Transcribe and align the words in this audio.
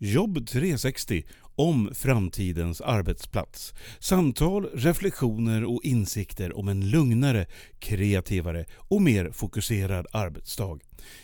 Jobb 0.00 0.46
360 0.46 1.22
om 1.56 1.90
framtidens 1.94 2.80
arbetsplats. 2.80 3.74
Samtal, 3.98 4.64
reflektioner 4.74 5.64
och 5.64 5.80
insikter 5.84 6.58
om 6.58 6.68
en 6.68 6.90
lugnare, 6.90 7.46
kreativare 7.78 8.64
och 8.76 9.02
mer 9.02 9.30
fokuserad 9.30 10.06
arbetsdag. 10.12 10.78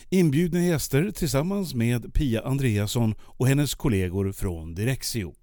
Inbjudna 0.09 0.61
gäster 0.61 1.11
tillsammans 1.11 1.73
med 1.73 2.13
Pia 2.13 2.41
Andreasson 2.41 3.15
och 3.21 3.47
hennes 3.47 3.75
kollegor 3.75 4.31
från 4.31 4.75
Direxio. 4.75 5.33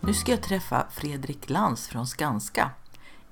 Nu 0.00 0.14
ska 0.14 0.30
jag 0.30 0.42
träffa 0.42 0.86
Fredrik 0.90 1.50
Lantz 1.50 1.88
från 1.88 2.06
Skanska. 2.06 2.70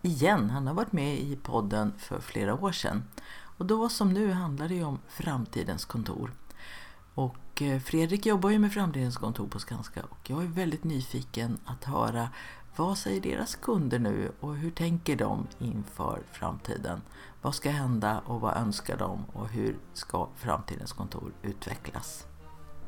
Igen, 0.03 0.51
han 0.51 0.67
har 0.67 0.75
varit 0.75 0.93
med 0.93 1.19
i 1.19 1.37
podden 1.37 1.93
för 1.99 2.21
flera 2.21 2.55
år 2.55 2.73
sedan. 2.73 3.05
Och 3.59 3.67
då 3.67 3.89
som 3.89 4.13
nu 4.13 4.33
handlar 4.33 4.69
det 4.69 4.75
ju 4.75 4.85
om 4.85 4.99
framtidens 5.09 5.85
kontor. 5.85 6.33
Och 7.15 7.63
eh, 7.63 7.81
Fredrik 7.81 8.27
jobbar 8.27 8.51
ju 8.51 8.59
med 8.59 8.73
framtidens 8.73 9.17
kontor 9.17 9.47
på 9.47 9.59
Skanska 9.59 10.03
och 10.09 10.31
jag 10.31 10.43
är 10.43 10.47
väldigt 10.47 10.85
nyfiken 10.85 11.59
att 11.65 11.85
höra 11.85 12.29
vad 12.77 12.99
säger 12.99 13.21
deras 13.21 13.55
kunder 13.55 13.99
nu 13.99 14.33
och 14.41 14.57
hur 14.57 14.71
tänker 14.71 15.17
de 15.17 15.47
inför 15.59 16.23
framtiden? 16.33 17.03
Vad 17.43 17.55
ska 17.55 17.71
hända 17.71 18.21
och 18.27 18.41
vad 18.41 18.57
önskar 18.57 18.97
de 18.97 19.25
och 19.33 19.49
hur 19.49 19.77
ska 19.93 20.29
framtidens 20.37 20.93
kontor 20.93 21.33
utvecklas? 21.43 22.27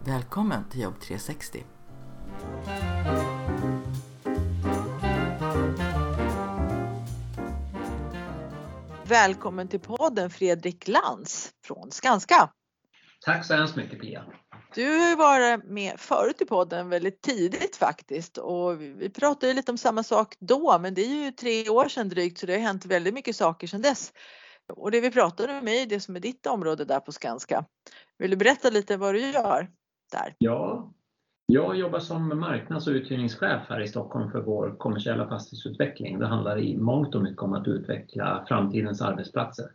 Välkommen 0.04 0.64
till 0.70 0.80
Jobb 0.80 1.00
360! 1.00 1.64
Välkommen 9.08 9.68
till 9.68 9.80
podden 9.80 10.30
Fredrik 10.30 10.88
Lantz 10.88 11.50
från 11.64 11.90
Skanska. 11.90 12.50
Tack 13.24 13.46
så 13.46 13.54
hemskt 13.54 13.76
mycket 13.76 14.00
Pia. 14.00 14.24
Du 14.74 14.98
har 14.98 15.08
ju 15.08 15.16
varit 15.16 15.64
med 15.64 16.00
förut 16.00 16.42
i 16.42 16.44
podden 16.44 16.88
väldigt 16.88 17.22
tidigt 17.22 17.76
faktiskt 17.76 18.38
och 18.38 18.80
vi 18.80 19.10
pratade 19.10 19.52
lite 19.52 19.72
om 19.72 19.78
samma 19.78 20.02
sak 20.02 20.34
då 20.40 20.78
men 20.78 20.94
det 20.94 21.02
är 21.02 21.24
ju 21.24 21.30
tre 21.30 21.68
år 21.68 21.88
sedan 21.88 22.08
drygt 22.08 22.38
så 22.38 22.46
det 22.46 22.52
har 22.52 22.60
hänt 22.60 22.86
väldigt 22.86 23.14
mycket 23.14 23.36
saker 23.36 23.66
sedan 23.66 23.82
dess. 23.82 24.12
Och 24.72 24.90
det 24.90 25.00
vi 25.00 25.10
pratade 25.10 25.58
om 25.58 25.68
är 25.68 25.86
det 25.86 26.00
som 26.00 26.16
är 26.16 26.20
ditt 26.20 26.46
område 26.46 26.84
där 26.84 27.00
på 27.00 27.12
Skanska. 27.12 27.64
Vill 28.18 28.30
du 28.30 28.36
berätta 28.36 28.70
lite 28.70 28.96
vad 28.96 29.14
du 29.14 29.20
gör 29.20 29.70
där? 30.12 30.34
Ja, 30.38 30.92
jag 31.50 31.76
jobbar 31.76 32.00
som 32.00 32.40
marknads 32.40 32.86
och 32.86 32.92
uthyrningschef 32.92 33.62
här 33.68 33.80
i 33.80 33.88
Stockholm 33.88 34.30
för 34.30 34.40
vår 34.40 34.74
kommersiella 34.78 35.28
fastighetsutveckling. 35.28 36.18
Det 36.18 36.26
handlar 36.26 36.58
i 36.58 36.76
mångt 36.76 37.14
och 37.14 37.22
mycket 37.22 37.42
om 37.42 37.52
att 37.52 37.68
utveckla 37.68 38.44
framtidens 38.48 39.02
arbetsplatser. 39.02 39.72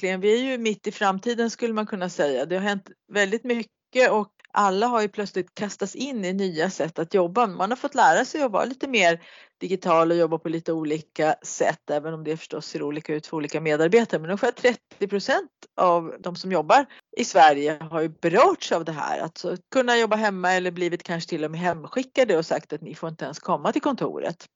Vi 0.00 0.40
är 0.40 0.50
ju 0.50 0.58
mitt 0.58 0.86
i 0.86 0.92
framtiden 0.92 1.50
skulle 1.50 1.72
man 1.72 1.86
kunna 1.86 2.08
säga. 2.08 2.46
Det 2.46 2.56
har 2.56 2.62
hänt 2.62 2.90
väldigt 3.12 3.44
mycket 3.44 4.12
och 4.12 4.32
alla 4.52 4.86
har 4.86 5.02
ju 5.02 5.08
plötsligt 5.08 5.54
kastats 5.54 5.94
in 5.94 6.24
i 6.24 6.32
nya 6.32 6.70
sätt 6.70 6.98
att 6.98 7.14
jobba. 7.14 7.46
Man 7.46 7.70
har 7.70 7.76
fått 7.76 7.94
lära 7.94 8.24
sig 8.24 8.42
att 8.42 8.52
vara 8.52 8.64
lite 8.64 8.88
mer 8.88 9.20
digital 9.60 10.10
och 10.10 10.16
jobba 10.16 10.38
på 10.38 10.48
lite 10.48 10.72
olika 10.72 11.34
sätt, 11.42 11.90
även 11.90 12.14
om 12.14 12.24
det 12.24 12.36
förstås 12.36 12.66
ser 12.66 12.82
olika 12.82 13.14
ut 13.14 13.26
för 13.26 13.36
olika 13.36 13.60
medarbetare. 13.60 14.20
Men 14.20 14.30
ungefär 14.30 14.52
30 14.52 15.08
procent 15.08 15.50
av 15.76 16.14
de 16.20 16.36
som 16.36 16.52
jobbar 16.52 16.86
i 17.16 17.24
Sverige 17.24 17.78
har 17.90 18.00
ju 18.00 18.08
berörts 18.08 18.72
av 18.72 18.84
det 18.84 18.92
här. 18.92 19.20
Alltså 19.20 19.56
kunna 19.70 19.98
jobba 19.98 20.16
hemma 20.16 20.52
eller 20.52 20.70
blivit 20.70 21.02
kanske 21.02 21.30
till 21.30 21.44
och 21.44 21.50
med 21.50 21.60
hemskickade 21.60 22.38
och 22.38 22.46
sagt 22.46 22.72
att 22.72 22.80
ni 22.80 22.94
får 22.94 23.08
inte 23.08 23.24
ens 23.24 23.38
komma 23.38 23.72
till 23.72 23.82
kontoret. 23.82 24.46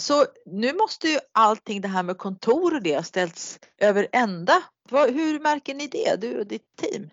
Så 0.00 0.24
nu 0.46 0.72
måste 0.72 1.08
ju 1.08 1.18
allting 1.32 1.80
det 1.80 1.88
här 1.88 2.02
med 2.02 2.18
kontor 2.18 2.74
och 2.74 2.82
det 2.82 3.06
ställts 3.06 3.58
över 3.78 4.08
ända. 4.12 4.62
Hur 4.90 5.40
märker 5.40 5.74
ni 5.74 5.86
det, 5.86 6.20
du 6.20 6.38
och 6.38 6.46
ditt 6.46 6.76
team? 6.76 7.10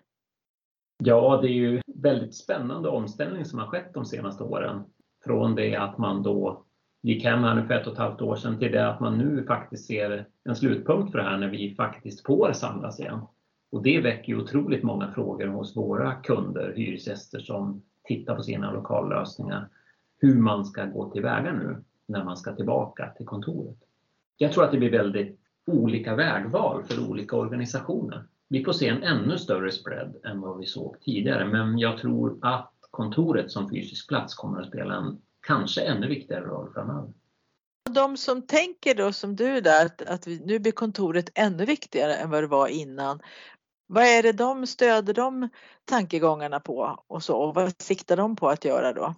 Ja, 0.98 1.38
det 1.42 1.48
är 1.48 1.52
ju 1.52 1.80
väldigt 1.94 2.34
spännande 2.34 2.88
omställning 2.88 3.44
som 3.44 3.58
har 3.58 3.66
skett 3.66 3.94
de 3.94 4.04
senaste 4.04 4.44
åren. 4.44 4.84
Från 5.24 5.54
det 5.54 5.76
att 5.76 5.98
man 5.98 6.22
då 6.22 6.64
gick 7.02 7.24
hem 7.24 7.44
här 7.44 7.54
nu 7.54 7.66
för 7.66 7.74
ett 7.74 7.86
och 7.86 7.92
ett 7.92 7.98
halvt 7.98 8.22
år 8.22 8.36
sedan 8.36 8.58
till 8.58 8.72
det 8.72 8.88
att 8.88 9.00
man 9.00 9.18
nu 9.18 9.44
faktiskt 9.44 9.86
ser 9.86 10.26
en 10.44 10.56
slutpunkt 10.56 11.12
för 11.12 11.18
det 11.18 11.24
här 11.24 11.38
när 11.38 11.48
vi 11.48 11.74
faktiskt 11.74 12.26
får 12.26 12.52
samlas 12.52 13.00
igen. 13.00 13.20
Och 13.70 13.82
det 13.82 14.00
väcker 14.00 14.32
ju 14.32 14.40
otroligt 14.40 14.82
många 14.82 15.12
frågor 15.12 15.46
hos 15.46 15.76
våra 15.76 16.12
kunder, 16.14 16.72
hyresgäster 16.76 17.38
som 17.38 17.82
tittar 18.04 18.36
på 18.36 18.42
sina 18.42 18.72
lokallösningar. 18.72 19.68
Hur 20.18 20.40
man 20.40 20.64
ska 20.64 20.84
gå 20.84 21.10
tillväga 21.10 21.52
nu 21.52 21.76
när 22.06 22.24
man 22.24 22.36
ska 22.36 22.54
tillbaka 22.54 23.10
till 23.16 23.26
kontoret. 23.26 23.76
Jag 24.36 24.52
tror 24.52 24.64
att 24.64 24.72
det 24.72 24.78
blir 24.78 24.90
väldigt 24.90 25.40
olika 25.66 26.14
vägval 26.14 26.82
för 26.82 27.10
olika 27.10 27.36
organisationer. 27.36 28.24
Vi 28.48 28.64
får 28.64 28.72
se 28.72 28.88
en 28.88 29.02
ännu 29.02 29.38
större 29.38 29.72
spread 29.72 30.16
än 30.24 30.40
vad 30.40 30.58
vi 30.58 30.66
såg 30.66 31.00
tidigare 31.00 31.46
men 31.46 31.78
jag 31.78 31.98
tror 31.98 32.38
att 32.42 32.72
kontoret 32.90 33.50
som 33.50 33.70
fysisk 33.70 34.08
plats 34.08 34.34
kommer 34.34 34.60
att 34.60 34.68
spela 34.68 34.94
en 34.94 35.18
kanske 35.46 35.80
ännu 35.80 36.08
viktigare 36.08 36.44
roll 36.44 36.72
framöver. 36.74 37.12
De 37.90 38.16
som 38.16 38.42
tänker 38.42 38.94
då 38.94 39.12
som 39.12 39.36
du 39.36 39.60
där 39.60 39.86
att, 39.86 40.02
att 40.02 40.26
vi, 40.26 40.40
nu 40.44 40.58
blir 40.58 40.72
kontoret 40.72 41.30
ännu 41.34 41.64
viktigare 41.64 42.14
än 42.14 42.30
vad 42.30 42.42
det 42.42 42.46
var 42.46 42.68
innan. 42.68 43.20
Vad 43.86 44.04
är 44.04 44.22
det 44.22 44.32
de 44.32 44.66
stöder 44.66 45.14
de 45.14 45.48
tankegångarna 45.84 46.60
på 46.60 47.04
och 47.06 47.22
så 47.22 47.36
och 47.36 47.54
vad 47.54 47.82
siktar 47.82 48.16
de 48.16 48.36
på 48.36 48.48
att 48.48 48.64
göra 48.64 48.92
då? 48.92 49.14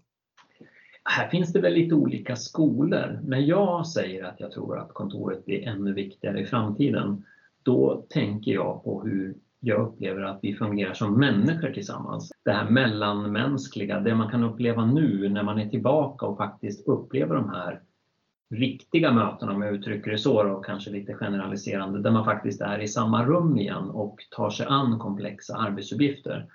Här 1.05 1.29
finns 1.29 1.53
det 1.53 1.61
väl 1.61 1.73
lite 1.75 1.95
olika 1.95 2.37
skolor. 2.37 3.21
När 3.25 3.39
jag 3.39 3.87
säger 3.87 4.25
att 4.25 4.41
jag 4.41 4.53
tror 4.53 4.79
att 4.79 4.95
kontoret 4.95 5.45
blir 5.45 5.69
ännu 5.69 5.93
viktigare 5.93 6.41
i 6.41 6.47
framtiden, 6.47 7.25
då 7.69 8.07
tänker 8.09 8.53
jag 8.53 8.85
på 8.85 9.03
hur 9.03 9.35
jag 9.61 9.81
upplever 9.81 10.23
att 10.23 10.39
vi 10.43 10.55
fungerar 10.55 10.95
som 10.95 11.21
människor 11.21 11.71
tillsammans. 11.71 12.33
Det 12.45 12.53
här 12.53 12.71
mellanmänskliga, 12.71 14.01
det 14.01 14.15
man 14.15 14.31
kan 14.31 14.45
uppleva 14.45 14.87
nu 14.87 15.29
när 15.29 15.43
man 15.43 15.59
är 15.59 15.69
tillbaka 15.69 16.27
och 16.27 16.37
faktiskt 16.37 16.89
upplever 16.89 17.35
de 17.35 17.51
här 17.51 17.81
riktiga 18.51 19.13
mötena, 19.13 19.53
om 19.53 19.63
jag 19.63 19.75
uttrycker 19.75 20.11
det 20.11 20.19
så 20.19 20.53
och 20.53 20.65
kanske 20.65 20.91
lite 20.91 21.15
generaliserande, 21.15 22.03
där 22.03 22.11
man 22.11 22.25
faktiskt 22.25 22.61
är 22.61 22.79
i 22.79 22.89
samma 22.89 23.25
rum 23.25 23.59
igen 23.59 23.91
och 23.91 24.19
tar 24.31 24.51
sig 24.51 24.67
an 24.67 24.99
komplexa 24.99 25.57
arbetsuppgifter. 25.57 26.47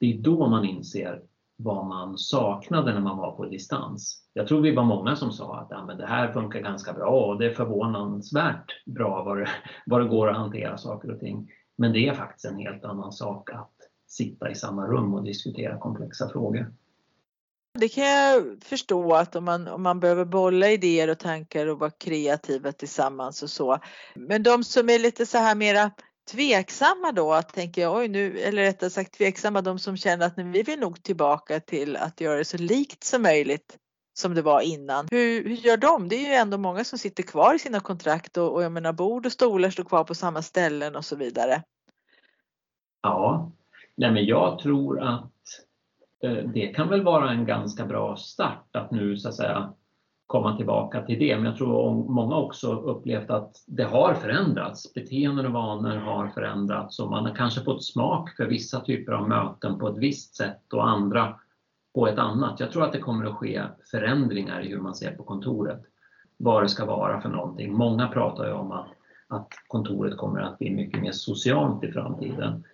Det 0.00 0.12
är 0.12 0.18
då 0.18 0.48
man 0.48 0.64
inser 0.64 1.22
vad 1.56 1.86
man 1.86 2.18
saknade 2.18 2.94
när 2.94 3.00
man 3.00 3.16
var 3.16 3.32
på 3.32 3.44
distans. 3.44 4.22
Jag 4.32 4.48
tror 4.48 4.60
vi 4.60 4.74
var 4.74 4.84
många 4.84 5.16
som 5.16 5.32
sa 5.32 5.56
att 5.60 5.66
ja, 5.70 5.84
men 5.86 5.98
det 5.98 6.06
här 6.06 6.32
funkar 6.32 6.60
ganska 6.60 6.92
bra 6.92 7.26
och 7.26 7.38
det 7.38 7.46
är 7.46 7.54
förvånansvärt 7.54 8.84
bra 8.86 9.22
vad 9.24 9.38
det, 9.38 9.48
vad 9.86 10.00
det 10.00 10.08
går 10.08 10.28
att 10.28 10.36
hantera 10.36 10.78
saker 10.78 11.10
och 11.10 11.20
ting. 11.20 11.50
Men 11.78 11.92
det 11.92 12.08
är 12.08 12.14
faktiskt 12.14 12.44
en 12.44 12.58
helt 12.58 12.84
annan 12.84 13.12
sak 13.12 13.50
att 13.50 13.72
sitta 14.06 14.50
i 14.50 14.54
samma 14.54 14.86
rum 14.86 15.14
och 15.14 15.24
diskutera 15.24 15.78
komplexa 15.78 16.28
frågor. 16.28 16.72
Det 17.78 17.88
kan 17.88 18.04
jag 18.04 18.62
förstå 18.64 19.14
att 19.14 19.36
om 19.36 19.44
man, 19.44 19.68
om 19.68 19.82
man 19.82 20.00
behöver 20.00 20.24
bolla 20.24 20.70
idéer 20.70 21.10
och 21.10 21.18
tankar 21.18 21.66
och 21.66 21.78
vara 21.78 21.90
kreativa 21.90 22.72
tillsammans 22.72 23.42
och 23.42 23.50
så. 23.50 23.78
Men 24.14 24.42
de 24.42 24.64
som 24.64 24.90
är 24.90 24.98
lite 24.98 25.26
så 25.26 25.38
här 25.38 25.54
mera 25.54 25.90
tveksamma 26.30 27.12
då, 27.12 27.42
tänker 27.42 27.82
jag, 27.82 27.96
oj 27.96 28.08
nu, 28.08 28.38
eller 28.38 28.62
rättare 28.62 28.90
sagt 28.90 29.14
tveksamma, 29.14 29.62
de 29.62 29.78
som 29.78 29.96
känner 29.96 30.26
att 30.26 30.38
vi 30.38 30.62
vill 30.62 30.80
nog 30.80 31.02
tillbaka 31.02 31.60
till 31.60 31.96
att 31.96 32.20
göra 32.20 32.38
det 32.38 32.44
så 32.44 32.58
likt 32.58 33.04
som 33.04 33.22
möjligt 33.22 33.78
som 34.18 34.34
det 34.34 34.42
var 34.42 34.60
innan. 34.60 35.08
Hur, 35.10 35.44
hur 35.44 35.56
gör 35.56 35.76
de? 35.76 36.08
Det 36.08 36.16
är 36.16 36.28
ju 36.28 36.34
ändå 36.34 36.58
många 36.58 36.84
som 36.84 36.98
sitter 36.98 37.22
kvar 37.22 37.54
i 37.54 37.58
sina 37.58 37.80
kontrakt 37.80 38.36
och, 38.36 38.54
och 38.54 38.62
jag 38.62 38.72
menar 38.72 38.92
bord 38.92 39.26
och 39.26 39.32
stolar 39.32 39.70
står 39.70 39.84
kvar 39.84 40.04
på 40.04 40.14
samma 40.14 40.42
ställen 40.42 40.96
och 40.96 41.04
så 41.04 41.16
vidare. 41.16 41.62
Ja, 43.02 43.52
nej 43.94 44.10
men 44.10 44.24
jag 44.24 44.58
tror 44.58 45.02
att 45.02 45.32
eh, 46.22 46.32
det 46.32 46.66
kan 46.66 46.88
väl 46.88 47.02
vara 47.02 47.30
en 47.30 47.46
ganska 47.46 47.86
bra 47.86 48.16
start 48.16 48.76
att 48.76 48.90
nu 48.90 49.16
så 49.16 49.28
att 49.28 49.34
säga 49.34 49.72
komma 50.26 50.56
tillbaka 50.56 51.02
till 51.02 51.18
det. 51.18 51.36
Men 51.36 51.44
jag 51.44 51.56
tror 51.56 51.94
många 52.08 52.36
också 52.36 52.72
upplevt 52.72 53.30
att 53.30 53.64
det 53.66 53.84
har 53.84 54.14
förändrats. 54.14 54.94
Beteenden 54.94 55.46
och 55.46 55.52
vanor 55.52 55.96
har 55.96 56.28
förändrats 56.28 56.98
och 56.98 57.10
man 57.10 57.26
har 57.26 57.34
kanske 57.34 57.60
fått 57.60 57.84
smak 57.84 58.30
för 58.36 58.46
vissa 58.46 58.80
typer 58.80 59.12
av 59.12 59.28
möten 59.28 59.78
på 59.78 59.88
ett 59.88 59.98
visst 59.98 60.34
sätt 60.34 60.72
och 60.72 60.88
andra 60.88 61.34
på 61.94 62.08
ett 62.08 62.18
annat. 62.18 62.60
Jag 62.60 62.70
tror 62.70 62.84
att 62.84 62.92
det 62.92 62.98
kommer 62.98 63.24
att 63.24 63.36
ske 63.36 63.62
förändringar 63.90 64.60
i 64.60 64.68
hur 64.68 64.80
man 64.80 64.94
ser 64.94 65.10
på 65.10 65.22
kontoret. 65.22 65.82
Vad 66.36 66.62
det 66.62 66.68
ska 66.68 66.84
vara 66.84 67.20
för 67.20 67.28
någonting. 67.28 67.72
Många 67.72 68.08
pratar 68.08 68.46
ju 68.46 68.52
om 68.52 68.72
att, 68.72 68.88
att 69.28 69.48
kontoret 69.68 70.16
kommer 70.16 70.40
att 70.40 70.58
bli 70.58 70.70
mycket 70.70 71.02
mer 71.02 71.12
socialt 71.12 71.84
i 71.84 71.92
framtiden. 71.92 72.64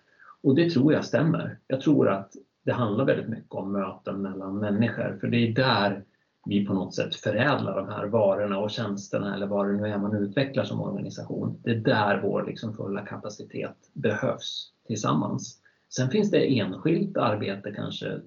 Och 0.43 0.55
det 0.55 0.69
tror 0.69 0.93
jag 0.93 1.05
stämmer. 1.05 1.57
Jag 1.67 1.81
tror 1.81 2.09
att 2.09 2.31
det 2.65 2.71
handlar 2.71 3.05
väldigt 3.05 3.29
mycket 3.29 3.51
om 3.51 3.71
möten 3.71 4.21
mellan 4.21 4.57
människor 4.57 5.17
för 5.21 5.27
det 5.27 5.37
är 5.37 5.51
där 5.51 6.03
vi 6.45 6.65
på 6.65 6.73
något 6.73 6.95
sätt 6.95 7.15
förädlar 7.15 7.75
de 7.75 7.89
här 7.89 8.05
varorna 8.05 8.57
och 8.57 8.71
tjänsterna 8.71 9.35
eller 9.35 9.47
vad 9.47 9.67
det 9.67 9.73
nu 9.73 9.87
är 9.87 9.97
man 9.97 10.15
utvecklar 10.15 10.63
som 10.63 10.81
organisation. 10.81 11.59
Det 11.63 11.71
är 11.71 11.75
där 11.75 12.21
vår 12.21 12.45
liksom 12.47 12.73
fulla 12.73 13.05
kapacitet 13.05 13.75
behövs 13.93 14.71
tillsammans. 14.87 15.59
Sen 15.89 16.09
finns 16.09 16.31
det 16.31 16.59
enskilt 16.59 17.17
arbete, 17.17 17.71
kanske 17.71 18.21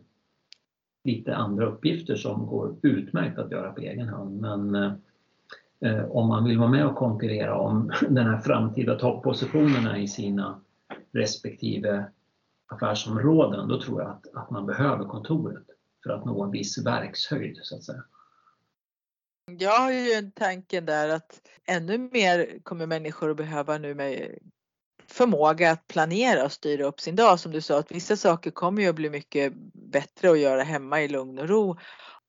lite 1.04 1.36
andra 1.36 1.66
uppgifter 1.66 2.16
som 2.16 2.46
går 2.46 2.76
utmärkt 2.82 3.38
att 3.38 3.50
göra 3.50 3.72
på 3.72 3.80
egen 3.80 4.08
hand. 4.08 4.40
Men 4.40 4.74
eh, 5.80 6.04
om 6.10 6.28
man 6.28 6.44
vill 6.44 6.58
vara 6.58 6.70
med 6.70 6.86
och 6.86 6.96
konkurrera 6.96 7.58
om 7.58 7.92
den 8.08 8.26
här 8.26 8.38
framtida 8.38 8.94
toppositionerna 8.94 9.98
i 9.98 10.08
sina 10.08 10.60
respektive 11.12 12.04
affärsområden, 12.66 13.68
då 13.68 13.80
tror 13.80 14.02
jag 14.02 14.10
att, 14.10 14.26
att 14.34 14.50
man 14.50 14.66
behöver 14.66 15.04
kontoret 15.04 15.75
för 16.06 16.12
att 16.12 16.24
nå 16.24 16.44
en 16.44 16.50
viss 16.50 16.78
verkshöjd 16.78 17.58
så 17.62 17.76
att 17.76 17.84
säga. 17.84 18.04
Jag 19.58 19.78
har 19.78 19.92
ju 19.92 20.12
en 20.12 20.32
tanken 20.32 20.86
där 20.86 21.08
att 21.08 21.40
ännu 21.64 21.98
mer 21.98 22.58
kommer 22.62 22.86
människor 22.86 23.30
att 23.30 23.36
behöva 23.36 23.78
nu 23.78 23.94
med 23.94 24.38
förmåga 25.06 25.70
att 25.70 25.86
planera 25.86 26.44
och 26.44 26.52
styra 26.52 26.84
upp 26.84 27.00
sin 27.00 27.16
dag. 27.16 27.40
Som 27.40 27.52
du 27.52 27.60
sa 27.60 27.78
att 27.78 27.92
vissa 27.92 28.16
saker 28.16 28.50
kommer 28.50 28.82
ju 28.82 28.88
att 28.88 28.94
bli 28.94 29.10
mycket 29.10 29.52
bättre 29.74 30.30
att 30.30 30.38
göra 30.38 30.62
hemma 30.62 31.02
i 31.02 31.08
lugn 31.08 31.38
och 31.38 31.48
ro 31.48 31.76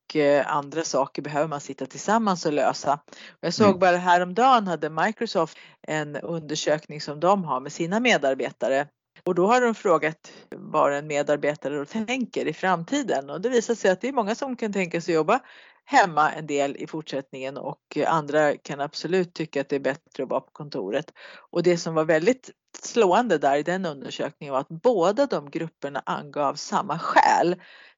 och 0.08 0.16
eh, 0.16 0.56
andra 0.56 0.84
saker 0.84 1.22
behöver 1.22 1.48
man 1.48 1.60
sitta 1.60 1.86
tillsammans 1.86 2.46
och 2.46 2.52
lösa. 2.52 3.00
Jag 3.40 3.54
såg 3.54 3.68
mm. 3.68 3.78
bara 3.78 3.96
häromdagen 3.96 4.66
hade 4.66 4.90
Microsoft 4.90 5.58
en 5.82 6.16
undersökning 6.16 7.00
som 7.00 7.20
de 7.20 7.44
har 7.44 7.60
med 7.60 7.72
sina 7.72 8.00
medarbetare 8.00 8.88
och 9.28 9.34
då 9.34 9.46
har 9.46 9.60
de 9.60 9.74
frågat 9.74 10.32
vad 10.56 10.92
en 10.92 11.06
medarbetare 11.06 11.84
tänker 11.84 12.46
i 12.46 12.52
framtiden 12.52 13.30
och 13.30 13.40
det 13.40 13.48
visar 13.48 13.74
sig 13.74 13.90
att 13.90 14.00
det 14.00 14.08
är 14.08 14.12
många 14.12 14.34
som 14.34 14.56
kan 14.56 14.72
tänka 14.72 15.00
sig 15.00 15.14
jobba 15.14 15.40
hemma 15.84 16.32
en 16.32 16.46
del 16.46 16.76
i 16.76 16.86
fortsättningen 16.86 17.56
och 17.56 17.98
andra 18.06 18.56
kan 18.56 18.80
absolut 18.80 19.34
tycka 19.34 19.60
att 19.60 19.68
det 19.68 19.76
är 19.76 19.80
bättre 19.80 20.22
att 20.22 20.30
vara 20.30 20.40
på 20.40 20.50
kontoret. 20.52 21.12
Och 21.50 21.62
det 21.62 21.76
som 21.76 21.94
var 21.94 22.04
väldigt 22.04 22.50
slående 22.78 23.38
där 23.38 23.56
i 23.56 23.62
den 23.62 23.86
undersökningen 23.86 24.52
var 24.52 24.60
att 24.60 24.68
båda 24.68 25.26
de 25.26 25.50
grupperna 25.50 26.02
angav 26.06 26.54
samma 26.54 26.98
skäl 26.98 27.56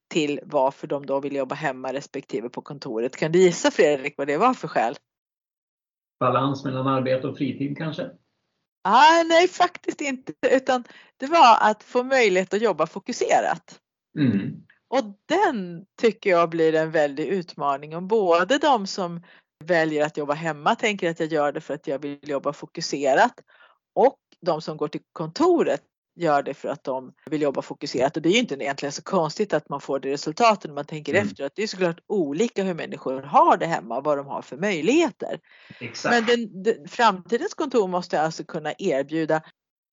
till 0.08 0.40
varför 0.44 0.86
de 0.86 1.06
då 1.06 1.20
vill 1.20 1.36
jobba 1.36 1.54
hemma 1.54 1.92
respektive 1.92 2.48
på 2.48 2.62
kontoret. 2.62 3.16
Kan 3.16 3.32
du 3.32 3.38
gissa 3.38 3.70
Fredrik 3.70 4.14
vad 4.18 4.26
det 4.26 4.38
var 4.38 4.54
för 4.54 4.68
skäl? 4.68 4.94
Balans 6.20 6.64
mellan 6.64 6.86
arbete 6.86 7.28
och 7.28 7.36
fritid 7.36 7.78
kanske? 7.78 8.10
Ah, 8.82 9.22
nej, 9.22 9.48
faktiskt 9.48 10.00
inte, 10.00 10.32
utan 10.50 10.84
det 11.16 11.26
var 11.26 11.58
att 11.60 11.82
få 11.82 12.02
möjlighet 12.02 12.54
att 12.54 12.62
jobba 12.62 12.86
fokuserat. 12.86 13.80
Mm. 14.18 14.66
Och 14.88 15.04
den 15.26 15.86
tycker 16.00 16.30
jag 16.30 16.50
blir 16.50 16.74
en 16.74 16.90
väldig 16.90 17.26
utmaning 17.26 17.96
om 17.96 18.08
både 18.08 18.58
de 18.58 18.86
som 18.86 19.22
väljer 19.64 20.06
att 20.06 20.16
jobba 20.16 20.34
hemma 20.34 20.74
tänker 20.74 21.10
att 21.10 21.20
jag 21.20 21.32
gör 21.32 21.52
det 21.52 21.60
för 21.60 21.74
att 21.74 21.86
jag 21.86 21.98
vill 21.98 22.28
jobba 22.28 22.52
fokuserat 22.52 23.34
och 23.94 24.18
de 24.40 24.60
som 24.60 24.76
går 24.76 24.88
till 24.88 25.00
kontoret 25.12 25.82
gör 26.16 26.42
det 26.42 26.54
för 26.54 26.68
att 26.68 26.84
de 26.84 27.12
vill 27.26 27.42
jobba 27.42 27.62
fokuserat 27.62 28.16
och 28.16 28.22
det 28.22 28.28
är 28.28 28.32
ju 28.32 28.38
inte 28.38 28.54
egentligen 28.54 28.92
så 28.92 29.02
konstigt 29.02 29.52
att 29.52 29.68
man 29.68 29.80
får 29.80 30.00
det 30.00 30.10
resultatet 30.10 30.64
när 30.64 30.74
man 30.74 30.84
tänker 30.84 31.14
mm. 31.14 31.26
efter 31.26 31.44
att 31.44 31.54
det 31.54 31.62
är 31.62 31.66
såklart 31.66 32.00
olika 32.06 32.62
hur 32.62 32.74
människor 32.74 33.22
har 33.22 33.56
det 33.56 33.66
hemma 33.66 33.96
och 33.96 34.04
vad 34.04 34.18
de 34.18 34.26
har 34.26 34.42
för 34.42 34.56
möjligheter. 34.56 35.40
Exakt. 35.80 36.14
Men 36.14 36.26
den, 36.26 36.62
den, 36.62 36.88
framtidens 36.88 37.54
kontor 37.54 37.88
måste 37.88 38.20
alltså 38.20 38.44
kunna 38.44 38.72
erbjuda 38.78 39.42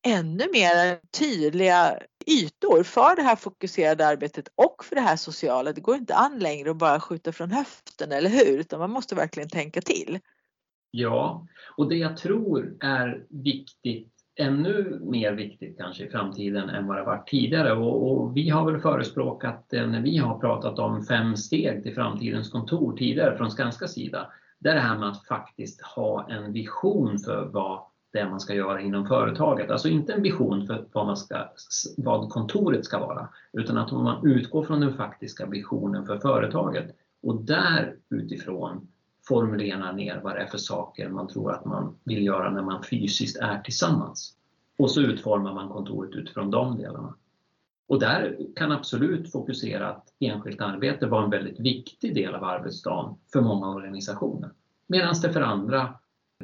ännu 0.05 0.45
mer 0.53 0.99
tydliga 1.17 1.99
ytor 2.27 2.83
för 2.83 3.15
det 3.15 3.21
här 3.21 3.35
fokuserade 3.35 4.07
arbetet 4.07 4.47
och 4.55 4.85
för 4.85 4.95
det 4.95 5.01
här 5.01 5.15
sociala. 5.15 5.73
Det 5.73 5.81
går 5.81 5.95
inte 5.95 6.15
an 6.15 6.39
längre 6.39 6.71
att 6.71 6.77
bara 6.77 6.99
skjuta 6.99 7.31
från 7.31 7.51
höften, 7.51 8.11
eller 8.11 8.29
hur? 8.29 8.59
Utan 8.59 8.79
man 8.79 8.91
måste 8.91 9.15
verkligen 9.15 9.49
tänka 9.49 9.81
till. 9.81 10.19
Ja, 10.91 11.47
och 11.77 11.89
det 11.89 11.95
jag 11.95 12.17
tror 12.17 12.77
är 12.79 13.25
viktigt 13.29 14.16
ännu 14.37 14.99
mer 15.01 15.31
viktigt 15.31 15.77
kanske 15.77 16.03
i 16.05 16.09
framtiden 16.09 16.69
än 16.69 16.87
vad 16.87 16.97
det 16.97 17.03
varit 17.03 17.27
tidigare 17.27 17.73
och, 17.73 18.11
och, 18.11 18.37
vi 18.37 18.49
har 18.49 18.71
väl 18.71 18.81
förespråkat 18.81 19.65
när 19.71 20.01
vi 20.01 20.17
har 20.17 20.39
pratat 20.39 20.79
om 20.79 21.03
fem 21.03 21.35
steg 21.35 21.83
till 21.83 21.95
framtidens 21.95 22.49
kontor 22.49 22.97
tidigare 22.97 23.37
från 23.37 23.51
Skanska 23.51 23.87
sida. 23.87 24.31
Det 24.59 24.69
är 24.69 24.75
det 24.75 24.81
här 24.81 24.97
med 24.97 25.09
att 25.09 25.25
faktiskt 25.25 25.81
ha 25.81 26.29
en 26.29 26.53
vision 26.53 27.19
för 27.19 27.49
vad 27.53 27.81
det 28.13 28.29
man 28.29 28.39
ska 28.39 28.53
göra 28.53 28.81
inom 28.81 29.07
företaget. 29.07 29.71
Alltså 29.71 29.89
inte 29.89 30.13
en 30.13 30.21
vision 30.21 30.67
för 30.67 30.85
vad, 30.91 31.05
man 31.05 31.17
ska, 31.17 31.35
vad 31.97 32.29
kontoret 32.29 32.85
ska 32.85 32.99
vara, 32.99 33.29
utan 33.53 33.77
att 33.77 33.91
man 33.91 34.27
utgår 34.27 34.63
från 34.63 34.79
den 34.79 34.93
faktiska 34.93 35.45
visionen 35.45 36.05
för 36.05 36.17
företaget 36.17 36.95
och 37.21 37.41
där 37.41 37.95
utifrån 38.09 38.87
formulera 39.27 39.91
ner 39.91 40.21
vad 40.23 40.35
det 40.35 40.41
är 40.41 40.47
för 40.47 40.57
saker 40.57 41.09
man 41.09 41.27
tror 41.27 41.51
att 41.51 41.65
man 41.65 41.95
vill 42.03 42.25
göra 42.25 42.49
när 42.49 42.61
man 42.61 42.83
fysiskt 42.83 43.37
är 43.37 43.61
tillsammans. 43.61 44.33
Och 44.77 44.91
så 44.91 45.01
utformar 45.01 45.53
man 45.53 45.69
kontoret 45.69 46.15
utifrån 46.15 46.51
de 46.51 46.77
delarna. 46.77 47.15
Och 47.87 47.99
där 47.99 48.37
kan 48.55 48.71
absolut 48.71 49.31
fokuserat 49.31 50.13
enskilt 50.19 50.61
arbete 50.61 51.05
vara 51.05 51.23
en 51.23 51.29
väldigt 51.29 51.59
viktig 51.59 52.15
del 52.15 52.35
av 52.35 52.43
arbetsdagen 52.43 53.15
för 53.33 53.41
många 53.41 53.69
organisationer. 53.69 54.51
Medan 54.87 55.15
det 55.21 55.33
för 55.33 55.41
andra 55.41 55.93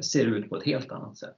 ser 0.02 0.26
ut 0.26 0.48
på 0.48 0.56
ett 0.56 0.64
helt 0.64 0.92
annat 0.92 1.16
sätt. 1.16 1.36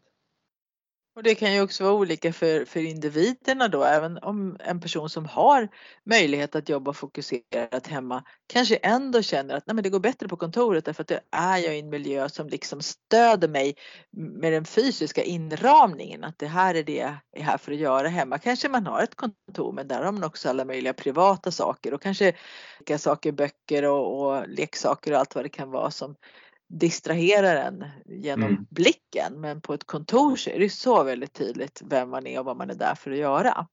Och 1.17 1.23
det 1.23 1.35
kan 1.35 1.55
ju 1.55 1.61
också 1.61 1.85
vara 1.85 1.95
olika 1.95 2.33
för, 2.33 2.65
för 2.65 2.81
individerna 2.81 3.69
då, 3.69 3.85
även 3.85 4.19
om 4.19 4.57
en 4.61 4.81
person 4.81 5.11
som 5.11 5.27
har 5.27 5.69
möjlighet 6.05 6.55
att 6.57 6.69
jobba 6.69 6.93
fokuserat 6.93 7.87
hemma 7.87 8.25
kanske 8.47 8.77
ändå 8.77 9.23
känner 9.23 9.55
att 9.55 9.67
Nej, 9.67 9.75
men 9.75 9.83
det 9.83 9.91
går 9.91 10.01
bättre 10.01 10.29
på 10.29 10.37
kontoret 10.37 10.85
därför 10.85 11.03
att 11.03 11.09
det 11.09 11.21
är 11.31 11.59
jag 11.59 11.77
i 11.77 11.81
en 11.81 11.89
miljö 11.89 12.29
som 12.29 12.49
liksom 12.49 12.81
stöder 12.81 13.49
mig 13.49 13.75
med 14.11 14.53
den 14.53 14.65
fysiska 14.65 15.23
inramningen, 15.23 16.25
att 16.25 16.39
det 16.39 16.47
här 16.47 16.75
är 16.75 16.83
det 16.83 16.97
jag 16.97 17.15
är 17.33 17.43
här 17.43 17.59
för 17.59 17.73
att 17.73 17.79
göra 17.79 18.09
hemma. 18.09 18.39
Kanske 18.39 18.69
man 18.69 18.87
har 18.87 19.03
ett 19.03 19.15
kontor 19.15 19.73
men 19.73 19.89
där 19.89 20.03
har 20.03 20.12
man 20.12 20.25
också 20.25 20.49
alla 20.49 20.65
möjliga 20.65 20.93
privata 20.93 21.51
saker 21.51 21.95
och 21.95 22.03
kanske 22.03 22.35
olika 22.81 22.99
saker, 22.99 23.33
böcker 23.33 23.85
och, 23.85 24.21
och 24.21 24.49
leksaker 24.49 25.12
och 25.12 25.19
allt 25.19 25.35
vad 25.35 25.45
det 25.45 25.49
kan 25.49 25.71
vara 25.71 25.91
som 25.91 26.17
distraherar 26.69 27.57
en 27.57 27.85
genom 28.05 28.49
mm. 28.49 28.67
blicken 28.71 29.41
men 29.41 29.61
på 29.61 29.75
ett 29.75 29.87
kontor 29.87 30.37
så 30.37 30.51
är 30.51 30.59
det 30.59 30.69
så 30.69 31.05
väldigt 31.05 31.33
tydligt 31.33 31.83
vem 31.85 32.11
man 32.11 32.27
är 32.27 32.39
och 32.39 32.45
vad 32.45 32.57
man 32.57 32.71
är 32.71 32.75
där 32.75 32.95
för 32.95 33.11
att 33.11 33.19
göra. 33.19 33.67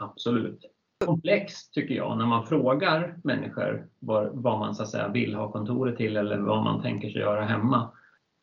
Absolut. 0.00 0.64
Komplext 1.04 1.72
tycker 1.72 1.94
jag 1.94 2.18
när 2.18 2.26
man 2.26 2.46
frågar 2.46 3.18
människor 3.24 3.88
vad, 3.98 4.30
vad 4.32 4.58
man 4.58 4.74
så 4.74 4.82
att 4.82 4.90
säga, 4.90 5.08
vill 5.08 5.34
ha 5.34 5.52
kontoret 5.52 5.96
till 5.96 6.16
eller 6.16 6.38
vad 6.38 6.64
man 6.64 6.82
tänker 6.82 7.10
sig 7.10 7.20
göra 7.20 7.44
hemma. 7.44 7.90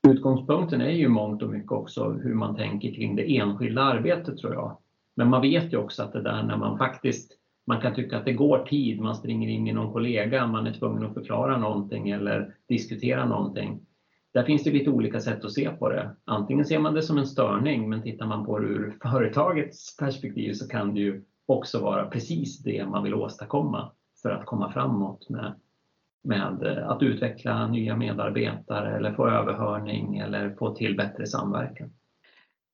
Utgångspunkten 0.08 0.82
är 0.82 0.92
ju 0.92 1.08
mångt 1.08 1.44
och 1.44 1.50
mycket 1.50 1.72
också 1.72 2.10
hur 2.10 2.34
man 2.34 2.56
tänker 2.56 2.94
kring 2.94 3.16
det 3.16 3.38
enskilda 3.38 3.82
arbetet 3.82 4.38
tror 4.38 4.54
jag. 4.54 4.78
Men 5.16 5.30
man 5.30 5.42
vet 5.42 5.74
ju 5.74 5.78
också 5.78 6.04
att 6.04 6.14
det 6.14 6.22
där 6.22 6.44
när 6.44 6.58
man 6.58 6.78
faktiskt 6.78 7.37
man 7.68 7.81
kan 7.81 7.96
tycka 7.96 8.18
att 8.18 8.25
det 8.25 8.34
går 8.34 8.60
tid, 8.60 9.00
man 9.00 9.16
springer 9.16 9.50
in 9.50 9.68
i 9.68 9.74
någon 9.74 9.94
kollega, 9.94 10.48
man 10.48 10.68
är 10.68 10.74
tvungen 10.74 11.06
att 11.06 11.14
förklara 11.14 11.58
någonting 11.58 12.10
eller 12.10 12.56
diskutera 12.68 13.25
någonting. 13.25 13.80
Där 14.34 14.44
finns 14.44 14.64
det 14.64 14.72
lite 14.72 14.90
olika 14.90 15.19
sätt 15.19 15.46
att 15.46 15.52
se 15.52 15.69
på 15.69 15.90
det. 15.90 16.16
Antingen 16.25 16.66
ser 16.66 16.80
man 16.80 16.94
det 16.94 17.02
som 17.02 17.18
en 17.18 17.28
störning, 17.28 17.90
men 17.90 18.02
tittar 18.02 18.25
man 18.25 18.46
på 18.46 18.60
det 18.60 18.68
ur 18.68 18.97
företagets 19.02 19.97
perspektiv 19.97 20.54
så 20.54 20.68
kan 20.68 20.94
det 20.94 21.00
ju 21.00 21.24
också 21.45 21.80
vara 21.80 22.06
precis 22.06 22.59
det 22.59 22.86
man 22.86 23.04
vill 23.04 23.14
åstadkomma 23.14 23.92
för 24.21 24.30
att 24.30 24.45
komma 24.45 24.71
framåt 24.71 25.30
med, 25.30 25.54
med 26.24 26.64
eh, 26.64 26.90
att 26.90 27.04
utveckla 27.04 27.68
nya 27.68 27.95
medarbetare 27.95 28.97
eller 28.97 29.14
få 29.14 29.28
överhörning 29.28 30.18
eller 30.18 30.56
få 30.59 30.76
till 30.76 30.97
bättre 30.97 31.28
samverkan. 31.28 31.90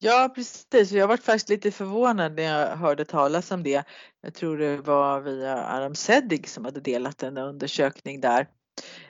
Ja 0.05 0.31
precis, 0.35 0.91
jag 0.91 1.07
var 1.07 1.17
faktiskt 1.17 1.49
lite 1.49 1.71
förvånad 1.71 2.35
när 2.35 2.43
jag 2.43 2.77
hörde 2.77 3.05
talas 3.05 3.51
om 3.51 3.63
det. 3.63 3.83
Jag 4.21 4.33
tror 4.33 4.57
det 4.57 4.77
var 4.77 5.21
via 5.21 5.55
Aram 5.55 5.95
Sedig 5.95 6.49
som 6.49 6.65
hade 6.65 6.79
delat 6.79 7.23
en 7.23 7.37
undersökning 7.37 8.21
där 8.21 8.47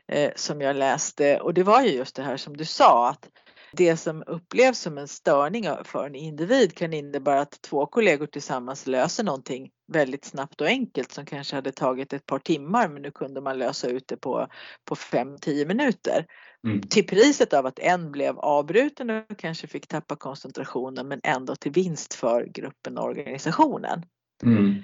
eh, 0.07 0.31
som 0.35 0.61
jag 0.61 0.75
läste 0.75 1.39
och 1.39 1.53
det 1.53 1.63
var 1.63 1.81
ju 1.81 1.89
just 1.89 2.15
det 2.15 2.23
här 2.23 2.37
som 2.37 2.57
du 2.57 2.65
sa 2.65 3.09
att 3.09 3.29
det 3.71 3.97
som 3.97 4.23
upplevs 4.27 4.79
som 4.79 4.97
en 4.97 5.07
störning 5.07 5.67
för 5.83 6.05
en 6.05 6.15
individ 6.15 6.77
kan 6.77 6.93
innebära 6.93 7.41
att 7.41 7.61
två 7.61 7.85
kollegor 7.85 8.25
tillsammans 8.25 8.87
löser 8.87 9.23
någonting 9.23 9.69
väldigt 9.93 10.25
snabbt 10.25 10.61
och 10.61 10.67
enkelt 10.67 11.11
som 11.11 11.25
kanske 11.25 11.55
hade 11.55 11.71
tagit 11.71 12.13
ett 12.13 12.25
par 12.25 12.39
timmar 12.39 12.87
men 12.87 13.01
nu 13.01 13.11
kunde 13.11 13.41
man 13.41 13.57
lösa 13.57 13.87
ut 13.87 14.07
det 14.07 14.17
på, 14.17 14.47
på 14.85 14.95
5-10 14.95 15.67
minuter. 15.67 16.25
Mm. 16.67 16.81
Till 16.81 17.07
priset 17.07 17.53
av 17.53 17.65
att 17.65 17.79
en 17.79 18.11
blev 18.11 18.39
avbruten 18.39 19.09
och 19.09 19.37
kanske 19.37 19.67
fick 19.67 19.87
tappa 19.87 20.15
koncentrationen 20.15 21.07
men 21.07 21.19
ändå 21.23 21.55
till 21.55 21.71
vinst 21.71 22.13
för 22.13 22.45
gruppen 22.45 22.97
och 22.97 23.03
organisationen. 23.03 24.05
Mm. 24.43 24.83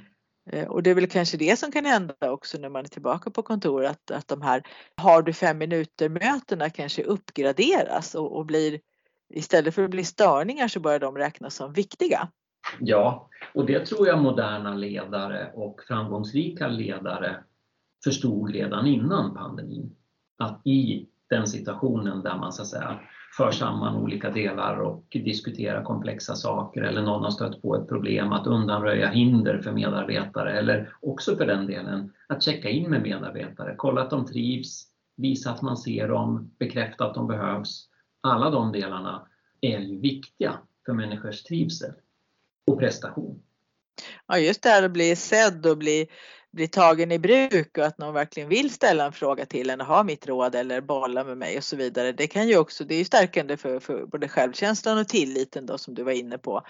Eh, 0.51 0.67
och 0.67 0.83
det 0.83 0.89
är 0.89 0.95
väl 0.95 1.07
kanske 1.07 1.37
det 1.37 1.59
som 1.59 1.71
kan 1.71 1.85
hända 1.85 2.31
också 2.31 2.57
när 2.57 2.69
man 2.69 2.85
är 2.85 2.89
tillbaka 2.89 3.31
på 3.31 3.41
kontoret 3.41 3.91
att, 3.91 4.11
att 4.11 4.27
de 4.27 4.41
här 4.41 4.63
har 4.95 5.21
du 5.21 5.33
fem 5.33 5.57
minuter 5.57 6.09
mötena 6.09 6.69
kanske 6.69 7.03
uppgraderas 7.03 8.15
och, 8.15 8.37
och 8.37 8.45
blir 8.45 8.79
istället 9.33 9.75
för 9.75 9.83
att 9.83 9.89
bli 9.89 10.03
störningar 10.03 10.67
så 10.67 10.79
börjar 10.79 10.99
de 10.99 11.17
räknas 11.17 11.55
som 11.55 11.73
viktiga. 11.73 12.29
Ja, 12.79 13.29
och 13.53 13.65
det 13.65 13.85
tror 13.85 14.07
jag 14.07 14.21
moderna 14.21 14.73
ledare 14.73 15.51
och 15.53 15.81
framgångsrika 15.87 16.67
ledare 16.67 17.43
förstod 18.03 18.49
redan 18.53 18.87
innan 18.87 19.35
pandemin. 19.35 19.95
Att 20.37 20.61
i 20.65 21.08
den 21.29 21.47
situationen 21.47 22.21
där 22.21 22.37
man 22.37 22.53
så 22.53 22.61
att 22.61 22.67
säga 22.67 22.99
för 23.37 23.51
samman 23.51 23.95
olika 23.95 24.29
delar 24.29 24.79
och 24.79 25.05
diskuterar 25.09 25.83
komplexa 25.83 26.35
saker 26.35 26.81
eller 26.81 27.01
någon 27.01 27.23
har 27.23 27.31
stött 27.31 27.61
på 27.61 27.75
ett 27.75 27.87
problem, 27.87 28.33
att 28.33 28.47
undanröja 28.47 29.09
hinder 29.09 29.61
för 29.61 29.71
medarbetare 29.71 30.59
eller 30.59 30.93
också 31.01 31.35
för 31.35 31.45
den 31.45 31.67
delen 31.67 32.13
att 32.27 32.43
checka 32.43 32.69
in 32.69 32.89
med 32.89 33.01
medarbetare, 33.01 33.73
kolla 33.77 34.01
att 34.01 34.09
de 34.09 34.25
trivs, 34.25 34.87
visa 35.17 35.51
att 35.51 35.61
man 35.61 35.77
ser 35.77 36.07
dem, 36.07 36.51
bekräfta 36.59 37.05
att 37.05 37.13
de 37.13 37.27
behövs 37.27 37.89
Alla 38.21 38.49
de 38.49 38.71
delarna 38.71 39.27
är 39.61 39.79
ju 39.79 39.99
viktiga 39.99 40.59
för 40.85 40.93
människors 40.93 41.43
trivsel 41.43 41.93
och 42.67 42.79
prestation. 42.79 43.41
Ja 44.27 44.37
just 44.37 44.63
det 44.63 44.69
här 44.69 44.83
att 44.83 44.91
bli 44.91 45.15
sedd 45.15 45.65
och 45.65 45.77
bli, 45.77 46.07
bli 46.51 46.67
tagen 46.67 47.11
i 47.11 47.19
bruk 47.19 47.77
och 47.77 47.85
att 47.85 47.97
någon 47.97 48.13
verkligen 48.13 48.49
vill 48.49 48.71
ställa 48.71 49.05
en 49.05 49.11
fråga 49.11 49.45
till 49.45 49.69
en 49.69 49.81
och 49.81 49.87
ha 49.87 50.03
mitt 50.03 50.27
råd 50.27 50.55
eller 50.55 50.81
bolla 50.81 51.23
med 51.23 51.37
mig 51.37 51.57
och 51.57 51.63
så 51.63 51.75
vidare. 51.75 52.11
Det 52.11 52.27
kan 52.27 52.47
ju 52.47 52.57
också, 52.57 52.83
det 52.83 52.95
är 52.95 52.99
ju 52.99 53.05
stärkande 53.05 53.57
för, 53.57 53.79
för 53.79 54.05
både 54.05 54.27
självkänslan 54.27 54.97
och 54.97 55.07
tilliten 55.07 55.65
då 55.65 55.77
som 55.77 55.93
du 55.93 56.03
var 56.03 56.11
inne 56.11 56.37
på 56.37 56.61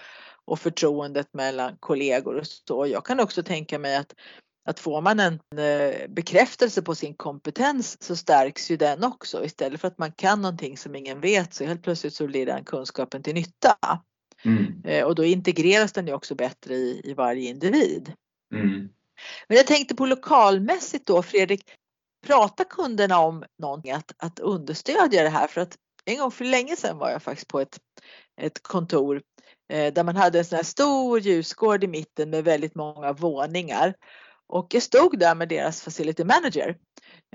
och 0.44 0.58
förtroendet 0.58 1.34
mellan 1.34 1.76
kollegor 1.80 2.34
och 2.36 2.46
så. 2.46 2.86
Jag 2.86 3.04
kan 3.04 3.20
också 3.20 3.42
tänka 3.42 3.78
mig 3.78 3.96
att 3.96 4.14
att 4.64 4.80
får 4.80 5.00
man 5.00 5.20
en 5.20 5.34
eh, 5.58 6.08
bekräftelse 6.08 6.82
på 6.82 6.94
sin 6.94 7.14
kompetens 7.14 8.02
så 8.02 8.16
stärks 8.16 8.70
ju 8.70 8.76
den 8.76 9.04
också. 9.04 9.44
Istället 9.44 9.80
för 9.80 9.88
att 9.88 9.98
man 9.98 10.12
kan 10.12 10.42
någonting 10.42 10.76
som 10.76 10.96
ingen 10.96 11.20
vet 11.20 11.54
så 11.54 11.64
helt 11.64 11.82
plötsligt 11.82 12.14
så 12.14 12.26
blir 12.26 12.46
den 12.46 12.64
kunskapen 12.64 13.22
till 13.22 13.34
nytta. 13.34 13.78
Mm. 14.44 14.82
Eh, 14.84 15.04
och 15.04 15.14
då 15.14 15.24
integreras 15.24 15.92
den 15.92 16.06
ju 16.06 16.12
också 16.12 16.34
bättre 16.34 16.74
i, 16.74 17.00
i 17.04 17.14
varje 17.14 17.48
individ. 17.50 18.12
Mm. 18.54 18.88
Men 19.48 19.56
jag 19.56 19.66
tänkte 19.66 19.94
på 19.94 20.06
lokalmässigt 20.06 21.06
då 21.06 21.22
Fredrik, 21.22 21.64
pratar 22.26 22.64
kunderna 22.64 23.18
om 23.18 23.44
någonting 23.58 23.92
att, 23.92 24.12
att 24.18 24.38
understödja 24.38 25.22
det 25.22 25.28
här? 25.28 25.46
För 25.46 25.60
att 25.60 25.76
en 26.04 26.18
gång 26.18 26.30
för 26.30 26.44
länge 26.44 26.76
sedan 26.76 26.98
var 26.98 27.10
jag 27.10 27.22
faktiskt 27.22 27.48
på 27.48 27.60
ett, 27.60 27.78
ett 28.40 28.62
kontor 28.62 29.22
eh, 29.72 29.92
där 29.92 30.04
man 30.04 30.16
hade 30.16 30.38
en 30.38 30.44
sån 30.44 30.56
här 30.56 30.62
stor 30.62 31.20
ljusgård 31.20 31.84
i 31.84 31.86
mitten 31.86 32.30
med 32.30 32.44
väldigt 32.44 32.74
många 32.74 33.12
våningar. 33.12 33.94
Och 34.46 34.74
jag 34.74 34.82
stod 34.82 35.18
där 35.18 35.34
med 35.34 35.48
deras 35.48 35.82
facility 35.82 36.24
manager 36.24 36.76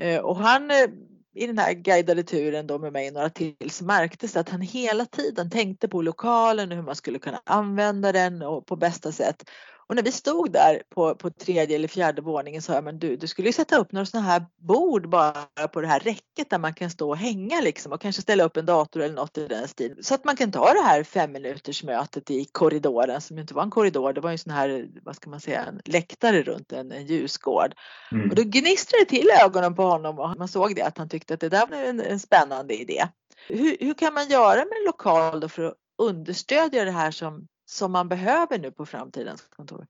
eh, 0.02 0.20
och 0.20 0.38
han 0.38 0.72
eh, 0.72 0.88
i 1.36 1.48
den 1.48 1.58
här 1.58 1.74
guidade 1.74 2.24
turen 2.24 2.68
då 2.68 2.80
med 2.80 2.94
mig 2.94 3.12
några 3.12 3.30
till 3.30 3.72
så 3.72 3.86
märktes 3.86 4.36
att 4.36 4.50
han 4.50 4.62
hela 4.62 5.06
tiden 5.06 5.50
tänkte 5.50 5.88
på 5.88 6.02
lokalen 6.02 6.72
och 6.72 6.76
hur 6.76 6.84
man 6.84 6.96
skulle 6.96 7.20
kunna 7.20 7.42
använda 7.46 8.12
den 8.12 8.42
och 8.42 8.66
på 8.66 8.76
bästa 8.76 9.12
sätt. 9.12 9.50
Och 9.88 9.96
när 9.96 10.04
vi 10.04 10.12
stod 10.12 10.52
där 10.52 10.84
på, 10.90 11.16
på 11.16 11.30
tredje 11.30 11.76
eller 11.76 11.88
fjärde 11.88 12.22
våningen 12.22 12.62
sa 12.62 12.74
jag, 12.74 12.84
men 12.84 13.00
du, 13.00 13.16
du 13.16 13.28
skulle 13.28 13.48
ju 13.48 13.54
sätta 13.54 13.78
upp 13.78 13.92
några 13.92 14.06
sådana 14.06 14.28
här 14.28 14.46
bord 14.58 15.10
bara 15.10 15.68
på 15.74 15.82
det 15.82 15.88
här 15.88 16.00
räcket 16.00 16.50
där 16.50 16.60
man 16.60 16.74
kan 16.74 16.90
stå 16.90 17.10
och 17.10 17.18
hänga 17.18 17.62
liksom 17.62 17.92
och 17.92 18.02
kanske 18.02 18.22
ställa 18.22 18.44
upp 18.44 18.58
en 18.58 18.66
dator 18.66 19.02
eller 19.02 19.16
något 19.16 19.38
i 19.38 19.48
den 19.48 19.68
stilen. 19.68 20.04
Så 20.04 20.16
att 20.16 20.26
man 20.26 20.36
kan 20.36 20.52
ta 20.52 20.74
det 20.74 20.82
här 20.82 21.04
fem 21.04 21.32
minuters 21.32 21.84
mötet 21.84 22.32
i 22.32 22.46
korridoren 22.46 23.22
som 23.22 23.40
inte 23.40 23.54
var 23.54 23.64
en 23.64 23.70
korridor, 23.70 24.14
det 24.14 24.22
var 24.22 24.30
ju 24.30 24.34
en 24.34 24.40
sån 24.40 24.54
här, 24.54 24.88
vad 25.04 25.16
ska 25.16 25.30
man 25.30 25.40
säga, 25.40 25.66
en 25.66 25.82
läktare 25.86 26.42
runt 26.42 26.72
en, 26.72 26.92
en 26.92 27.06
ljusgård. 27.06 27.74
Mm. 28.12 28.30
Och 28.30 28.36
då 28.36 28.44
gnistrade 28.44 29.04
det 29.04 29.10
till 29.10 29.30
ögonen 29.44 29.76
på 29.76 29.84
honom 29.84 30.20
och 30.20 30.38
man 30.38 30.48
såg 30.48 30.76
det 30.76 30.82
att 30.82 30.98
han 30.98 31.10
tyckte 31.10 31.34
att 31.34 31.40
det 31.40 31.50
där 31.50 31.68
var 31.68 31.78
en, 31.78 32.02
en 32.02 32.20
spännande 32.20 32.82
idé. 32.82 33.08
Hur, 33.48 33.78
hur 33.80 33.94
kan 33.94 34.14
man 34.14 34.30
göra 34.30 34.56
med 34.56 34.78
en 34.80 34.86
lokal 34.86 35.40
då 35.40 35.50
för 35.50 35.64
att 35.64 35.74
understödja 35.98 36.86
det 36.86 36.92
här 36.92 37.12
som 37.12 37.48
som 37.66 37.92
man 37.92 38.10
behöver 38.10 38.60
nu 38.60 38.72
på 38.72 38.86
framtidens 38.86 39.42
kontor? 39.42 39.86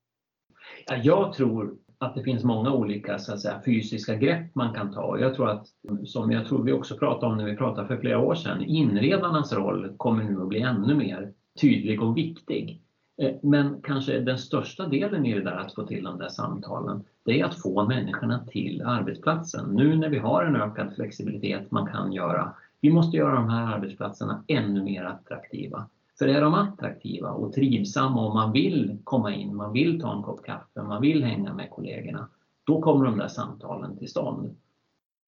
Ja, 0.87 0.95
jag 0.95 1.33
tror 1.33 1.77
att 1.97 2.15
det 2.15 2.23
finns 2.23 2.43
många 2.43 2.71
olika 2.71 3.19
så 3.19 3.33
att 3.33 3.39
säga, 3.39 3.61
fysiska 3.65 4.15
grepp 4.15 4.55
man 4.55 4.73
kan 4.73 4.93
ta. 4.93 5.19
Jag 5.19 5.35
tror 5.35 5.49
att, 5.49 5.67
som 6.05 6.31
jag 6.31 6.47
tror 6.47 6.63
vi 6.63 6.71
också 6.71 6.97
pratade 6.97 7.31
om 7.31 7.37
när 7.37 7.45
vi 7.45 7.57
pratade 7.57 7.87
för 7.87 7.97
flera 7.97 8.19
år 8.19 8.35
sedan, 8.35 8.63
inredarnas 8.63 9.53
roll 9.53 9.93
kommer 9.97 10.23
nu 10.23 10.41
att 10.41 10.47
bli 10.47 10.61
ännu 10.61 10.95
mer 10.95 11.33
tydlig 11.61 12.01
och 12.01 12.17
viktig. 12.17 12.81
Eh, 13.21 13.35
men 13.43 13.81
kanske 13.81 14.19
den 14.19 14.37
största 14.37 14.87
delen 14.87 15.25
i 15.25 15.33
det 15.33 15.43
där 15.43 15.57
att 15.57 15.75
få 15.75 15.83
till 15.83 16.03
de 16.03 16.17
där 16.17 16.29
samtalen, 16.29 17.03
det 17.25 17.39
är 17.39 17.45
att 17.45 17.61
få 17.61 17.87
människorna 17.87 18.45
till 18.45 18.81
arbetsplatsen. 18.81 19.69
Nu 19.69 19.95
när 19.95 20.09
vi 20.09 20.17
har 20.17 20.43
en 20.43 20.55
ökad 20.55 20.95
flexibilitet 20.95 21.71
man 21.71 21.91
kan 21.91 22.13
göra, 22.13 22.53
vi 22.81 22.91
måste 22.91 23.17
göra 23.17 23.35
de 23.35 23.49
här 23.49 23.75
arbetsplatserna 23.75 24.43
ännu 24.47 24.83
mer 24.83 25.03
attraktiva. 25.03 25.85
För 26.19 26.27
är 26.27 26.41
de 26.41 26.53
attraktiva 26.53 27.29
och 27.29 27.53
trivsamma 27.53 28.27
och 28.27 28.35
man 28.35 28.51
vill 28.51 28.97
komma 29.03 29.35
in, 29.35 29.55
man 29.55 29.73
vill 29.73 30.01
ta 30.01 30.15
en 30.15 30.23
kopp 30.23 30.45
kaffe, 30.45 30.83
man 30.83 31.01
vill 31.01 31.23
hänga 31.23 31.53
med 31.53 31.69
kollegorna, 31.69 32.29
då 32.63 32.81
kommer 32.81 33.05
de 33.05 33.17
där 33.17 33.27
samtalen 33.27 33.97
till 33.97 34.09
stånd. 34.09 34.55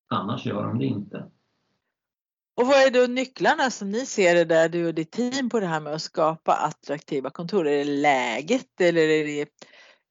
Annars 0.09 0.45
gör 0.45 0.63
de 0.63 0.79
det 0.79 0.85
inte. 0.85 1.25
Och 2.55 2.67
vad 2.67 2.75
är 2.75 2.91
då 2.91 3.13
nycklarna 3.13 3.71
som 3.71 3.91
ni 3.91 4.05
ser 4.05 4.35
det 4.35 4.45
där 4.45 4.69
du 4.69 4.87
och 4.87 4.93
ditt 4.93 5.11
team 5.11 5.49
på 5.49 5.59
det 5.59 5.65
här 5.65 5.79
med 5.79 5.93
att 5.93 6.01
skapa 6.01 6.53
attraktiva 6.53 7.29
kontor? 7.29 7.67
Är 7.67 7.77
det 7.77 7.91
läget 7.91 8.81
eller 8.81 9.01
är 9.01 9.25
det, 9.25 9.49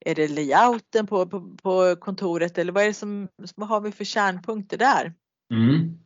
är 0.01 0.15
det 0.15 0.29
layouten 0.29 1.07
på, 1.07 1.27
på, 1.27 1.57
på 1.63 1.97
kontoret 2.01 2.59
eller 2.59 2.73
vad 2.73 2.83
är 2.83 2.87
det 2.87 2.95
som, 2.95 3.29
vad 3.55 3.69
har 3.69 3.81
vi 3.81 3.93
för 3.93 4.05
kärnpunkter 4.05 4.79
där? 4.79 5.15
Mm. 5.51 5.99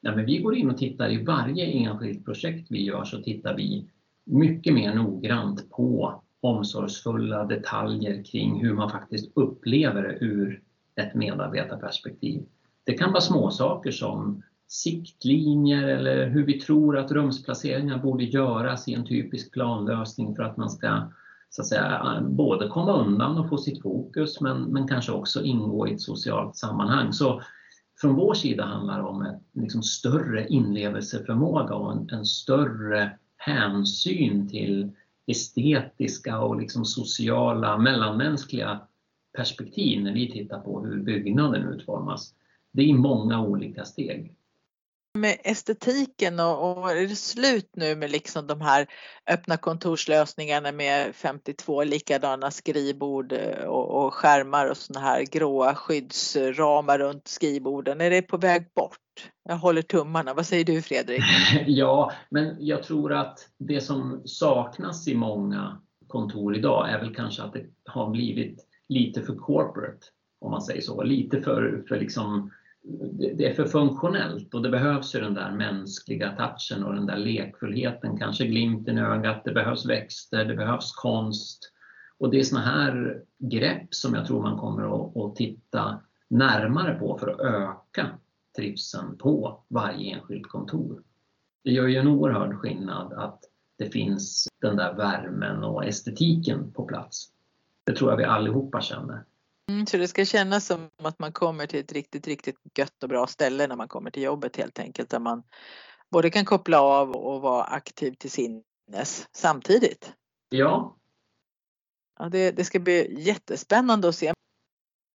Ja, 0.00 0.16
men 0.16 0.26
vi 0.26 0.38
går 0.38 0.56
in 0.56 0.70
och 0.70 0.78
tittar 0.78 1.12
i 1.12 1.24
varje 1.24 1.66
enskilt 1.66 2.24
projekt 2.24 2.66
vi 2.70 2.84
gör 2.84 3.04
så 3.04 3.22
tittar 3.22 3.56
vi 3.56 3.90
mycket 4.26 4.74
mer 4.74 4.94
noggrant 4.94 5.70
på 5.70 6.22
omsorgsfulla 6.40 7.44
detaljer 7.44 8.24
kring 8.24 8.60
hur 8.60 8.74
man 8.74 8.90
faktiskt 8.90 9.32
upplever 9.34 10.02
det 10.02 10.24
ur 10.24 10.62
ett 11.00 11.14
medarbetarperspektiv. 11.14 12.42
Det 12.84 12.92
kan 12.92 13.12
vara 13.12 13.20
småsaker 13.20 13.90
som 13.90 14.42
siktlinjer 14.68 15.88
eller 15.88 16.28
hur 16.28 16.46
vi 16.46 16.60
tror 16.60 16.98
att 16.98 17.12
rumsplaceringar 17.12 17.98
borde 17.98 18.24
göras 18.24 18.88
i 18.88 18.94
en 18.94 19.06
typisk 19.06 19.52
planlösning 19.52 20.36
för 20.36 20.42
att 20.42 20.56
man 20.56 20.70
ska 20.70 21.10
så 21.50 21.62
att 21.62 21.68
säga, 21.68 22.22
både 22.22 22.68
komma 22.68 22.92
undan 22.92 23.38
och 23.38 23.48
få 23.48 23.58
sitt 23.58 23.82
fokus 23.82 24.40
men, 24.40 24.62
men 24.62 24.88
kanske 24.88 25.12
också 25.12 25.42
ingå 25.42 25.88
i 25.88 25.92
ett 25.94 26.00
socialt 26.00 26.56
sammanhang. 26.56 27.12
Så 27.12 27.42
från 28.00 28.14
vår 28.14 28.34
sida 28.34 28.64
handlar 28.64 28.98
det 28.98 29.04
om 29.08 29.22
en 29.22 29.62
liksom 29.62 29.82
större 29.82 30.46
inlevelseförmåga 30.48 31.74
och 31.74 31.92
en, 31.92 32.08
en 32.10 32.24
större 32.24 33.18
hänsyn 33.46 34.48
till 34.48 34.90
estetiska 35.26 36.40
och 36.40 36.60
liksom 36.60 36.84
sociala 36.84 37.78
mellanmänskliga 37.78 38.80
perspektiv 39.36 40.02
när 40.02 40.12
vi 40.12 40.32
tittar 40.32 40.60
på 40.60 40.84
hur 40.84 41.02
byggnaden 41.02 41.68
utformas. 41.68 42.34
Det 42.72 42.90
är 42.90 42.94
många 42.94 43.40
olika 43.40 43.84
steg 43.84 44.35
med 45.16 45.36
estetiken 45.44 46.40
och, 46.40 46.78
och, 46.78 46.90
är 46.90 47.08
det 47.08 47.16
slut 47.16 47.70
nu 47.76 47.96
med 47.96 48.10
liksom 48.10 48.46
de 48.46 48.60
här 48.60 48.86
öppna 49.30 49.56
kontorslösningarna 49.56 50.72
med 50.72 51.14
52 51.14 51.84
likadana 51.84 52.50
skrivbord 52.50 53.32
eh, 53.32 53.64
och, 53.64 54.04
och 54.04 54.14
skärmar 54.14 54.70
och 54.70 54.76
såna 54.76 55.00
här 55.00 55.22
gråa 55.22 55.74
skyddsramar 55.74 56.98
runt 56.98 57.28
skrivborden? 57.28 58.00
Är 58.00 58.10
det 58.10 58.22
på 58.22 58.36
väg 58.36 58.66
bort? 58.74 58.98
Jag 59.48 59.56
håller 59.56 59.82
tummarna. 59.82 60.34
Vad 60.34 60.46
säger 60.46 60.64
du 60.64 60.82
Fredrik? 60.82 61.22
Ja, 61.66 62.12
men 62.30 62.56
jag 62.58 62.82
tror 62.82 63.12
att 63.12 63.48
det 63.58 63.80
som 63.80 64.22
saknas 64.24 65.08
i 65.08 65.14
många 65.14 65.80
kontor 66.06 66.56
idag 66.56 66.90
är 66.90 66.98
väl 66.98 67.14
kanske 67.14 67.42
att 67.42 67.52
det 67.52 67.66
har 67.84 68.10
blivit 68.10 68.66
lite 68.88 69.22
för 69.22 69.34
corporate, 69.34 70.06
om 70.40 70.50
man 70.50 70.62
säger 70.62 70.80
så. 70.80 71.02
Lite 71.02 71.42
för, 71.42 71.84
för 71.88 72.00
liksom 72.00 72.50
det 73.36 73.46
är 73.46 73.54
för 73.54 73.64
funktionellt 73.64 74.54
och 74.54 74.62
det 74.62 74.68
behövs 74.68 75.14
ju 75.14 75.20
den 75.20 75.34
där 75.34 75.50
mänskliga 75.50 76.36
touchen 76.36 76.84
och 76.84 76.94
den 76.94 77.06
där 77.06 77.16
lekfullheten, 77.16 78.18
kanske 78.18 78.46
glimten 78.46 78.98
i 78.98 79.00
ögat, 79.00 79.44
det 79.44 79.52
behövs 79.52 79.86
växter, 79.86 80.44
det 80.44 80.54
behövs 80.54 80.92
konst. 80.92 81.72
Och 82.18 82.30
det 82.30 82.38
är 82.38 82.42
såna 82.42 82.62
här 82.62 83.22
grepp 83.38 83.94
som 83.94 84.14
jag 84.14 84.26
tror 84.26 84.42
man 84.42 84.58
kommer 84.58 84.82
att, 84.82 85.16
att 85.16 85.36
titta 85.36 86.00
närmare 86.28 86.94
på 86.94 87.18
för 87.18 87.28
att 87.28 87.40
öka 87.40 88.06
trivseln 88.56 89.18
på 89.18 89.64
varje 89.68 90.14
enskilt 90.14 90.48
kontor. 90.48 91.02
Det 91.64 91.70
gör 91.70 91.86
ju 91.86 91.96
en 91.96 92.08
oerhörd 92.08 92.54
skillnad 92.54 93.12
att 93.12 93.40
det 93.78 93.90
finns 93.90 94.48
den 94.60 94.76
där 94.76 94.94
värmen 94.94 95.64
och 95.64 95.84
estetiken 95.84 96.72
på 96.72 96.84
plats. 96.84 97.28
Det 97.84 97.92
tror 97.92 98.10
jag 98.10 98.16
vi 98.16 98.24
allihopa 98.24 98.80
känner. 98.80 99.24
Mm, 99.70 99.86
så 99.86 99.96
det 99.96 100.08
ska 100.08 100.24
kännas 100.24 100.66
som 100.66 100.90
att 101.02 101.18
man 101.18 101.32
kommer 101.32 101.66
till 101.66 101.80
ett 101.80 101.92
riktigt, 101.92 102.26
riktigt 102.26 102.56
gött 102.78 103.02
och 103.02 103.08
bra 103.08 103.26
ställe 103.26 103.66
när 103.66 103.76
man 103.76 103.88
kommer 103.88 104.10
till 104.10 104.22
jobbet 104.22 104.56
helt 104.56 104.78
enkelt. 104.78 105.10
Där 105.10 105.18
man 105.18 105.42
både 106.10 106.30
kan 106.30 106.44
koppla 106.44 106.80
av 106.80 107.10
och 107.10 107.40
vara 107.40 107.64
aktiv 107.64 108.12
till 108.12 108.30
sinnes 108.30 109.28
samtidigt. 109.32 110.12
Ja. 110.48 110.96
ja 112.18 112.28
det, 112.28 112.50
det 112.50 112.64
ska 112.64 112.78
bli 112.78 113.22
jättespännande 113.22 114.08
att 114.08 114.16
se. 114.16 114.32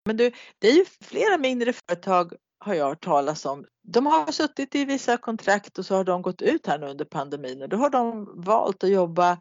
Men 0.07 0.17
du, 0.17 0.33
det 0.59 0.69
är 0.69 0.75
ju 0.75 0.85
flera 0.85 1.39
mindre 1.39 1.73
företag 1.73 2.33
har 2.61 2.75
jag 2.75 2.89
hört 2.89 3.05
talas 3.05 3.47
om. 3.47 3.65
De 3.83 4.07
har 4.07 4.33
suttit 4.33 4.75
i 4.75 4.85
vissa 4.85 5.17
kontrakt 5.17 5.79
och 5.79 5.87
så 5.87 5.95
har 5.95 6.05
de 6.05 6.23
gått 6.23 6.43
ut 6.43 6.67
här 6.67 6.79
nu 6.79 6.87
under 6.87 7.05
pandemin 7.05 7.63
och 7.63 7.69
då 7.69 7.77
har 7.77 7.91
de 7.91 8.29
valt 8.45 8.85
att 8.85 8.91
jobba 8.91 9.39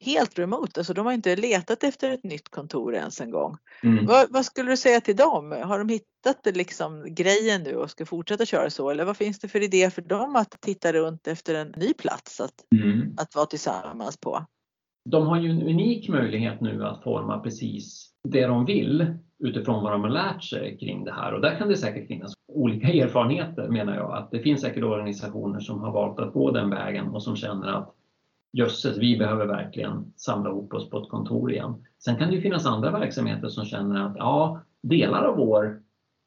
helt 0.00 0.38
remote. 0.38 0.80
Alltså 0.80 0.94
de 0.94 1.06
har 1.06 1.12
inte 1.12 1.36
letat 1.36 1.84
efter 1.84 2.10
ett 2.10 2.24
nytt 2.24 2.48
kontor 2.48 2.94
ens 2.94 3.20
en 3.20 3.30
gång. 3.30 3.56
Mm. 3.82 4.06
Vad, 4.06 4.32
vad, 4.32 4.44
skulle 4.44 4.70
du 4.70 4.76
säga 4.76 5.00
till 5.00 5.16
dem? 5.16 5.52
Har 5.64 5.78
de 5.78 5.88
hittat 5.88 6.56
liksom 6.56 7.14
grejen 7.14 7.62
nu 7.62 7.76
och 7.76 7.90
ska 7.90 8.06
fortsätta 8.06 8.46
köra 8.46 8.70
så? 8.70 8.90
Eller 8.90 9.04
vad 9.04 9.16
finns 9.16 9.38
det 9.38 9.48
för 9.48 9.62
idé 9.62 9.90
för 9.90 10.02
dem 10.02 10.36
att 10.36 10.60
titta 10.60 10.92
runt 10.92 11.26
efter 11.26 11.54
en 11.54 11.68
ny 11.76 11.94
plats 11.94 12.40
att, 12.40 12.54
mm. 12.82 13.14
att 13.18 13.34
vara 13.34 13.46
tillsammans 13.46 14.16
på? 14.16 14.46
de 15.10 15.26
har 15.26 15.40
ju 15.40 15.50
en 15.50 15.62
unik 15.62 16.08
möjlighet 16.08 16.60
nu 16.60 16.84
att 16.84 17.02
forma 17.02 17.38
precis 17.38 18.10
det 18.30 18.46
de 18.46 18.64
vill 18.64 19.14
utifrån 19.38 19.82
vad 19.82 19.92
de 19.92 20.02
har 20.02 20.10
lärt 20.10 20.42
sig 20.42 20.78
kring 20.78 21.04
det 21.04 21.12
här. 21.12 21.34
Och 21.34 21.40
där 21.40 21.58
kan 21.58 21.68
det 21.68 21.76
säkert 21.76 22.06
finnas 22.06 22.32
olika 22.52 22.88
erfarenheter 22.92 23.68
menar 23.68 23.96
jag. 23.96 24.16
Att 24.16 24.30
det 24.30 24.38
finns 24.38 24.60
säkert 24.60 24.84
organisationer 24.84 25.60
som 25.60 25.80
har 25.80 25.92
valt 25.92 26.18
att 26.18 26.32
gå 26.32 26.50
den 26.50 26.70
vägen 26.70 27.08
och 27.08 27.22
som 27.22 27.36
känner 27.36 27.68
att 27.68 27.94
jösses, 28.52 28.98
vi 28.98 29.18
behöver 29.18 29.46
verkligen 29.46 30.12
samla 30.16 30.50
ihop 30.50 30.74
oss 30.74 30.90
på 30.90 30.98
ett 30.98 31.08
kontor 31.08 31.52
igen. 31.52 31.84
Sen 31.98 32.16
kan 32.16 32.28
det 32.28 32.34
ju 32.34 32.40
finnas 32.40 32.66
andra 32.66 32.90
verksamheter 32.90 33.48
som 33.48 33.64
känner 33.64 34.06
att 34.06 34.16
ja, 34.16 34.60
delar 34.82 35.24
av 35.24 35.36
vår 35.36 35.82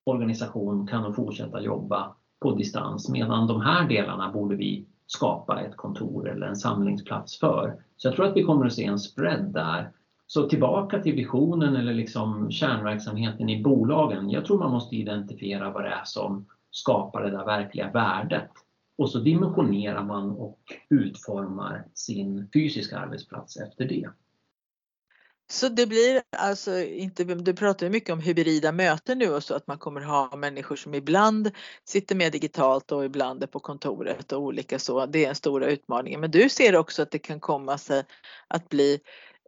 organisation 0.05 0.88
kan 0.88 1.03
nog 1.03 1.15
fortsätta 1.15 1.62
jobba 1.62 2.15
på 2.41 2.51
distans 2.51 3.10
medan 3.10 3.48
de 3.48 3.62
här 3.62 3.88
delarna 3.88 4.31
borde 4.31 4.55
vi 4.55 4.86
skapa 5.08 5.62
ett 5.62 5.77
kontor 5.77 6.29
eller 6.29 6.48
en 6.48 6.55
samlingsplats 6.55 7.39
för. 7.39 7.84
Så 7.98 8.08
jag 8.08 8.15
tror 8.15 8.25
att 8.25 8.36
vi 8.36 8.43
kommer 8.43 8.65
att 8.65 8.74
se 8.74 8.86
en 8.86 9.00
spread 9.00 9.53
där. 9.53 9.91
Så 10.33 10.50
tillbaka 10.50 11.00
till 11.00 11.15
visionen 11.15 11.75
eller 11.75 11.93
liksom 11.93 12.51
kärnverksamheten 12.51 13.50
i 13.50 13.63
bolagen. 13.63 14.29
Jag 14.29 14.45
tror 14.45 14.59
man 14.59 14.71
måste 14.71 14.95
identifiera 14.95 15.71
vad 15.71 15.83
det 15.83 15.89
är 15.89 16.03
som 16.05 16.45
skapar 16.69 17.23
det 17.23 17.31
där 17.31 17.45
verkliga 17.45 17.91
värdet. 17.91 18.50
Och 18.97 19.09
så 19.09 19.19
dimensionerar 19.19 20.03
man 20.03 20.31
och 20.31 20.59
utformar 20.89 21.85
sin 21.93 22.50
fysiska 22.53 22.97
arbetsplats 22.97 23.57
efter 23.57 23.85
det. 23.85 24.09
Så 25.51 25.69
det 25.69 25.88
blir 25.88 26.21
alltså 26.38 26.77
inte, 26.79 27.23
du 27.23 27.53
pratar 27.53 27.85
ju 27.85 27.91
mycket 27.91 28.13
om 28.13 28.19
hybrida 28.19 28.71
möten 28.71 29.17
nu 29.17 29.33
och 29.33 29.43
så 29.43 29.55
att 29.55 29.67
man 29.67 29.77
kommer 29.77 30.01
ha 30.01 30.35
människor 30.35 30.75
som 30.75 30.93
ibland 30.93 31.51
sitter 31.85 32.15
med 32.15 32.31
digitalt 32.31 32.91
och 32.91 33.05
ibland 33.05 33.43
är 33.43 33.47
på 33.47 33.59
kontoret 33.59 34.31
och 34.31 34.41
olika 34.41 34.79
så. 34.79 35.05
Det 35.05 35.25
är 35.25 35.29
en 35.29 35.35
stora 35.35 35.67
utmaningen. 35.67 36.19
Men 36.21 36.31
du 36.31 36.50
ser 36.50 36.75
också 36.75 37.01
att 37.01 37.11
det 37.11 37.19
kan 37.19 37.39
komma 37.39 37.77
sig 37.77 38.03
att 38.47 38.69
bli 38.69 39.00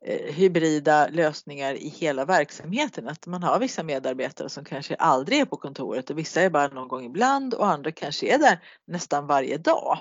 Eh, 0.06 0.34
hybrida 0.34 1.08
lösningar 1.08 1.74
i 1.74 1.88
hela 1.88 2.26
verksamheten. 2.26 3.08
Att 3.08 3.28
man 3.28 3.44
har 3.44 3.60
vissa 3.60 3.84
medarbetare 3.84 4.50
som 4.50 4.66
kanske 4.66 4.96
aldrig 4.96 5.40
är 5.40 5.46
på 5.46 5.58
kontoret 5.58 6.10
och 6.10 6.18
vissa 6.18 6.42
är 6.42 6.50
bara 6.50 6.68
någon 6.68 6.88
gång 6.88 7.06
ibland 7.06 7.54
och 7.54 7.68
andra 7.68 7.92
kanske 7.92 8.36
är 8.36 8.40
där 8.40 8.60
nästan 8.88 9.28
varje 9.28 9.58
dag. 9.58 9.98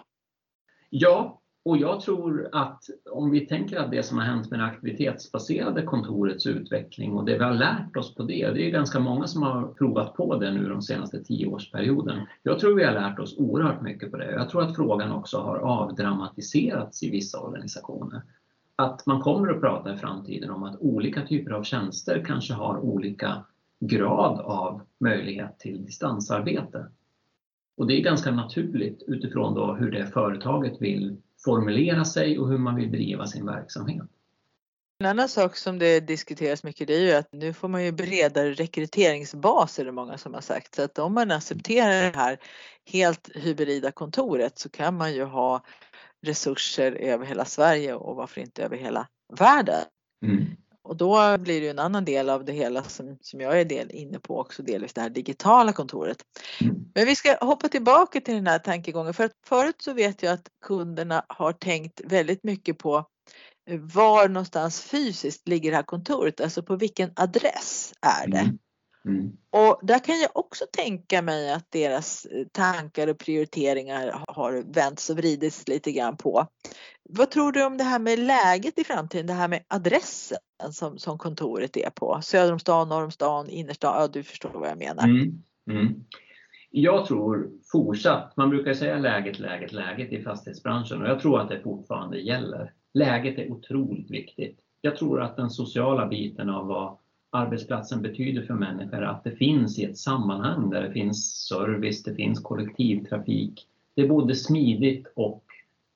Ja, 0.91 1.43
och 1.65 1.77
jag 1.77 2.01
tror 2.01 2.49
att 2.53 2.83
om 3.11 3.31
vi 3.31 3.47
tänker 3.47 3.77
att 3.77 3.91
det 3.91 4.03
som 4.03 4.19
har 4.19 4.25
hänt 4.25 4.51
med 4.51 4.61
det 4.61 4.65
aktivitetsbaserade 4.65 5.83
kontorets 5.83 6.47
utveckling 6.47 7.13
och 7.13 7.25
det 7.25 7.39
vi 7.39 7.45
har 7.45 7.55
lärt 7.55 7.97
oss 7.97 8.15
på 8.15 8.23
det, 8.23 8.51
det 8.51 8.67
är 8.67 8.71
ganska 8.71 9.01
många 9.01 9.27
som 9.27 9.43
har 9.43 9.75
provat 9.75 10.15
på 10.15 10.37
det 10.37 10.51
nu 10.51 10.69
de 10.69 10.83
senaste 10.83 11.25
tioårsperioden. 11.25 12.27
Jag 12.43 12.59
tror 12.59 12.77
vi 12.77 12.85
har 12.85 12.93
lärt 12.93 13.19
oss 13.19 13.39
oerhört 13.39 13.83
mycket 13.83 14.11
på 14.11 14.17
det. 14.17 14.33
Jag 14.33 14.49
tror 14.49 14.63
att 14.63 14.77
frågan 14.77 15.13
också 15.13 15.39
har 15.39 15.59
avdramatiserats 15.59 17.03
i 17.03 17.11
vissa 17.11 17.41
organisationer. 17.41 18.23
Att 18.83 19.07
man 19.07 19.21
kommer 19.21 19.49
att 19.49 19.61
prata 19.61 19.95
i 19.95 19.97
framtiden 19.97 20.51
om 20.51 20.62
att 20.62 20.77
olika 20.81 21.27
typer 21.27 21.51
av 21.51 21.62
tjänster 21.62 22.25
kanske 22.27 22.55
har 22.55 22.79
olika 22.79 23.45
grad 23.81 24.41
av 24.41 24.83
möjlighet 25.01 25.59
till 25.59 25.85
distansarbete. 25.85 26.87
Och 27.77 27.87
det 27.87 27.95
är 27.95 28.01
ganska 28.01 28.31
naturligt 28.31 29.03
utifrån 29.07 29.55
då 29.55 29.75
hur 29.75 29.91
det 29.91 30.07
företaget 30.07 30.81
vill 30.81 31.17
formulera 31.45 32.05
sig 32.05 32.39
och 32.39 32.49
hur 32.49 32.59
man 32.59 32.77
vill 32.77 32.93
driva 32.93 33.27
sin 33.27 33.47
verksamhet. 33.47 34.09
En 34.99 35.07
annan 35.07 35.29
sak 35.29 35.57
som 35.57 35.79
det 35.79 36.01
diskuteras 36.01 36.65
mycket 36.65 36.87
det 36.87 36.95
är 36.95 37.01
ju 37.01 37.12
att 37.12 37.33
nu 37.33 37.53
får 37.53 37.69
man 37.69 37.85
ju 37.85 37.93
bredare 37.93 38.53
rekryteringsbas 38.53 39.79
är 39.79 39.85
det 39.85 39.93
många 39.93 40.19
som 40.19 40.35
har 40.35 40.41
sagt. 40.41 40.75
Så 40.75 40.83
att 40.83 40.99
om 40.99 41.15
man 41.15 41.31
accepterar 41.31 42.11
det 42.11 42.17
här 42.17 42.39
helt 42.93 43.31
hybrida 43.35 43.93
kontoret 43.93 44.59
så 44.59 44.69
kan 44.69 44.97
man 44.97 45.15
ju 45.15 45.25
ha 45.25 45.62
resurser 46.26 46.93
över 46.93 47.26
hela 47.26 47.45
Sverige 47.45 47.95
och 47.95 48.17
varför 48.17 48.41
inte 48.41 48.64
över 48.64 48.76
hela 48.76 49.09
världen. 49.38 49.85
Mm. 50.26 50.47
Och 50.85 50.97
då 50.97 51.38
blir 51.38 51.61
det 51.61 51.69
en 51.69 51.79
annan 51.79 52.05
del 52.05 52.31
av 52.31 52.45
det 52.45 52.52
hela 52.52 52.83
som, 52.83 53.19
som 53.21 53.41
jag 53.41 53.61
är 53.61 53.64
del, 53.64 53.91
inne 53.91 54.19
på 54.19 54.41
också, 54.41 54.62
delvis 54.62 54.93
det 54.93 55.00
här 55.00 55.11
digitala 55.11 55.73
kontoret. 55.73 56.17
Mm. 56.61 56.75
Men 56.95 57.07
vi 57.07 57.17
ska 57.17 57.37
hoppa 57.41 57.69
tillbaka 57.69 58.21
till 58.21 58.35
den 58.35 58.47
här 58.47 58.59
tankegången 58.59 59.14
för 59.14 59.25
att 59.25 59.33
förut 59.47 59.83
så 59.83 59.93
vet 59.93 60.23
jag 60.23 60.33
att 60.33 60.49
kunderna 60.64 61.25
har 61.29 61.52
tänkt 61.52 62.00
väldigt 62.05 62.45
mycket 62.45 62.79
på 62.79 63.07
var 63.71 64.29
någonstans 64.29 64.81
fysiskt 64.81 65.49
ligger 65.49 65.71
det 65.71 65.76
här 65.76 65.83
kontoret, 65.83 66.41
alltså 66.41 66.62
på 66.62 66.76
vilken 66.76 67.12
adress 67.17 67.92
är 68.01 68.29
det? 68.29 68.59
Mm. 69.05 69.33
Och 69.51 69.81
där 69.83 69.99
kan 69.99 70.21
jag 70.21 70.31
också 70.35 70.65
tänka 70.73 71.23
mig 71.23 71.53
att 71.53 71.73
deras 71.73 72.25
eh, 72.25 72.47
tankar 72.53 73.09
och 73.09 73.19
prioriteringar 73.19 74.25
har 74.29 74.75
vänts 74.75 75.11
och 75.11 75.17
vridits 75.17 75.69
lite 75.69 75.93
grann 75.93 76.17
på. 76.17 76.47
Vad 77.09 77.31
tror 77.31 77.53
du 77.53 77.65
om 77.65 77.77
det 77.77 77.85
här 77.85 77.99
med 77.99 78.19
läget 78.19 78.79
i 78.79 78.85
framtiden, 78.85 79.27
det 79.27 79.33
här 79.33 79.49
med 79.49 79.65
adressen 79.69 80.38
som, 80.71 80.99
som 80.99 81.19
kontoret 81.19 81.77
är 81.77 81.91
på? 81.91 82.21
Söder 82.23 82.53
om 82.53 82.59
stan, 82.59 82.88
norr 82.88 83.05
om 83.05 83.11
stan, 83.11 83.49
innerstan, 83.49 84.01
ja 84.01 84.09
du 84.09 84.23
förstår 84.23 84.51
vad 84.55 84.69
jag 84.69 84.79
menar. 84.79 85.05
Mm. 85.05 85.43
Mm. 85.71 86.05
Jag 86.71 87.07
tror 87.07 87.51
fortsatt, 87.73 88.37
man 88.37 88.51
brukar 88.51 88.75
säga 88.75 88.99
läget, 88.99 89.38
läget, 89.38 89.73
läget 89.73 90.12
i 90.12 90.23
fastighetsbranschen 90.23 91.03
och 91.03 91.09
jag 91.09 91.21
tror 91.21 91.41
att 91.41 91.49
det 91.49 91.61
fortfarande 91.61 92.21
gäller. 92.21 92.73
Läget 92.95 93.38
är 93.38 93.53
otroligt 93.53 94.11
viktigt. 94.11 94.59
Jag 94.81 94.97
tror 94.97 95.23
att 95.23 95.37
den 95.37 95.51
sociala 95.51 96.07
biten 96.07 96.51
av 96.51 96.67
vad 96.67 96.99
arbetsplatsen 97.35 98.03
betyder 98.03 98.42
för 98.42 98.55
människor, 98.55 99.03
att 99.03 99.25
det 99.25 99.31
finns 99.31 99.79
i 99.79 99.85
ett 99.85 99.99
sammanhang 99.99 100.71
där 100.71 100.83
det 100.83 100.92
finns 100.92 101.47
service, 101.49 102.03
det 102.03 102.14
finns 102.14 102.40
kollektivtrafik. 102.40 103.66
Det 103.95 104.03
är 104.03 104.09
både 104.09 104.35
smidigt 104.35 105.07
och 105.16 105.45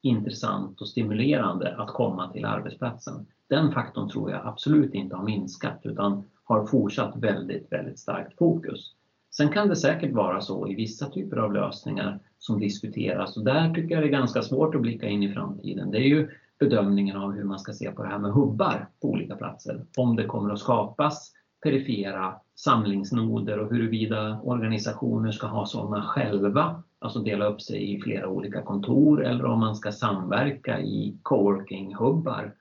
intressant 0.03 0.81
och 0.81 0.89
stimulerande 0.89 1.77
att 1.77 1.89
komma 1.89 2.33
till 2.33 2.45
arbetsplatsen. 2.45 3.27
Den 3.49 3.73
faktorn 3.73 4.09
tror 4.09 4.31
jag 4.31 4.41
absolut 4.45 4.95
inte 4.95 5.17
har 5.17 5.25
minskat 5.25 5.81
utan 5.83 6.25
har 6.45 6.67
fortsatt 6.67 7.17
väldigt, 7.17 7.73
väldigt 7.73 7.99
starkt 7.99 8.39
fokus. 8.39 8.93
Sen 9.31 9.49
kan 9.49 9.69
det 9.69 9.77
säkert 9.77 10.13
vara 10.13 10.41
så 10.41 10.69
i 10.69 10.75
vissa 10.75 11.11
typer 11.11 11.37
av 11.37 11.53
lösningar 11.53 12.19
som 12.39 12.61
diskuteras 12.61 13.37
och 13.37 13.45
där 13.45 13.75
tycker 13.75 13.95
jag 13.95 14.03
det 14.05 14.09
är 14.09 14.13
ganska 14.13 14.43
svårt 14.43 14.75
att 14.75 14.81
blicka 14.81 15.07
in 15.09 15.23
i 15.23 15.33
framtiden. 15.33 15.91
Det 15.91 15.99
är 15.99 16.09
ju 16.09 16.29
bedömningen 16.59 17.17
av 17.17 17.33
hur 17.33 17.45
man 17.45 17.59
ska 17.59 17.73
se 17.73 17.91
på 17.91 18.03
det 18.03 18.09
här 18.09 18.19
med 18.19 18.33
hubbar 18.33 18.89
på 19.03 19.09
olika 19.09 19.37
platser. 19.37 19.85
Om 19.97 20.17
det 20.17 20.25
kommer 20.25 20.53
att 20.53 20.59
skapas 20.59 21.33
perifera 21.63 22.35
samlingsnoder 22.55 23.59
och 23.59 23.71
huruvida 23.71 24.41
organisationer 24.41 25.31
ska 25.31 25.47
ha 25.47 25.67
sådana 25.67 26.03
själva, 26.03 26.83
alltså 26.99 27.19
dela 27.19 27.47
upp 27.47 27.61
sig 27.61 27.95
i 27.95 28.01
flera 28.01 28.29
olika 28.29 28.63
kontor 28.63 29.25
eller 29.25 29.45
om 29.45 29.61
man 29.61 29.77
ska 29.77 29.93
samverka 29.93 30.81
i 30.81 31.19
coworking-hubbar. 31.23 32.53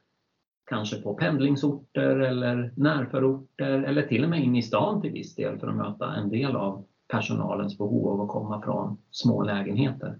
Kanske 0.69 1.01
på 1.01 1.13
pendlingsorter 1.13 2.15
eller 2.19 2.73
närförorter 2.75 3.83
eller 3.83 4.01
till 4.01 4.23
och 4.23 4.29
med 4.29 4.43
in 4.43 4.55
i 4.55 4.61
stan 4.61 5.01
till 5.01 5.11
viss 5.11 5.35
del 5.35 5.59
för 5.59 5.67
att 5.67 5.75
möta 5.75 6.13
en 6.13 6.29
del 6.29 6.55
av 6.55 6.85
personalens 7.07 7.77
behov 7.77 8.07
av 8.07 8.21
att 8.21 8.29
komma 8.29 8.61
från 8.61 8.97
små 9.11 9.43
lägenheter. 9.43 10.19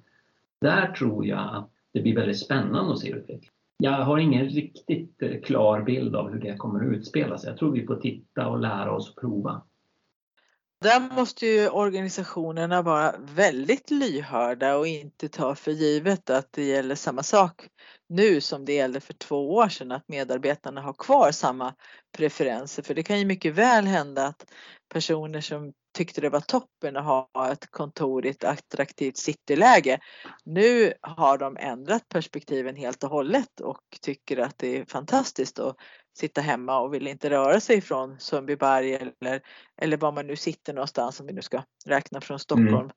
Där 0.62 0.88
tror 0.88 1.26
jag 1.26 1.56
att 1.56 1.70
det 1.92 2.02
blir 2.02 2.16
väldigt 2.16 2.40
spännande 2.40 2.94
att 2.94 3.00
se 3.00 3.10
utvecklingen. 3.10 3.52
Jag 3.78 3.92
har 3.92 4.18
ingen 4.18 4.46
riktigt 4.46 5.22
eh, 5.22 5.42
klar 5.42 5.82
bild 5.82 6.16
av 6.16 6.32
hur 6.32 6.40
det 6.40 6.56
kommer 6.58 6.86
att 6.86 6.94
utspela 6.94 7.38
sig. 7.38 7.50
Jag 7.50 7.58
tror 7.58 7.72
vi 7.72 7.86
får 7.86 7.96
titta 7.96 8.48
och 8.48 8.60
lära 8.60 8.96
oss 8.96 9.10
och 9.10 9.22
prova. 9.22 9.62
Där 10.86 11.16
måste 11.16 11.46
ju 11.46 11.70
organisationerna 11.70 12.82
vara 12.82 13.16
väldigt 13.20 13.92
lyhörda 13.92 14.76
och 14.78 14.88
inte 14.88 15.30
ta 15.30 15.56
för 15.56 15.72
givet 15.72 16.30
att 16.30 16.48
det 16.52 16.64
gäller 16.64 16.96
samma 16.96 17.24
sak 17.24 17.68
nu 18.10 18.42
som 18.42 18.66
det 18.66 18.74
gällde 18.74 19.00
för 19.00 19.14
två 19.14 19.54
år 19.54 19.70
sedan, 19.70 19.92
att 19.92 20.08
medarbetarna 20.08 20.82
har 20.82 20.94
kvar 20.94 21.32
samma 21.32 21.74
preferenser. 22.18 22.84
För 22.84 22.94
det 22.94 23.04
kan 23.04 23.20
ju 23.20 23.26
mycket 23.26 23.54
väl 23.54 23.86
hända 23.86 24.26
att 24.26 24.46
personer 24.94 25.42
som 25.42 25.74
tyckte 25.98 26.22
det 26.22 26.30
var 26.30 26.40
toppen 26.40 26.98
att 26.98 27.06
ha 27.06 27.52
ett 27.52 27.72
kontor 27.72 28.26
i 28.26 28.30
ett 28.30 28.44
attraktivt 28.44 29.18
cityläge. 29.18 30.00
Nu 30.44 30.94
har 31.02 31.38
de 31.38 31.58
ändrat 31.58 32.10
perspektiven 32.10 32.76
helt 32.76 33.04
och 33.04 33.10
hållet 33.10 33.60
och 33.60 33.84
tycker 34.02 34.38
att 34.38 34.58
det 34.58 34.78
är 34.78 34.86
fantastiskt 34.86 35.60
att 35.60 35.78
sitta 36.18 36.42
hemma 36.42 36.80
och 36.80 36.94
vill 36.94 37.08
inte 37.08 37.30
röra 37.30 37.60
sig 37.60 37.82
från 37.82 38.20
Sundbyberg 38.20 38.94
eller, 38.94 39.42
eller 39.82 39.98
var 39.98 40.12
man 40.12 40.28
nu 40.28 40.36
sitter 40.36 40.74
någonstans 40.74 41.20
om 41.20 41.28
vi 41.28 41.34
nu 41.34 41.42
ska 41.42 41.64
räkna 41.86 42.22
från 42.22 42.40
Stockholm. 42.40 42.92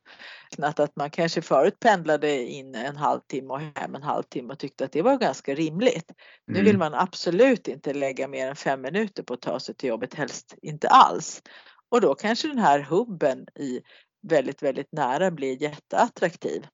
Mm. 0.58 0.68
Att, 0.70 0.80
att 0.80 0.96
man 0.96 1.10
kanske 1.10 1.42
förut 1.42 1.80
pendlade 1.80 2.42
in 2.42 2.74
en 2.74 2.96
halvtimme 2.96 3.52
och 3.54 3.60
hem 3.60 3.94
en 3.94 4.02
halvtimme 4.02 4.52
och 4.52 4.58
tyckte 4.58 4.84
att 4.84 4.92
det 4.92 5.02
var 5.02 5.16
ganska 5.16 5.54
rimligt. 5.54 6.10
Mm. 6.48 6.58
Nu 6.58 6.62
vill 6.62 6.78
man 6.78 6.94
absolut 6.94 7.68
inte 7.68 7.94
lägga 7.94 8.28
mer 8.28 8.48
än 8.48 8.56
fem 8.56 8.80
minuter 8.80 9.22
på 9.22 9.34
att 9.34 9.40
ta 9.40 9.60
sig 9.60 9.74
till 9.74 9.88
jobbet, 9.88 10.14
helst 10.14 10.54
inte 10.62 10.88
alls. 10.88 11.42
Och 11.90 12.00
då 12.00 12.14
kanske 12.14 12.48
den 12.48 12.58
här 12.58 12.80
hubben 12.80 13.46
i 13.58 13.80
väldigt, 14.28 14.62
väldigt 14.62 14.92
nära 14.92 15.30
blir 15.30 15.62
jätteattraktiv. 15.62 16.66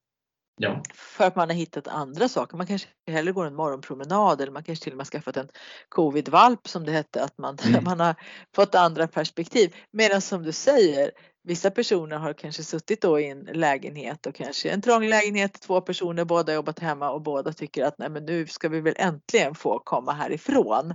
Ja. 0.56 0.82
För 0.94 1.24
att 1.24 1.36
man 1.36 1.48
har 1.48 1.56
hittat 1.56 1.88
andra 1.88 2.28
saker. 2.28 2.56
Man 2.56 2.66
kanske 2.66 2.88
hellre 3.06 3.32
går 3.32 3.46
en 3.46 3.54
morgonpromenad 3.54 4.40
eller 4.40 4.52
man 4.52 4.64
kanske 4.64 4.84
till 4.84 4.92
och 4.92 4.96
med 4.96 5.06
skaffat 5.06 5.36
en 5.36 5.48
covidvalp 5.88 6.68
som 6.68 6.84
det 6.84 6.92
hette. 6.92 7.24
Att 7.24 7.38
man, 7.38 7.58
mm. 7.66 7.84
man 7.84 8.00
har 8.00 8.14
fått 8.54 8.74
andra 8.74 9.06
perspektiv. 9.06 9.74
Medan 9.90 10.20
som 10.20 10.42
du 10.42 10.52
säger, 10.52 11.10
Vissa 11.46 11.70
personer 11.70 12.16
har 12.16 12.32
kanske 12.32 12.62
suttit 12.62 13.02
då 13.02 13.20
i 13.20 13.28
en 13.28 13.40
lägenhet 13.40 14.26
och 14.26 14.34
kanske 14.34 14.70
en 14.70 14.82
trång 14.82 15.08
lägenhet, 15.08 15.60
två 15.60 15.80
personer, 15.80 16.24
båda 16.24 16.54
jobbat 16.54 16.78
hemma 16.78 17.10
och 17.10 17.22
båda 17.22 17.52
tycker 17.52 17.84
att 17.84 17.98
nej 17.98 18.10
men 18.10 18.24
nu 18.24 18.46
ska 18.46 18.68
vi 18.68 18.80
väl 18.80 18.94
äntligen 18.96 19.54
få 19.54 19.78
komma 19.78 20.12
härifrån 20.12 20.94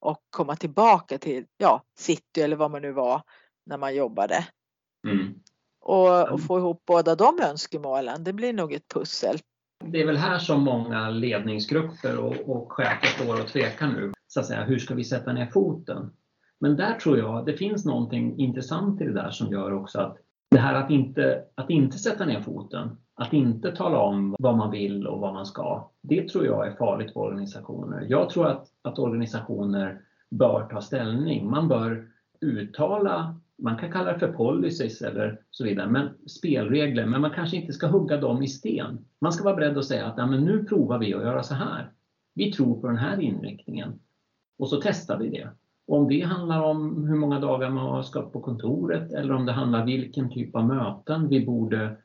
och 0.00 0.18
komma 0.30 0.56
tillbaka 0.56 1.18
till 1.18 1.44
ja, 1.56 1.82
city 1.98 2.40
eller 2.40 2.56
vad 2.56 2.70
man 2.70 2.82
nu 2.82 2.92
var 2.92 3.22
när 3.66 3.78
man 3.78 3.94
jobbade. 3.94 4.46
Mm. 5.06 5.34
Och, 5.84 6.32
och, 6.32 6.40
få 6.40 6.58
ihop 6.58 6.82
båda 6.86 7.14
de 7.14 7.40
önskemålen, 7.50 8.24
det 8.24 8.32
blir 8.32 8.52
nog 8.52 8.72
ett 8.72 8.88
pussel. 8.94 9.38
Det 9.84 10.02
är 10.02 10.06
väl 10.06 10.16
här 10.16 10.38
som 10.38 10.62
många 10.62 11.10
ledningsgrupper 11.10 12.18
och, 12.18 12.34
och 12.48 12.72
chefer 12.72 13.06
står 13.06 13.40
och 13.40 13.48
tvekar 13.48 13.86
nu. 13.86 14.12
Så 14.28 14.40
att 14.40 14.46
säga, 14.46 14.64
hur 14.64 14.78
ska 14.78 14.94
vi 14.94 15.04
sätta 15.04 15.32
ner 15.32 15.46
foten? 15.46 16.10
Men 16.60 16.76
där 16.76 16.94
tror 16.94 17.18
jag 17.18 17.46
det 17.46 17.56
finns 17.56 17.84
någonting 17.84 18.38
intressant 18.38 19.00
i 19.00 19.04
det 19.04 19.12
där 19.12 19.30
som 19.30 19.52
gör 19.52 19.72
också 19.72 20.00
att 20.00 20.16
det 20.50 20.58
här 20.58 20.74
att 20.74 20.90
inte, 20.90 21.44
att 21.54 21.70
inte 21.70 21.98
sätta 21.98 22.26
ner 22.26 22.40
foten, 22.40 22.98
att 23.14 23.32
inte 23.32 23.76
tala 23.76 23.98
om 23.98 24.36
vad 24.38 24.56
man 24.56 24.70
vill 24.70 25.06
och 25.06 25.20
vad 25.20 25.34
man 25.34 25.46
ska, 25.46 25.90
det 26.02 26.28
tror 26.28 26.46
jag 26.46 26.66
är 26.66 26.72
farligt 26.72 27.12
för 27.12 27.20
organisationer. 27.20 28.06
Jag 28.08 28.30
tror 28.30 28.46
att, 28.46 28.66
att 28.82 28.98
organisationer 28.98 30.00
bör 30.30 30.68
ta 30.70 30.80
ställning. 30.80 31.50
Man 31.50 31.68
bör 31.68 32.08
uttala, 32.40 33.40
man 33.58 33.76
kan 33.76 33.92
kalla 33.92 34.12
det 34.12 34.18
för 34.18 34.32
policies 34.32 35.02
eller 35.02 35.40
så 35.50 35.64
vidare, 35.64 35.90
men 35.90 36.08
spelregler, 36.26 37.06
men 37.06 37.20
man 37.20 37.30
kanske 37.30 37.56
inte 37.56 37.72
ska 37.72 37.86
hugga 37.86 38.16
dem 38.16 38.42
i 38.42 38.48
sten. 38.48 39.04
Man 39.20 39.32
ska 39.32 39.44
vara 39.44 39.56
beredd 39.56 39.78
att 39.78 39.84
säga 39.84 40.06
att 40.06 40.18
ja, 40.18 40.26
men 40.26 40.44
nu 40.44 40.64
provar 40.64 40.98
vi 40.98 41.14
att 41.14 41.22
göra 41.22 41.42
så 41.42 41.54
här. 41.54 41.92
Vi 42.34 42.52
tror 42.52 42.80
på 42.80 42.86
den 42.86 42.96
här 42.96 43.20
inriktningen 43.20 44.00
och 44.58 44.68
så 44.68 44.80
testar 44.82 45.18
vi 45.18 45.30
det. 45.30 45.48
Om 45.86 46.08
det 46.08 46.20
handlar 46.20 46.62
om 46.62 47.06
hur 47.08 47.16
många 47.16 47.40
dagar 47.40 47.70
man 47.70 48.04
ska 48.04 48.22
på 48.22 48.40
kontoret 48.40 49.12
eller 49.12 49.34
om 49.34 49.46
det 49.46 49.52
handlar 49.52 49.80
om 49.80 49.86
vilken 49.86 50.30
typ 50.30 50.56
av 50.56 50.66
möten 50.66 51.28
vi 51.28 51.46
borde 51.46 51.96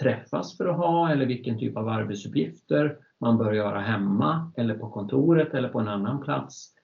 träffas 0.00 0.56
för 0.56 0.66
att 0.66 0.76
ha 0.76 1.10
eller 1.10 1.26
vilken 1.26 1.58
typ 1.58 1.76
av 1.76 1.88
arbetsuppgifter 1.88 2.96
man 3.20 3.38
bör 3.38 3.52
göra 3.52 3.80
hemma 3.80 4.52
eller 4.56 4.78
på 4.78 4.90
kontoret 4.90 5.54
eller 5.54 5.68
på 5.68 5.80
en 5.80 5.88
annan 5.88 6.20
plats. 6.20 6.74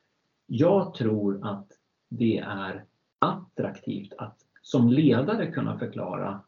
Jag 0.46 0.94
tror 0.94 1.46
att 1.46 1.66
det 2.10 2.38
är 2.38 2.84
attraktivt 3.20 4.12
att 4.18 4.36
som 4.62 4.88
ledare 4.88 5.46
kunna 5.46 5.78
förklara 5.78 6.40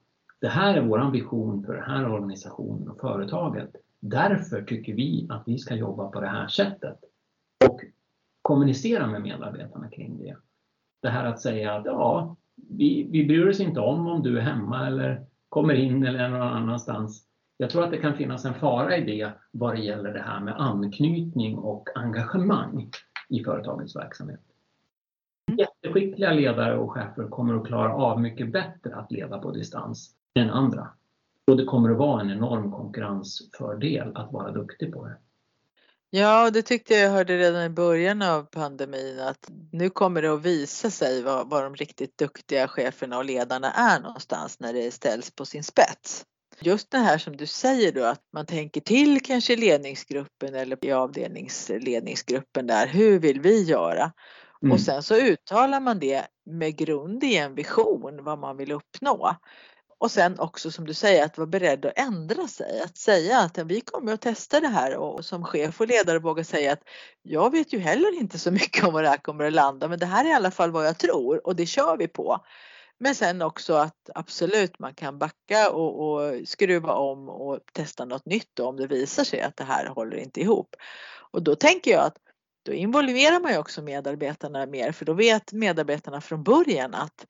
det 0.42 0.48
här 0.48 0.74
är 0.74 0.82
vår 0.82 1.10
vision 1.10 1.64
för 1.64 1.74
den 1.74 1.84
här 1.84 2.12
organisationen 2.12 2.88
och 2.88 3.00
företaget. 3.00 3.70
Därför 4.00 4.62
tycker 4.62 4.94
vi 4.94 5.26
att 5.30 5.42
vi 5.46 5.58
ska 5.58 5.74
jobba 5.74 6.08
på 6.08 6.20
det 6.20 6.26
här 6.26 6.48
sättet. 6.48 6.98
Och 7.64 7.80
kommunicera 8.42 9.06
med 9.06 9.22
medarbetarna 9.22 9.90
kring 9.90 10.18
det. 10.18 10.36
Det 11.02 11.08
här 11.08 11.24
att 11.24 11.40
säga 11.40 11.74
att 11.74 11.84
ja, 11.84 12.36
vi, 12.54 13.08
vi 13.10 13.24
bryr 13.24 13.48
oss 13.48 13.60
inte 13.60 13.80
om 13.80 14.06
om 14.06 14.22
du 14.22 14.38
är 14.38 14.42
hemma 14.42 14.86
eller 14.86 15.26
kommer 15.48 15.74
in 15.74 16.06
eller 16.06 16.28
någon 16.28 16.42
annanstans. 16.42 17.24
Jag 17.56 17.70
tror 17.70 17.84
att 17.84 17.90
det 17.90 17.98
kan 17.98 18.16
finnas 18.16 18.44
en 18.44 18.54
fara 18.54 18.96
i 18.96 19.04
det 19.04 19.32
vad 19.50 19.74
det 19.74 19.80
gäller 19.80 20.12
det 20.12 20.22
här 20.22 20.40
med 20.40 20.54
anknytning 20.60 21.58
och 21.58 21.88
engagemang 21.94 22.90
i 23.28 23.44
företagets 23.44 23.96
verksamhet. 23.96 24.40
Jätteskickliga 25.94 26.32
ledare 26.32 26.78
och 26.78 26.92
chefer 26.92 27.28
kommer 27.28 27.54
att 27.54 27.66
klara 27.66 27.94
av 27.94 28.20
mycket 28.20 28.52
bättre 28.52 28.96
att 28.96 29.12
leda 29.12 29.38
på 29.38 29.50
distans 29.50 30.10
än 30.34 30.50
andra. 30.50 30.88
Och 31.46 31.56
det 31.56 31.64
kommer 31.64 31.90
att 31.90 31.98
vara 31.98 32.20
en 32.20 32.30
enorm 32.30 32.72
konkurrensfördel 32.72 34.16
att 34.16 34.32
vara 34.32 34.52
duktig 34.52 34.92
på 34.92 35.04
det. 35.06 35.16
Ja, 36.10 36.50
det 36.50 36.62
tyckte 36.62 36.94
jag 36.94 37.10
hörde 37.10 37.38
redan 37.38 37.62
i 37.62 37.68
början 37.68 38.22
av 38.22 38.42
pandemin 38.42 39.20
att 39.20 39.50
nu 39.72 39.90
kommer 39.90 40.22
det 40.22 40.34
att 40.34 40.42
visa 40.42 40.90
sig 40.90 41.22
vad, 41.22 41.50
vad 41.50 41.62
de 41.62 41.74
riktigt 41.74 42.18
duktiga 42.18 42.68
cheferna 42.68 43.18
och 43.18 43.24
ledarna 43.24 43.72
är 43.72 44.00
någonstans 44.00 44.60
när 44.60 44.72
det 44.72 44.90
ställs 44.90 45.30
på 45.30 45.44
sin 45.44 45.64
spets. 45.64 46.24
Just 46.60 46.90
det 46.90 46.98
här 46.98 47.18
som 47.18 47.36
du 47.36 47.46
säger 47.46 47.92
då 47.92 48.04
att 48.04 48.20
man 48.32 48.46
tänker 48.46 48.80
till 48.80 49.22
kanske 49.22 49.56
ledningsgruppen 49.56 50.54
eller 50.54 50.84
i 50.84 50.92
avdelningsledningsgruppen 50.92 52.66
där, 52.66 52.86
hur 52.86 53.18
vill 53.18 53.40
vi 53.40 53.62
göra? 53.62 54.12
Mm. 54.62 54.72
Och 54.72 54.80
sen 54.80 55.02
så 55.02 55.14
uttalar 55.14 55.80
man 55.80 55.98
det 55.98 56.26
med 56.46 56.76
grund 56.76 57.24
i 57.24 57.36
en 57.36 57.54
vision 57.54 58.24
vad 58.24 58.38
man 58.38 58.56
vill 58.56 58.72
uppnå. 58.72 59.36
Och 59.98 60.10
sen 60.10 60.38
också 60.38 60.70
som 60.70 60.86
du 60.86 60.94
säger 60.94 61.24
att 61.24 61.38
vara 61.38 61.46
beredd 61.46 61.86
att 61.86 61.98
ändra 61.98 62.48
sig. 62.48 62.80
Att 62.80 62.96
säga 62.96 63.38
att 63.38 63.58
vi 63.58 63.80
kommer 63.80 64.12
att 64.12 64.20
testa 64.20 64.60
det 64.60 64.68
här 64.68 64.96
och 64.96 65.24
som 65.24 65.44
chef 65.44 65.80
och 65.80 65.86
ledare 65.86 66.18
våga 66.18 66.44
säga 66.44 66.72
att 66.72 66.82
jag 67.22 67.50
vet 67.50 67.72
ju 67.72 67.78
heller 67.78 68.20
inte 68.20 68.38
så 68.38 68.50
mycket 68.60 68.84
om 68.84 68.92
var 68.92 69.02
det 69.02 69.08
här 69.08 69.16
kommer 69.16 69.44
att 69.44 69.52
landa 69.52 69.88
men 69.88 69.98
det 69.98 70.06
här 70.06 70.24
är 70.24 70.28
i 70.28 70.32
alla 70.32 70.50
fall 70.50 70.70
vad 70.70 70.86
jag 70.86 70.98
tror 70.98 71.46
och 71.46 71.56
det 71.56 71.66
kör 71.66 71.96
vi 71.96 72.08
på. 72.08 72.44
Men 72.98 73.14
sen 73.14 73.42
också 73.42 73.74
att 73.74 74.10
absolut 74.14 74.78
man 74.78 74.94
kan 74.94 75.18
backa 75.18 75.70
och, 75.70 76.12
och 76.12 76.48
skruva 76.48 76.92
om 76.92 77.28
och 77.28 77.58
testa 77.72 78.04
något 78.04 78.26
nytt 78.26 78.60
om 78.60 78.76
det 78.76 78.86
visar 78.86 79.24
sig 79.24 79.40
att 79.40 79.56
det 79.56 79.64
här 79.64 79.86
håller 79.86 80.16
inte 80.16 80.40
ihop. 80.40 80.76
Och 81.32 81.42
då 81.42 81.54
tänker 81.54 81.90
jag 81.90 82.04
att 82.04 82.16
då 82.62 82.72
involverar 82.72 83.40
man 83.40 83.52
ju 83.52 83.58
också 83.58 83.82
medarbetarna 83.82 84.66
mer 84.66 84.92
för 84.92 85.04
då 85.04 85.12
vet 85.12 85.52
medarbetarna 85.52 86.20
från 86.20 86.42
början 86.42 86.94
att 86.94 87.26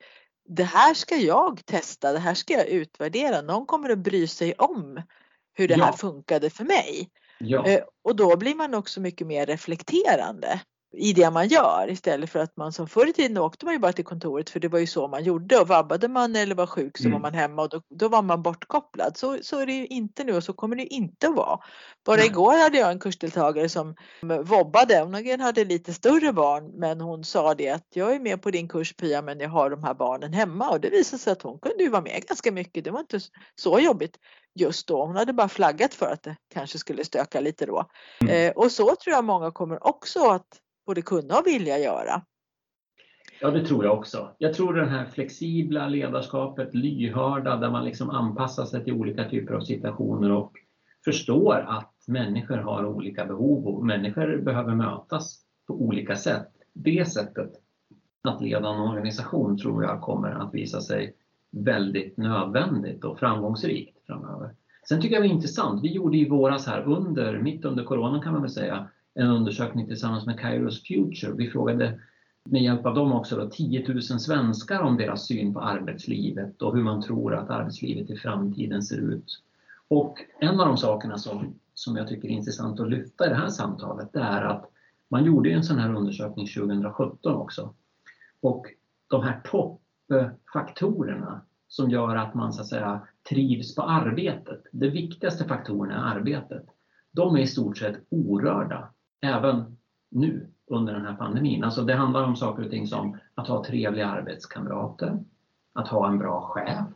det 0.49 0.65
här 0.65 0.95
ska 0.95 1.17
jag 1.17 1.67
testa, 1.67 2.13
det 2.13 2.19
här 2.19 2.35
ska 2.35 2.55
jag 2.55 2.67
utvärdera. 2.67 3.43
Någon 3.43 3.67
kommer 3.67 3.91
att 3.91 3.99
bry 3.99 4.27
sig 4.27 4.55
om 4.55 5.03
hur 5.55 5.69
det 5.69 5.75
ja. 5.75 5.85
här 5.85 5.93
funkade 5.93 6.51
för 6.51 6.65
mig. 6.65 7.11
Ja. 7.39 7.67
Eh, 7.67 7.81
och 8.05 8.17
då 8.17 8.37
blir 8.37 8.55
man 8.55 8.75
också 8.75 9.01
mycket 9.01 9.27
mer 9.27 9.47
reflekterande 9.47 10.61
i 10.93 11.13
det 11.13 11.31
man 11.31 11.49
gör 11.49 11.91
istället 11.91 12.31
för 12.31 12.39
att 12.39 12.57
man 12.57 12.73
som 12.73 12.89
förr 12.89 13.07
i 13.07 13.13
tiden 13.13 13.39
åkte 13.39 13.65
man 13.65 13.75
ju 13.75 13.79
bara 13.79 13.93
till 13.93 14.05
kontoret 14.05 14.51
för 14.51 14.61
det 14.61 14.69
var 14.69 14.79
ju 14.79 14.87
så 14.87 15.09
man 15.09 15.25
gjorde 15.25 15.59
och 15.59 15.69
vabbade 15.69 16.09
man 16.09 16.37
eller 16.37 16.55
var 16.55 16.67
sjuk 16.67 16.99
så 16.99 17.05
mm. 17.05 17.13
var 17.13 17.21
man 17.21 17.35
hemma 17.35 17.63
och 17.63 17.69
då, 17.69 17.83
då, 17.89 18.09
var 18.09 18.23
man 18.23 18.43
bortkopplad. 18.43 19.17
Så, 19.17 19.39
så 19.43 19.59
är 19.59 19.67
det 19.67 19.73
ju 19.73 19.87
inte 19.87 20.25
nu 20.25 20.37
och 20.37 20.45
så 20.45 20.53
kommer 20.53 20.77
det 20.77 20.87
inte 20.87 21.29
att 21.29 21.35
vara. 21.35 21.59
Bara 22.05 22.17
Nej. 22.17 22.27
igår 22.27 22.63
hade 22.63 22.79
jag 22.79 22.91
en 22.91 22.99
kursdeltagare 22.99 23.69
som 23.69 23.95
vobbade, 24.45 25.01
hon 25.01 25.41
hade 25.41 25.65
lite 25.65 25.93
större 25.93 26.33
barn 26.33 26.71
men 26.75 27.01
hon 27.01 27.25
sa 27.25 27.55
det 27.55 27.69
att 27.69 27.87
jag 27.95 28.15
är 28.15 28.21
med 28.21 28.43
på 28.43 28.51
din 28.51 28.69
kurs 28.69 28.97
Pia 28.97 29.23
men 29.23 29.41
jag 29.41 29.49
har 29.49 29.71
de 29.71 29.85
här 29.85 29.95
barnen 29.95 30.33
hemma 30.33 30.71
och 30.71 30.81
det 30.81 30.91
visade 30.91 31.23
sig 31.23 31.33
att 31.33 31.43
hon 31.43 31.59
kunde 31.59 31.85
ju 31.85 31.91
vara 31.91 32.03
med 32.03 32.23
ganska 32.29 32.53
mycket. 32.53 32.85
Det 32.85 32.91
var 32.91 33.01
inte 33.01 33.21
så 33.55 33.79
jobbigt 33.79 34.19
just 34.55 34.87
då. 34.87 35.07
Hon 35.07 35.17
hade 35.17 35.33
bara 35.33 35.49
flaggat 35.49 35.95
för 35.95 36.07
att 36.07 36.23
det 36.23 36.37
kanske 36.55 36.79
skulle 36.79 37.05
stöka 37.05 37.41
lite 37.41 37.67
då. 37.67 37.85
Mm. 38.21 38.35
Eh, 38.35 38.53
och 38.53 38.73
så 38.73 38.85
tror 38.85 39.15
jag 39.15 39.25
många 39.25 39.51
kommer 39.51 39.87
också 39.87 40.31
att 40.31 40.62
både 40.87 41.03
kunna 41.03 41.39
och 41.39 41.47
vilja 41.47 41.79
göra. 41.79 42.23
Ja, 43.41 43.51
det 43.51 43.67
tror 43.67 43.85
jag 43.85 43.99
också. 43.99 44.31
Jag 44.39 44.55
tror 44.55 44.75
det 44.75 44.87
här 44.87 45.07
flexibla 45.07 45.89
ledarskapet, 45.89 46.75
lyhörda, 46.75 47.57
där 47.57 47.71
man 47.71 47.85
liksom 47.85 48.11
anpassar 48.11 48.65
sig 48.65 48.85
till 48.85 48.93
olika 48.93 49.29
typer 49.29 49.55
av 49.55 49.61
situationer 49.61 50.33
och 50.33 50.53
förstår 51.05 51.65
att 51.69 51.95
människor 52.07 52.57
har 52.57 52.87
olika 52.87 53.25
behov 53.25 53.67
och 53.67 53.87
människor 53.87 54.37
behöver 54.37 54.75
mötas 54.75 55.41
på 55.67 55.75
olika 55.75 56.17
sätt. 56.17 56.49
Det 56.73 57.09
sättet 57.09 57.53
att 58.23 58.43
leda 58.43 58.69
en 58.69 58.81
organisation 58.81 59.59
tror 59.59 59.85
jag 59.85 60.01
kommer 60.01 60.31
att 60.31 60.55
visa 60.55 60.81
sig 60.81 61.15
väldigt 61.51 62.17
nödvändigt 62.17 63.05
och 63.05 63.19
framgångsrikt 63.19 64.07
framöver. 64.07 64.55
Sen 64.89 65.01
tycker 65.01 65.15
jag 65.15 65.25
det 65.25 65.29
är 65.29 65.33
intressant, 65.33 65.85
vi 65.85 65.93
gjorde 65.93 66.17
i 66.17 66.29
våras 66.29 66.67
här 66.67 66.83
under, 66.83 67.39
mitt 67.39 67.65
under 67.65 67.85
coronan 67.85 68.23
kan 68.23 68.33
man 68.33 68.43
väl 68.43 68.51
säga, 68.51 68.89
en 69.15 69.27
undersökning 69.27 69.87
tillsammans 69.87 70.27
med 70.27 70.41
Kairos 70.41 70.83
Future. 70.83 71.33
Vi 71.33 71.51
frågade 71.51 72.01
med 72.45 72.63
hjälp 72.63 72.87
av 72.87 72.95
dem 72.95 73.13
också 73.13 73.37
då, 73.37 73.49
10 73.51 73.89
000 73.89 74.03
svenskar 74.03 74.81
om 74.81 74.97
deras 74.97 75.27
syn 75.27 75.55
på 75.55 75.61
arbetslivet 75.61 76.63
och 76.63 76.77
hur 76.77 76.83
man 76.83 77.03
tror 77.03 77.35
att 77.35 77.51
arbetslivet 77.51 78.11
i 78.11 78.17
framtiden 78.17 78.83
ser 78.83 78.99
ut. 78.99 79.43
Och 79.89 80.19
en 80.39 80.61
av 80.61 80.67
de 80.67 80.77
sakerna 80.77 81.19
som, 81.19 81.55
som 81.75 81.97
jag 81.97 82.09
tycker 82.09 82.29
är 82.29 82.33
intressant 82.33 82.81
att 82.81 82.91
lyfta 82.91 83.27
i 83.27 83.29
det 83.29 83.35
här 83.35 83.49
samtalet 83.49 84.13
det 84.13 84.21
är 84.21 84.43
att 84.43 84.71
man 85.09 85.25
gjorde 85.25 85.51
en 85.51 85.65
sån 85.65 85.79
här 85.79 85.95
undersökning 85.95 86.47
2017 86.47 87.35
också. 87.35 87.75
Och 88.41 88.67
de 89.09 89.23
här 89.23 89.41
toppfaktorerna 89.45 91.41
som 91.69 91.91
gör 91.91 92.17
att 92.17 92.35
man 92.35 92.53
så 92.53 92.61
att 92.61 92.69
säga 92.69 93.07
trivs 93.29 93.75
på 93.75 93.83
arbetet, 93.83 94.63
de 94.73 94.89
viktigaste 94.89 95.45
faktorerna 95.45 95.95
är 95.95 96.17
arbetet, 96.17 96.67
de 97.11 97.37
är 97.37 97.41
i 97.41 97.47
stort 97.47 97.79
sett 97.79 97.97
orörda 98.09 98.89
även 99.23 99.77
nu 100.11 100.47
under 100.67 100.93
den 100.93 101.07
här 101.07 101.15
pandemin. 101.15 101.65
Alltså 101.65 101.83
det 101.83 101.95
handlar 101.95 102.23
om 102.23 102.37
saker 102.37 102.65
och 102.65 102.71
ting 102.71 102.87
som 102.87 103.19
att 103.35 103.49
ha 103.49 103.65
trevliga 103.65 104.07
arbetskamrater, 104.07 105.25
att 105.73 105.89
ha 105.89 106.09
en 106.09 106.19
bra 106.19 106.41
chef, 106.41 106.87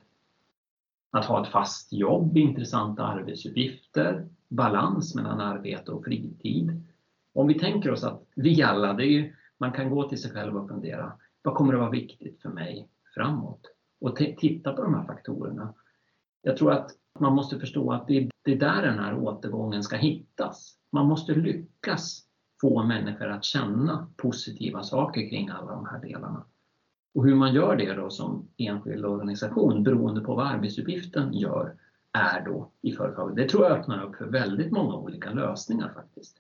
att 1.11 1.25
ha 1.25 1.43
ett 1.43 1.53
fast 1.53 1.93
jobb, 1.93 2.37
intressanta 2.37 3.07
arbetsuppgifter, 3.07 4.29
balans 4.49 5.15
mellan 5.15 5.41
arbete 5.41 5.93
och 5.93 6.05
fritid. 6.05 6.83
Om 7.35 7.47
vi 7.47 7.59
tänker 7.59 7.91
oss 7.91 8.05
att 8.05 8.23
vi 8.35 8.63
alla, 8.63 8.93
det 8.93 9.05
är, 9.07 9.35
man 9.59 9.73
kan 9.73 9.91
gå 9.91 10.09
till 10.09 10.23
sig 10.23 10.31
själv 10.31 10.57
och 10.57 10.69
fundera, 10.69 11.13
vad 11.43 11.55
kommer 11.55 11.75
att 11.75 11.81
vara 11.81 11.91
viktigt 11.91 12.43
för 12.43 12.49
mig 12.49 12.89
framåt? 13.15 13.61
Och 14.01 14.17
titta 14.17 14.73
på 14.73 14.83
de 14.83 14.95
här 14.95 15.07
faktorerna. 15.07 15.75
Jag 16.43 16.57
tror 16.57 16.73
att 16.73 16.91
man 17.19 17.35
måste 17.35 17.59
förstå 17.59 17.93
att 17.93 18.07
det 18.07 18.31
är 18.45 18.57
där 18.57 18.83
den 18.83 18.99
här 18.99 19.19
återgången 19.19 19.83
ska 19.83 19.97
hittas. 19.97 20.76
Man 20.93 21.07
måste 21.07 21.35
lyckas 21.35 22.23
få 22.61 22.83
människor 22.83 23.29
att 23.29 23.45
känna 23.45 24.09
positiva 24.17 24.83
saker 24.83 25.29
kring 25.29 25.49
alla 25.49 25.73
de 25.73 25.87
här 25.87 26.01
delarna. 26.01 26.47
Och 27.15 27.25
hur 27.25 27.35
man 27.35 27.55
gör 27.55 27.77
det 27.77 27.95
då 27.95 28.11
som 28.11 28.49
enskild 28.57 29.05
organisation 29.05 29.83
beroende 29.83 30.21
på 30.21 30.35
vad 30.35 30.47
arbetsuppgiften 30.47 31.33
gör 31.33 31.77
är 32.13 32.45
då 32.45 32.73
i 32.83 32.93
företaget. 32.93 33.37
Det 33.37 33.49
tror 33.49 33.65
jag 33.65 33.79
öppnar 33.79 34.05
upp 34.05 34.17
för 34.17 34.27
väldigt 34.27 34.73
många 34.73 34.97
olika 34.97 35.31
lösningar 35.31 35.93
faktiskt. 35.95 36.37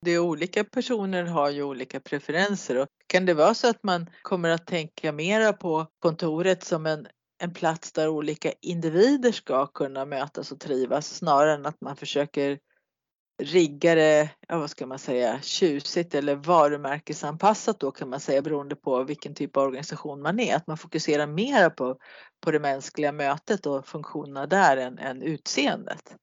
Det 0.00 0.18
olika 0.18 0.64
personer 0.64 1.24
har 1.24 1.50
ju 1.50 1.62
olika 1.62 2.00
preferenser 2.00 2.78
och 2.78 2.88
kan 3.06 3.26
det 3.26 3.34
vara 3.34 3.54
så 3.54 3.70
att 3.70 3.82
man 3.82 4.06
kommer 4.22 4.48
att 4.48 4.66
tänka 4.66 5.12
mera 5.12 5.52
på 5.52 5.86
kontoret 5.98 6.64
som 6.64 6.86
en, 6.86 7.06
en 7.42 7.52
plats 7.52 7.92
där 7.92 8.08
olika 8.08 8.52
individer 8.60 9.32
ska 9.32 9.66
kunna 9.66 10.04
mötas 10.04 10.52
och 10.52 10.60
trivas 10.60 11.16
snarare 11.16 11.54
än 11.54 11.66
att 11.66 11.80
man 11.80 11.96
försöker 11.96 12.58
rigga 13.40 13.94
det, 13.94 14.30
ja, 14.48 14.58
vad 14.58 14.70
ska 14.70 14.86
man 14.86 14.98
säga, 14.98 15.38
tjusigt 15.42 16.14
eller 16.14 16.34
varumärkesanpassat 16.34 17.80
då 17.80 17.90
kan 17.90 18.08
man 18.08 18.20
säga 18.20 18.42
beroende 18.42 18.76
på 18.76 19.04
vilken 19.04 19.34
typ 19.34 19.56
av 19.56 19.62
organisation 19.62 20.22
man 20.22 20.40
är. 20.40 20.56
Att 20.56 20.66
man 20.66 20.76
fokuserar 20.76 21.26
mer 21.26 21.70
på, 21.70 21.96
på 22.40 22.50
det 22.50 22.60
mänskliga 22.60 23.12
mötet 23.12 23.66
och 23.66 23.86
funktionerna 23.86 24.46
där 24.46 24.76
än, 24.76 24.98
än 24.98 25.22
utseendet. 25.22 26.16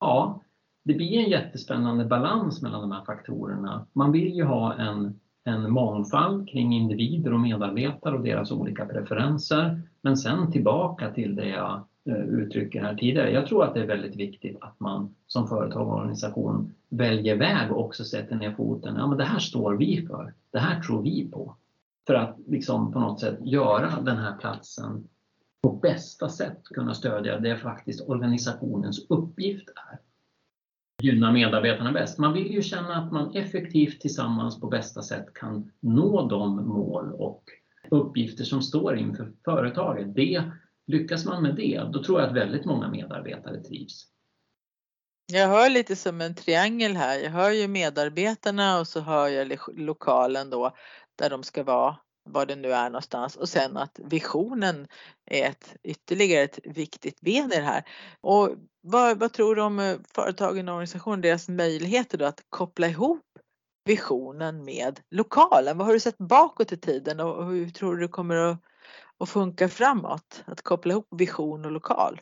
Ja, 0.00 0.42
det 0.84 0.94
blir 0.94 1.18
en 1.18 1.30
jättespännande 1.30 2.04
balans 2.04 2.62
mellan 2.62 2.80
de 2.80 2.92
här 2.92 3.04
faktorerna. 3.04 3.86
Man 3.92 4.12
vill 4.12 4.34
ju 4.34 4.44
ha 4.44 4.74
en, 4.74 5.20
en 5.44 5.72
mångfald 5.72 6.48
kring 6.48 6.72
individer 6.72 7.32
och 7.32 7.40
medarbetare 7.40 8.14
och 8.14 8.24
deras 8.24 8.50
olika 8.50 8.86
preferenser. 8.86 9.82
Men 10.00 10.16
sen 10.16 10.52
tillbaka 10.52 11.10
till 11.10 11.34
det 11.34 11.48
jag 11.48 11.84
uttrycken 12.04 12.40
uttrycker 12.40 12.82
här 12.82 12.94
tidigare. 12.94 13.30
Jag 13.30 13.46
tror 13.46 13.64
att 13.64 13.74
det 13.74 13.80
är 13.80 13.86
väldigt 13.86 14.16
viktigt 14.16 14.56
att 14.60 14.80
man 14.80 15.14
som 15.26 15.48
företag 15.48 15.88
och 15.88 15.94
organisation 15.94 16.74
väljer 16.88 17.36
väg 17.36 17.72
och 17.72 17.84
också 17.84 18.04
sätter 18.04 18.36
ner 18.36 18.52
foten. 18.52 18.96
Ja, 18.96 19.06
men 19.06 19.18
det 19.18 19.24
här 19.24 19.38
står 19.38 19.74
vi 19.74 20.06
för. 20.06 20.34
Det 20.50 20.58
här 20.58 20.80
tror 20.80 21.02
vi 21.02 21.28
på. 21.32 21.56
För 22.06 22.14
att 22.14 22.36
liksom 22.46 22.92
på 22.92 23.00
något 23.00 23.20
sätt 23.20 23.38
göra 23.40 24.00
den 24.00 24.16
här 24.16 24.36
platsen 24.36 25.08
på 25.62 25.72
bästa 25.72 26.28
sätt 26.28 26.64
kunna 26.64 26.94
stödja 26.94 27.38
det 27.38 27.56
faktiskt 27.56 28.08
organisationens 28.08 29.06
uppgift 29.08 29.68
är. 29.68 29.98
Gynna 31.02 31.32
medarbetarna 31.32 31.92
bäst. 31.92 32.18
Man 32.18 32.32
vill 32.32 32.52
ju 32.52 32.62
känna 32.62 32.96
att 32.96 33.12
man 33.12 33.34
effektivt 33.34 34.00
tillsammans 34.00 34.60
på 34.60 34.66
bästa 34.66 35.02
sätt 35.02 35.34
kan 35.34 35.70
nå 35.80 36.28
de 36.28 36.68
mål 36.68 37.12
och 37.12 37.44
uppgifter 37.90 38.44
som 38.44 38.62
står 38.62 38.96
inför 38.96 39.32
företaget. 39.44 40.14
Det 40.14 40.52
Lyckas 40.86 41.24
man 41.24 41.42
med 41.42 41.56
det, 41.56 41.88
då 41.92 42.04
tror 42.04 42.20
jag 42.20 42.28
att 42.28 42.36
väldigt 42.36 42.64
många 42.64 42.88
medarbetare 42.88 43.62
trivs. 43.62 44.12
Jag 45.32 45.48
hör 45.48 45.70
lite 45.70 45.96
som 45.96 46.20
en 46.20 46.34
triangel 46.34 46.96
här. 46.96 47.18
Jag 47.18 47.30
hör 47.30 47.50
ju 47.50 47.68
medarbetarna 47.68 48.80
och 48.80 48.88
så 48.88 49.00
hör 49.00 49.28
jag 49.28 49.58
lokalen 49.74 50.50
då 50.50 50.76
där 51.18 51.30
de 51.30 51.42
ska 51.42 51.62
vara, 51.62 51.96
var 52.24 52.46
det 52.46 52.56
nu 52.56 52.72
är 52.72 52.90
någonstans 52.90 53.36
och 53.36 53.48
sen 53.48 53.76
att 53.76 54.00
visionen 54.04 54.88
är 55.26 55.50
ett, 55.50 55.76
ytterligare 55.82 56.44
ett 56.44 56.58
viktigt 56.64 57.20
ben 57.20 57.52
i 57.52 57.56
det 57.56 57.62
här. 57.62 57.84
Och 58.20 58.50
vad, 58.80 59.18
vad 59.18 59.32
tror 59.32 59.54
du 59.54 59.62
om 59.62 59.78
eh, 59.78 59.96
företagen 60.14 60.68
och 60.68 60.74
organisationen, 60.74 61.20
deras 61.20 61.48
möjligheter 61.48 62.18
då 62.18 62.24
att 62.24 62.44
koppla 62.48 62.86
ihop 62.86 63.26
visionen 63.84 64.64
med 64.64 65.00
lokalen? 65.10 65.78
Vad 65.78 65.86
har 65.86 65.94
du 65.94 66.00
sett 66.00 66.18
bakåt 66.18 66.72
i 66.72 66.76
tiden 66.76 67.20
och 67.20 67.46
hur 67.46 67.70
tror 67.70 67.96
du 67.96 68.02
det 68.02 68.08
kommer 68.08 68.36
att 68.36 68.58
och 69.22 69.28
funka 69.28 69.68
framåt? 69.68 70.44
Att 70.44 70.62
koppla 70.62 70.92
ihop 70.92 71.06
vision 71.10 71.64
och 71.64 71.72
lokal? 71.72 72.20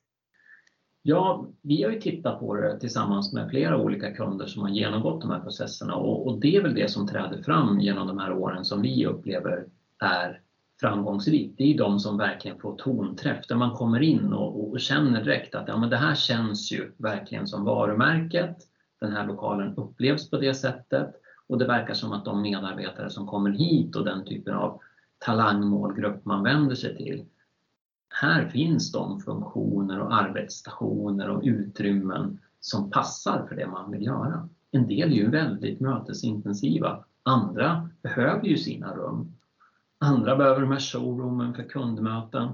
Ja, 1.03 1.47
vi 1.63 1.83
har 1.83 1.91
ju 1.91 2.01
tittat 2.01 2.41
på 2.41 2.55
det 2.55 2.81
tillsammans 2.81 3.33
med 3.33 3.51
flera 3.51 3.77
olika 3.77 4.15
kunder 4.15 4.47
som 4.47 4.63
har 4.63 4.69
genomgått 4.69 5.21
de 5.21 5.31
här 5.31 5.41
processerna 5.41 5.95
och, 5.95 6.27
och 6.27 6.41
det 6.41 6.57
är 6.57 6.63
väl 6.63 6.75
det 6.75 6.91
som 6.91 7.07
träder 7.07 7.43
fram 7.43 7.81
genom 7.81 8.07
de 8.07 8.19
här 8.19 8.33
åren 8.33 8.65
som 8.65 8.83
vi 8.83 9.07
upplever 9.07 9.67
är 9.99 10.41
framgångsrikt. 10.81 11.59
Det 11.59 11.75
är 11.75 11.79
de 11.79 11.99
som 11.99 12.19
verkligen 12.19 12.59
får 12.59 12.77
tonträff, 12.77 13.47
där 13.47 13.57
man 13.57 13.77
kommer 13.77 14.03
in 14.03 14.33
och, 14.33 14.71
och, 14.71 14.81
känner 14.81 15.25
direkt 15.25 15.55
att 15.55 15.69
ja, 15.69 15.77
men 15.77 15.91
det 15.91 15.97
här 15.97 16.15
känns 16.15 16.73
ju 16.73 16.93
verkligen 16.97 17.47
som 17.47 17.65
varumärket. 17.65 18.57
Den 19.01 19.13
här 19.13 19.27
lokalen 19.27 19.75
upplevs 19.77 20.31
på 20.31 20.37
det 20.37 20.55
sättet 20.55 21.11
och 21.47 21.59
det 21.59 21.67
verkar 21.67 21.95
som 21.95 22.13
att 22.13 22.25
de 22.25 22.43
medarbetare 22.43 23.11
som 23.11 23.27
kommer 23.27 23.51
hit 23.51 23.97
och 23.97 24.05
den 24.05 24.25
typen 24.25 24.55
av 24.55 24.81
talangmålgrupp 25.21 26.25
man 26.25 26.43
vänder 26.43 26.75
sig 26.75 26.97
till. 26.97 27.25
Här 28.15 28.49
finns 28.49 28.93
de 28.93 29.21
funktioner 29.21 30.01
och 30.01 30.15
arbetsstationer 30.15 31.29
och 31.29 31.43
utrymmen 31.45 32.39
som 32.61 32.91
passar 32.91 33.47
för 33.49 33.57
det 33.57 33.67
man 33.67 33.91
vill 33.91 34.03
göra. 34.03 34.49
En 34.71 34.87
del 34.87 35.13
är 35.13 35.17
ju 35.17 35.31
väldigt 35.31 35.81
mötesintensiva. 35.81 37.05
Andra 37.23 37.89
behöver 38.03 38.47
ju 38.47 38.57
sina 38.57 38.95
rum. 38.95 39.33
Andra 39.99 40.37
behöver 40.37 40.61
de 40.61 40.71
här 40.71 40.81
showroomen 40.81 41.55
för 41.55 41.63
kundmöten. 41.63 42.49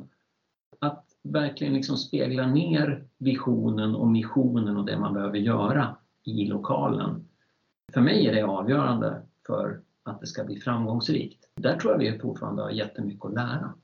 Att 0.80 1.04
verkligen 1.22 1.74
liksom 1.74 1.96
spegla 1.96 2.46
ner 2.46 3.04
visionen 3.18 3.94
och 3.94 4.08
missionen 4.08 4.76
och 4.76 4.84
det 4.84 4.98
man 4.98 5.14
behöver 5.14 5.38
göra 5.38 5.96
i 6.24 6.46
lokalen. 6.46 7.28
För 7.92 8.00
mig 8.00 8.26
är 8.26 8.34
det 8.34 8.42
avgörande 8.42 9.22
för 9.46 9.80
att 10.08 10.20
det 10.20 10.26
ska 10.26 10.44
bli 10.44 10.60
framgångsrikt. 10.60 11.44
Där 11.54 11.76
tror 11.76 11.92
jag 11.92 11.98
vi 11.98 12.18
fortfarande 12.18 12.62
har 12.62 12.70
jättemycket 12.70 13.24
att 13.24 13.34
lära. 13.34 13.74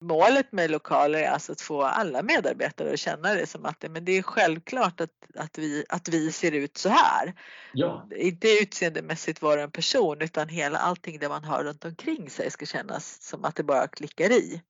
Målet 0.00 0.52
med 0.52 0.70
lokaler 0.70 1.18
är 1.18 1.28
alltså 1.28 1.52
att 1.52 1.60
få 1.60 1.82
alla 1.82 2.22
medarbetare 2.22 2.92
att 2.92 2.98
känna 2.98 3.34
det 3.34 3.46
som 3.46 3.64
att 3.64 3.84
men 3.90 4.04
det 4.04 4.12
är 4.12 4.22
självklart 4.22 5.00
att, 5.00 5.10
att, 5.34 5.58
vi, 5.58 5.84
att 5.88 6.08
vi 6.08 6.32
ser 6.32 6.52
ut 6.52 6.76
så 6.76 6.88
här. 6.88 7.34
Ja. 7.72 8.08
Inte 8.16 8.48
utseendemässigt 8.62 9.42
vara 9.42 9.62
en 9.62 9.70
person 9.70 10.22
utan 10.22 10.48
hela 10.48 10.78
allting 10.78 11.18
det 11.18 11.28
man 11.28 11.44
har 11.44 11.64
runt 11.64 11.84
omkring 11.84 12.30
sig 12.30 12.50
ska 12.50 12.66
kännas 12.66 13.22
som 13.22 13.44
att 13.44 13.56
det 13.56 13.62
bara 13.62 13.86
klickar 13.86 14.30
i. 14.30 14.62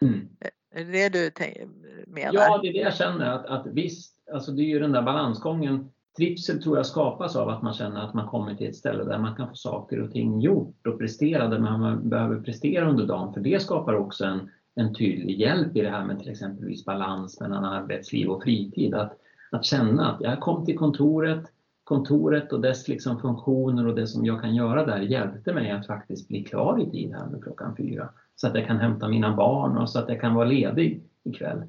Mm. 0.00 0.28
Är 0.74 0.84
det 0.84 1.08
det 1.08 1.34
du 1.36 1.68
menar? 2.06 2.34
Ja, 2.34 2.58
det 2.62 2.68
är 2.68 2.72
det 2.72 2.78
jag 2.78 2.96
känner 2.96 3.26
att, 3.26 3.46
att 3.46 3.66
visst, 3.66 4.14
alltså 4.32 4.52
det 4.52 4.62
är 4.62 4.68
ju 4.68 4.78
den 4.78 4.92
där 4.92 5.02
balansgången 5.02 5.90
Trivsel 6.20 6.62
tror 6.62 6.76
jag 6.76 6.86
skapas 6.86 7.36
av 7.36 7.48
att 7.48 7.62
man 7.62 7.74
känner 7.74 8.00
att 8.00 8.14
man 8.14 8.26
kommer 8.26 8.54
till 8.54 8.68
ett 8.68 8.76
ställe 8.76 9.04
där 9.04 9.18
man 9.18 9.36
kan 9.36 9.48
få 9.48 9.54
saker 9.54 10.00
och 10.00 10.10
ting 10.10 10.40
gjort 10.40 10.86
och 10.86 10.98
prestera 10.98 11.48
där 11.48 11.58
man 11.58 12.08
behöver 12.08 12.40
prestera 12.40 12.90
under 12.90 13.06
dagen. 13.06 13.34
För 13.34 13.40
det 13.40 13.62
skapar 13.62 13.94
också 13.94 14.24
en, 14.24 14.50
en 14.74 14.94
tydlig 14.94 15.40
hjälp 15.40 15.76
i 15.76 15.80
det 15.80 15.90
här 15.90 16.04
med 16.04 16.18
till 16.18 16.30
exempelvis 16.30 16.84
balans 16.84 17.40
mellan 17.40 17.64
arbetsliv 17.64 18.28
och 18.28 18.42
fritid. 18.42 18.94
Att, 18.94 19.12
att 19.50 19.64
känna 19.64 20.10
att 20.10 20.20
jag 20.20 20.40
kom 20.40 20.66
till 20.66 20.78
kontoret, 20.78 21.44
kontoret 21.84 22.52
och 22.52 22.60
dess 22.60 22.88
liksom 22.88 23.20
funktioner 23.20 23.86
och 23.86 23.94
det 23.94 24.06
som 24.06 24.24
jag 24.24 24.40
kan 24.40 24.54
göra 24.54 24.86
där 24.86 25.00
hjälpte 25.00 25.52
mig 25.52 25.70
att 25.70 25.86
faktiskt 25.86 26.28
bli 26.28 26.44
klar 26.44 26.82
i 26.82 26.90
tid 26.90 27.12
här 27.12 27.26
med 27.26 27.42
klockan 27.42 27.76
fyra. 27.76 28.08
Så 28.36 28.46
att 28.46 28.54
jag 28.54 28.66
kan 28.66 28.78
hämta 28.78 29.08
mina 29.08 29.36
barn 29.36 29.78
och 29.78 29.90
så 29.90 29.98
att 29.98 30.08
jag 30.08 30.20
kan 30.20 30.34
vara 30.34 30.48
ledig 30.48 31.02
ikväll 31.24 31.62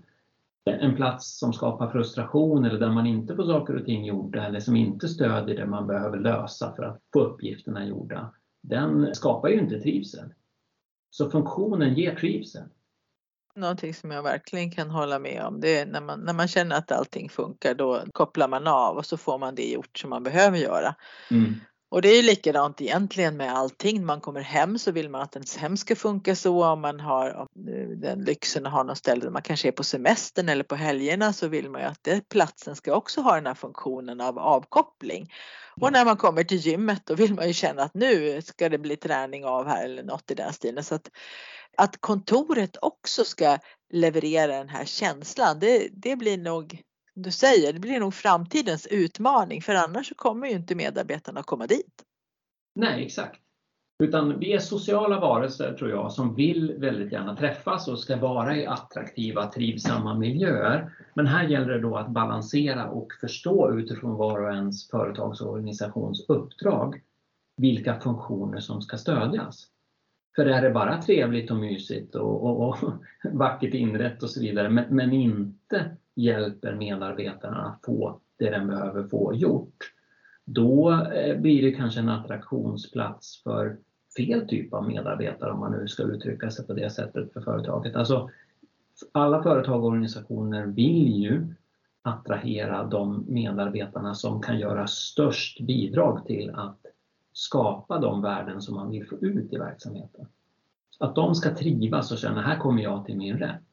en 0.66 0.96
plats 0.96 1.40
som 1.40 1.54
skapar 1.54 1.92
frustration 1.92 2.66
eller 2.66 2.80
där 2.80 2.90
man 2.90 3.08
inte 3.08 3.36
får 3.36 3.44
saker 3.44 3.76
och 3.76 3.86
ting 3.86 4.06
gjorda 4.06 4.46
eller 4.46 4.60
som 4.60 4.76
inte 4.76 5.08
stödjer 5.08 5.58
det 5.58 5.66
man 5.66 5.88
behöver 5.88 6.20
lösa 6.20 6.76
för 6.76 6.84
att 6.84 7.02
få 7.14 7.20
uppgifterna 7.20 7.86
gjorda, 7.86 8.34
den 8.62 9.16
skapar 9.16 9.50
ju 9.50 9.60
inte 9.60 9.80
trivsel. 9.80 10.34
Så 11.10 11.30
funktionen 11.30 11.94
ger 11.94 12.16
trivsel. 12.16 12.64
Någonting 13.56 13.94
som 13.94 14.12
jag 14.12 14.24
verkligen 14.24 14.72
kan 14.72 14.90
hålla 14.90 15.20
med 15.20 15.44
om 15.44 15.62
det 15.62 15.80
är 15.80 15.86
när 15.86 16.02
man, 16.02 16.20
när 16.20 16.34
man 16.34 16.48
känner 16.48 16.76
att 16.76 16.92
allting 16.92 17.30
funkar 17.30 17.76
då 17.76 18.02
kopplar 18.14 18.48
man 18.48 18.68
av 18.68 18.98
och 18.98 19.06
så 19.06 19.18
får 19.18 19.38
man 19.38 19.56
det 19.56 19.72
gjort 19.72 19.98
som 19.98 20.10
man 20.10 20.24
behöver 20.24 20.58
göra. 20.58 20.96
Mm. 21.32 21.54
Och 21.92 22.02
det 22.02 22.10
är 22.10 22.16
ju 22.16 22.22
likadant 22.22 22.82
egentligen 22.82 23.38
med 23.38 23.54
allting. 23.54 23.98
När 24.00 24.06
man 24.06 24.22
kommer 24.22 24.42
hem 24.42 24.78
så 24.78 24.92
vill 24.92 25.10
man 25.10 25.22
att 25.22 25.36
ens 25.36 25.58
hem 25.58 25.78
ska 25.78 25.96
funka 25.96 26.36
så. 26.36 26.66
Om 26.66 26.82
man 26.82 27.00
har 27.00 27.48
den 27.96 28.24
lyxen 28.24 28.66
att 28.66 28.72
ha 28.72 28.84
något 28.84 28.98
ställe 28.98 29.22
där 29.22 29.30
man 29.30 29.42
kanske 29.42 29.68
är 29.68 29.72
på 29.72 29.84
semestern 29.84 30.50
eller 30.50 30.64
på 30.64 30.76
helgerna 30.76 31.34
så 31.34 31.48
vill 31.48 31.70
man 31.70 31.82
ju 31.82 31.88
att 31.88 32.04
det, 32.04 32.30
platsen 32.30 32.76
ska 32.76 32.96
också 32.96 33.22
ha 33.22 33.36
den 33.36 33.46
här 33.46 33.54
funktionen 33.54 34.22
av 34.22 34.40
avkoppling. 34.40 35.34
Och 35.82 35.92
när 35.92 36.06
man 36.06 36.18
kommer 36.18 36.44
till 36.44 36.58
gymmet 36.58 37.02
då 37.06 37.16
vill 37.16 37.34
man 37.34 37.48
ju 37.48 37.54
känna 37.54 37.84
att 37.84 37.94
nu 37.94 38.42
ska 38.42 38.70
det 38.70 38.78
bli 38.78 38.96
träning 38.96 39.46
av 39.46 39.68
här 39.68 39.86
eller 39.86 40.04
något 40.04 40.32
i 40.32 40.36
den 40.36 40.54
stilen. 40.54 40.84
Så 40.84 40.96
att, 40.96 41.10
att 41.78 42.02
kontoret 42.02 42.78
också 42.82 43.24
ska 43.24 43.58
leverera 43.94 44.58
den 44.58 44.70
här 44.70 44.86
känslan, 44.86 45.60
det, 45.60 45.88
det 45.92 46.16
blir 46.16 46.38
nog 46.38 46.82
du 47.14 47.32
säger, 47.32 47.74
det 47.74 47.80
blir 47.80 48.00
nog 48.00 48.14
framtidens 48.14 48.88
utmaning 48.88 49.62
för 49.62 49.76
annars 49.76 50.08
så 50.08 50.16
kommer 50.16 50.48
ju 50.48 50.54
inte 50.54 50.76
medarbetarna 50.76 51.40
att 51.40 51.46
komma 51.46 51.68
dit. 51.68 52.04
Nej, 52.76 53.06
exakt. 53.06 53.42
Utan 54.04 54.40
vi 54.40 54.54
är 54.54 54.60
sociala 54.60 55.20
varelser 55.20 55.74
tror 55.74 55.90
jag 55.90 56.12
som 56.12 56.36
vill 56.36 56.76
väldigt 56.78 57.12
gärna 57.12 57.36
träffas 57.36 57.88
och 57.88 58.00
ska 58.00 58.18
vara 58.18 58.58
i 58.58 58.66
attraktiva, 58.66 59.52
trivsamma 59.52 60.14
miljöer. 60.14 60.94
Men 61.14 61.28
här 61.28 61.48
gäller 61.48 61.70
det 61.70 61.80
då 61.80 61.98
att 61.98 62.10
balansera 62.10 62.90
och 62.90 63.14
förstå 63.22 63.80
utifrån 63.80 64.16
var 64.16 64.40
och 64.40 64.54
ens 64.54 64.90
företagsorganisations 64.90 66.26
uppdrag 66.28 67.02
vilka 67.58 68.00
funktioner 68.00 68.60
som 68.60 68.82
ska 68.82 68.98
stödjas. 68.98 69.68
För 70.36 70.46
är 70.46 70.62
det 70.62 70.70
bara 70.70 71.02
trevligt 71.02 71.52
och 71.52 71.58
mysigt 71.58 72.16
och, 72.16 72.44
och, 72.44 72.70
och 72.70 72.94
vackert 73.32 73.74
inrett 73.74 74.24
och 74.24 74.30
så 74.30 74.40
vidare 74.40 74.70
men, 74.70 74.96
men 74.96 75.14
inte 75.14 75.98
hjälper 76.22 76.76
medarbetarna 76.76 77.62
att 77.62 77.86
få 77.86 78.20
det 78.38 78.50
den 78.50 78.68
behöver 78.68 79.04
få 79.04 79.34
gjort, 79.34 79.94
då 80.46 80.92
eh, 80.92 81.38
blir 81.38 81.62
det 81.62 81.72
kanske 81.72 82.00
en 82.00 82.10
attraktionsplats 82.10 83.44
för, 83.44 83.78
fel 84.18 84.48
typ 84.48 84.74
av 84.74 84.88
medarbetare 84.88 85.52
om 85.52 85.60
man 85.60 85.72
nu 85.72 85.88
ska 85.88 86.04
uttrycka 86.04 86.52
sig 86.52 86.68
på 86.68 86.74
det 86.74 86.90
sättet 86.90 87.34
för 87.34 87.42
företaget. 87.42 87.96
Alltså, 87.96 88.30
alla 89.12 89.44
företag 89.44 89.84
och 89.84 89.90
organisationer 89.90 90.66
vill 90.66 91.08
ju 91.08 91.48
attrahera 92.02 92.84
de 92.84 93.26
medarbetarna 93.28 94.14
som 94.14 94.42
kan 94.42 94.60
göra 94.60 94.88
störst 94.88 95.62
bidrag 95.62 96.26
till 96.26 96.50
att 96.50 96.80
skapa 97.34 98.00
de 98.00 98.22
värden 98.22 98.62
som 98.62 98.76
man 98.76 98.92
vill 98.92 99.08
få 99.08 99.16
ut 99.16 99.54
i 99.54 99.58
verksamheten. 99.58 100.26
Att 101.00 101.16
de 101.16 101.36
ska 101.36 101.56
trivas 101.56 102.12
och 102.12 102.18
känna, 102.18 102.42
här 102.42 102.58
kommer 102.58 102.84
jag 102.84 103.06
till 103.06 103.18
min 103.18 103.38
rätt. 103.38 103.71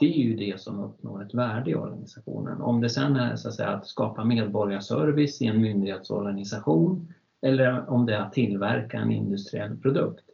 Det 0.00 0.06
är 0.06 0.24
ju 0.24 0.36
det 0.36 0.60
som 0.60 0.80
uppnår 0.80 1.22
ett 1.22 1.34
värde 1.34 1.70
i 1.70 1.74
organisationen. 1.74 2.60
Om 2.60 2.80
det 2.80 2.90
sen 2.90 3.16
är 3.16 3.36
så 3.36 3.48
att, 3.48 3.54
säga, 3.54 3.68
att 3.68 3.86
skapa 3.86 4.24
medborgarservice 4.24 5.42
i 5.42 5.46
en 5.46 5.60
myndighetsorganisation 5.60 7.14
eller 7.42 7.90
om 7.90 8.06
det 8.06 8.14
är 8.14 8.20
att 8.20 8.32
tillverka 8.32 8.98
en 8.98 9.12
industriell 9.12 9.76
produkt. 9.76 10.24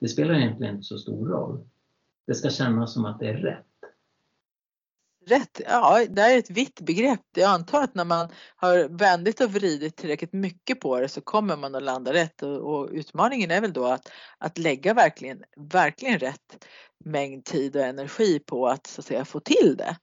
Det 0.00 0.08
spelar 0.08 0.34
egentligen 0.34 0.74
inte 0.74 0.86
så 0.86 0.98
stor 0.98 1.28
roll. 1.28 1.58
Det 2.26 2.34
ska 2.34 2.50
kännas 2.50 2.92
som 2.92 3.04
att 3.04 3.18
det 3.18 3.28
är 3.28 3.36
rätt. 3.36 3.66
Rätt, 5.30 5.60
ja 5.66 6.06
det 6.10 6.22
är 6.22 6.38
ett 6.38 6.50
vitt 6.50 6.80
begrepp. 6.80 7.20
Jag 7.36 7.50
antar 7.50 7.82
att 7.82 7.94
när 7.94 8.04
man 8.04 8.28
har 8.56 8.98
vändit 8.98 9.40
och 9.40 9.50
vridit 9.50 9.96
tillräckligt 9.96 10.32
mycket 10.32 10.80
på 10.80 11.00
det 11.00 11.08
så 11.08 11.20
kommer 11.20 11.56
man 11.56 11.74
att 11.74 11.82
landa 11.82 12.12
rätt 12.12 12.42
och, 12.42 12.74
och 12.74 12.88
utmaningen 12.92 13.50
är 13.50 13.60
väl 13.60 13.72
då 13.72 13.86
att, 13.86 14.10
att 14.38 14.58
lägga 14.58 14.94
verkligen, 14.94 15.42
verkligen 15.56 16.18
rätt 16.18 16.66
mängd 17.04 17.44
tid 17.44 17.76
och 17.76 17.82
energi 17.82 18.38
på 18.38 18.68
att, 18.68 18.86
så 18.86 19.00
att 19.00 19.06
säga, 19.06 19.24
få 19.24 19.40
till 19.40 19.76
det. 19.76 19.96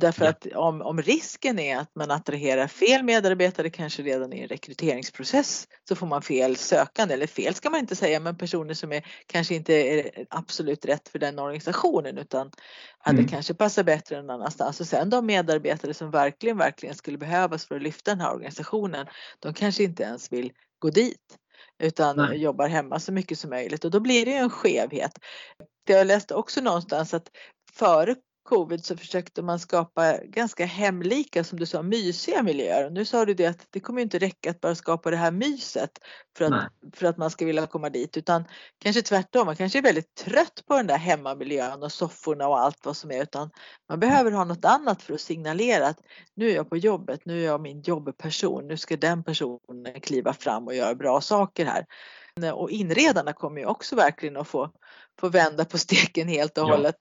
Därför 0.00 0.24
att 0.24 0.46
om, 0.54 0.82
om 0.82 1.02
risken 1.02 1.58
är 1.58 1.78
att 1.78 1.94
man 1.94 2.10
attraherar 2.10 2.66
fel 2.66 3.02
medarbetare 3.02 3.70
kanske 3.70 4.02
redan 4.02 4.32
i 4.32 4.40
en 4.40 4.48
rekryteringsprocess 4.48 5.68
så 5.88 5.96
får 5.96 6.06
man 6.06 6.22
fel 6.22 6.56
sökande, 6.56 7.14
eller 7.14 7.26
fel 7.26 7.54
ska 7.54 7.70
man 7.70 7.80
inte 7.80 7.96
säga, 7.96 8.20
men 8.20 8.38
personer 8.38 8.74
som 8.74 8.92
är 8.92 9.06
kanske 9.26 9.54
inte 9.54 9.74
är 9.74 10.26
absolut 10.30 10.84
rätt 10.84 11.08
för 11.08 11.18
den 11.18 11.38
organisationen 11.38 12.18
utan 12.18 12.50
hade 12.98 13.18
mm. 13.18 13.28
kanske 13.28 13.54
passat 13.54 13.86
bättre 13.86 14.22
någon 14.22 14.30
annanstans. 14.30 14.80
Och 14.80 14.86
sen 14.86 15.10
de 15.10 15.26
medarbetare 15.26 15.94
som 15.94 16.10
verkligen, 16.10 16.58
verkligen 16.58 16.94
skulle 16.94 17.18
behövas 17.18 17.66
för 17.66 17.76
att 17.76 17.82
lyfta 17.82 18.10
den 18.10 18.20
här 18.20 18.34
organisationen, 18.34 19.06
de 19.38 19.54
kanske 19.54 19.82
inte 19.82 20.02
ens 20.02 20.32
vill 20.32 20.52
gå 20.78 20.90
dit 20.90 21.38
utan 21.78 22.16
Nej. 22.16 22.42
jobbar 22.42 22.68
hemma 22.68 23.00
så 23.00 23.12
mycket 23.12 23.38
som 23.38 23.50
möjligt 23.50 23.84
och 23.84 23.90
då 23.90 24.00
blir 24.00 24.24
det 24.24 24.30
ju 24.30 24.36
en 24.36 24.50
skevhet. 24.50 25.18
Jag 25.88 26.06
läste 26.06 26.34
också 26.34 26.60
någonstans 26.60 27.14
att 27.14 27.30
före 27.72 28.14
covid 28.44 28.84
så 28.84 28.96
försökte 28.96 29.42
man 29.42 29.58
skapa 29.58 30.16
ganska 30.24 30.66
hemlika, 30.66 31.44
som 31.44 31.58
du 31.58 31.66
sa, 31.66 31.82
mysiga 31.82 32.42
miljöer. 32.42 32.86
Och 32.86 32.92
nu 32.92 33.04
sa 33.04 33.24
du 33.24 33.34
det 33.34 33.46
att 33.46 33.66
det 33.70 33.80
kommer 33.80 34.02
inte 34.02 34.18
räcka 34.18 34.50
att 34.50 34.60
bara 34.60 34.74
skapa 34.74 35.10
det 35.10 35.16
här 35.16 35.30
myset 35.30 35.90
för 36.36 36.44
att, 36.44 36.72
för 36.96 37.06
att 37.06 37.16
man 37.16 37.30
ska 37.30 37.44
vilja 37.44 37.66
komma 37.66 37.90
dit 37.90 38.16
utan 38.16 38.44
kanske 38.78 39.02
tvärtom, 39.02 39.46
man 39.46 39.56
kanske 39.56 39.78
är 39.78 39.82
väldigt 39.82 40.14
trött 40.14 40.62
på 40.66 40.76
den 40.76 40.86
där 40.86 40.96
hemmamiljön 40.96 41.82
och 41.82 41.92
sofforna 41.92 42.48
och 42.48 42.60
allt 42.60 42.84
vad 42.84 42.96
som 42.96 43.10
är 43.10 43.22
utan 43.22 43.50
man 43.88 44.00
behöver 44.00 44.30
ha 44.30 44.44
något 44.44 44.64
annat 44.64 45.02
för 45.02 45.14
att 45.14 45.20
signalera 45.20 45.86
att 45.86 46.00
nu 46.34 46.50
är 46.50 46.54
jag 46.54 46.70
på 46.70 46.76
jobbet, 46.76 47.20
nu 47.24 47.40
är 47.40 47.44
jag 47.44 47.60
min 47.60 47.82
jobbperson, 47.82 48.68
nu 48.68 48.76
ska 48.76 48.96
den 48.96 49.24
personen 49.24 50.00
kliva 50.00 50.32
fram 50.32 50.66
och 50.66 50.74
göra 50.74 50.94
bra 50.94 51.20
saker 51.20 51.66
här. 51.66 51.86
Och 52.52 52.70
inredarna 52.70 53.32
kommer 53.32 53.60
ju 53.60 53.66
också 53.66 53.96
verkligen 53.96 54.36
att 54.36 54.48
få, 54.48 54.70
få 55.20 55.28
vända 55.28 55.64
på 55.64 55.78
steken 55.78 56.28
helt 56.28 56.58
och 56.58 56.64
ja. 56.64 56.70
hållet. 56.70 56.96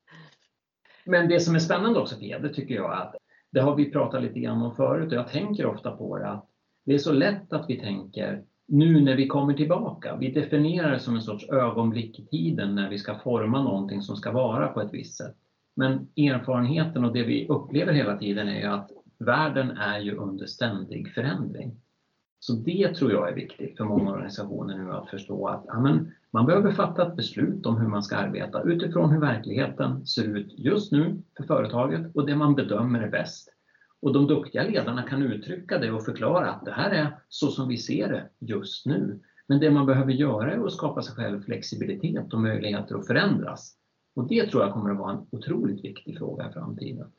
Men 1.05 1.29
det 1.29 1.39
som 1.39 1.55
är 1.55 1.59
spännande 1.59 1.99
också 1.99 2.15
Pia, 2.15 2.39
det 2.39 2.53
tycker 2.53 2.75
jag 2.75 2.93
att 2.93 3.15
det 3.51 3.59
har 3.59 3.75
vi 3.75 3.91
pratat 3.91 4.21
lite 4.21 4.39
grann 4.39 4.61
om 4.61 4.75
förut 4.75 5.11
och 5.11 5.17
jag 5.17 5.27
tänker 5.27 5.65
ofta 5.65 5.91
på 5.91 6.17
det 6.17 6.29
att 6.29 6.49
det 6.85 6.93
är 6.93 6.97
så 6.97 7.11
lätt 7.11 7.53
att 7.53 7.69
vi 7.69 7.79
tänker 7.79 8.43
nu 8.67 9.01
när 9.01 9.15
vi 9.15 9.27
kommer 9.27 9.53
tillbaka. 9.53 10.15
Vi 10.15 10.31
definierar 10.31 10.91
det 10.91 10.99
som 10.99 11.15
en 11.15 11.21
sorts 11.21 11.49
ögonblick 11.49 12.19
i 12.19 12.25
tiden 12.25 12.75
när 12.75 12.89
vi 12.89 12.97
ska 12.97 13.19
forma 13.19 13.63
någonting 13.63 14.01
som 14.01 14.15
ska 14.15 14.31
vara 14.31 14.67
på 14.67 14.81
ett 14.81 14.93
visst 14.93 15.17
sätt. 15.17 15.35
Men 15.75 16.07
erfarenheten 16.17 17.05
och 17.05 17.13
det 17.13 17.23
vi 17.23 17.47
upplever 17.47 17.93
hela 17.93 18.17
tiden 18.17 18.47
är 18.47 18.59
ju 18.59 18.65
att 18.65 18.91
världen 19.19 19.71
är 19.71 19.99
ju 19.99 20.15
under 20.15 20.45
ständig 20.45 21.13
förändring. 21.13 21.75
Så 22.39 22.53
det 22.53 22.95
tror 22.95 23.11
jag 23.11 23.29
är 23.29 23.35
viktigt 23.35 23.77
för 23.77 23.83
många 23.83 24.11
organisationer 24.11 24.77
nu 24.77 24.91
att 24.91 25.09
förstå 25.09 25.47
att 25.47 25.69
amen, 25.69 26.11
man 26.33 26.45
behöver 26.45 26.71
fatta 26.71 27.07
ett 27.07 27.15
beslut 27.15 27.65
om 27.65 27.77
hur 27.77 27.87
man 27.87 28.03
ska 28.03 28.15
arbeta 28.15 28.63
utifrån 28.63 29.11
hur 29.11 29.19
verkligheten 29.19 30.05
ser 30.05 30.23
ut 30.23 30.53
just 30.57 30.91
nu 30.91 31.23
för 31.37 31.43
företaget 31.43 32.15
och 32.15 32.25
det 32.25 32.35
man 32.35 32.55
bedömer 32.55 33.01
är 33.01 33.09
bäst. 33.09 33.49
Och 34.01 34.13
de 34.13 34.27
duktiga 34.27 34.63
ledarna 34.63 35.03
kan 35.03 35.23
uttrycka 35.23 35.77
det 35.77 35.91
och 35.91 36.05
förklara 36.05 36.51
att 36.51 36.65
det 36.65 36.71
här 36.71 36.89
är 36.89 37.17
så 37.29 37.47
som 37.47 37.67
vi 37.67 37.77
ser 37.77 38.09
det 38.09 38.29
just 38.39 38.85
nu. 38.85 39.19
Men 39.47 39.59
det 39.59 39.71
man 39.71 39.85
behöver 39.85 40.11
göra 40.11 40.53
är 40.53 40.65
att 40.65 40.73
skapa 40.73 41.01
sig 41.01 41.15
själv 41.15 41.43
flexibilitet 41.43 42.33
och 42.33 42.41
möjligheter 42.41 42.95
att 42.95 43.07
förändras. 43.07 43.75
Och 44.15 44.27
det 44.27 44.47
tror 44.47 44.63
jag 44.63 44.73
kommer 44.73 44.91
att 44.91 44.97
vara 44.97 45.11
en 45.11 45.25
otroligt 45.31 45.83
viktig 45.85 46.17
fråga 46.17 46.49
i 46.49 46.53
framtiden. 46.53 47.11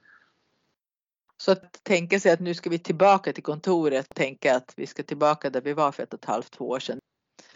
Så 1.36 1.52
att 1.52 1.84
tänka 1.84 2.20
sig 2.20 2.32
att 2.32 2.40
nu 2.40 2.54
ska 2.54 2.70
vi 2.70 2.78
tillbaka 2.78 3.32
till 3.32 3.42
kontoret 3.42 4.06
och 4.08 4.14
tänka 4.14 4.56
att 4.56 4.74
vi 4.76 4.86
ska 4.86 5.02
tillbaka 5.02 5.50
där 5.50 5.60
vi 5.60 5.72
var 5.72 5.92
för 5.92 6.02
ett 6.02 6.14
och 6.14 6.20
ett 6.20 6.24
halvt, 6.24 6.50
två 6.50 6.68
år 6.68 6.78
sedan. 6.78 6.98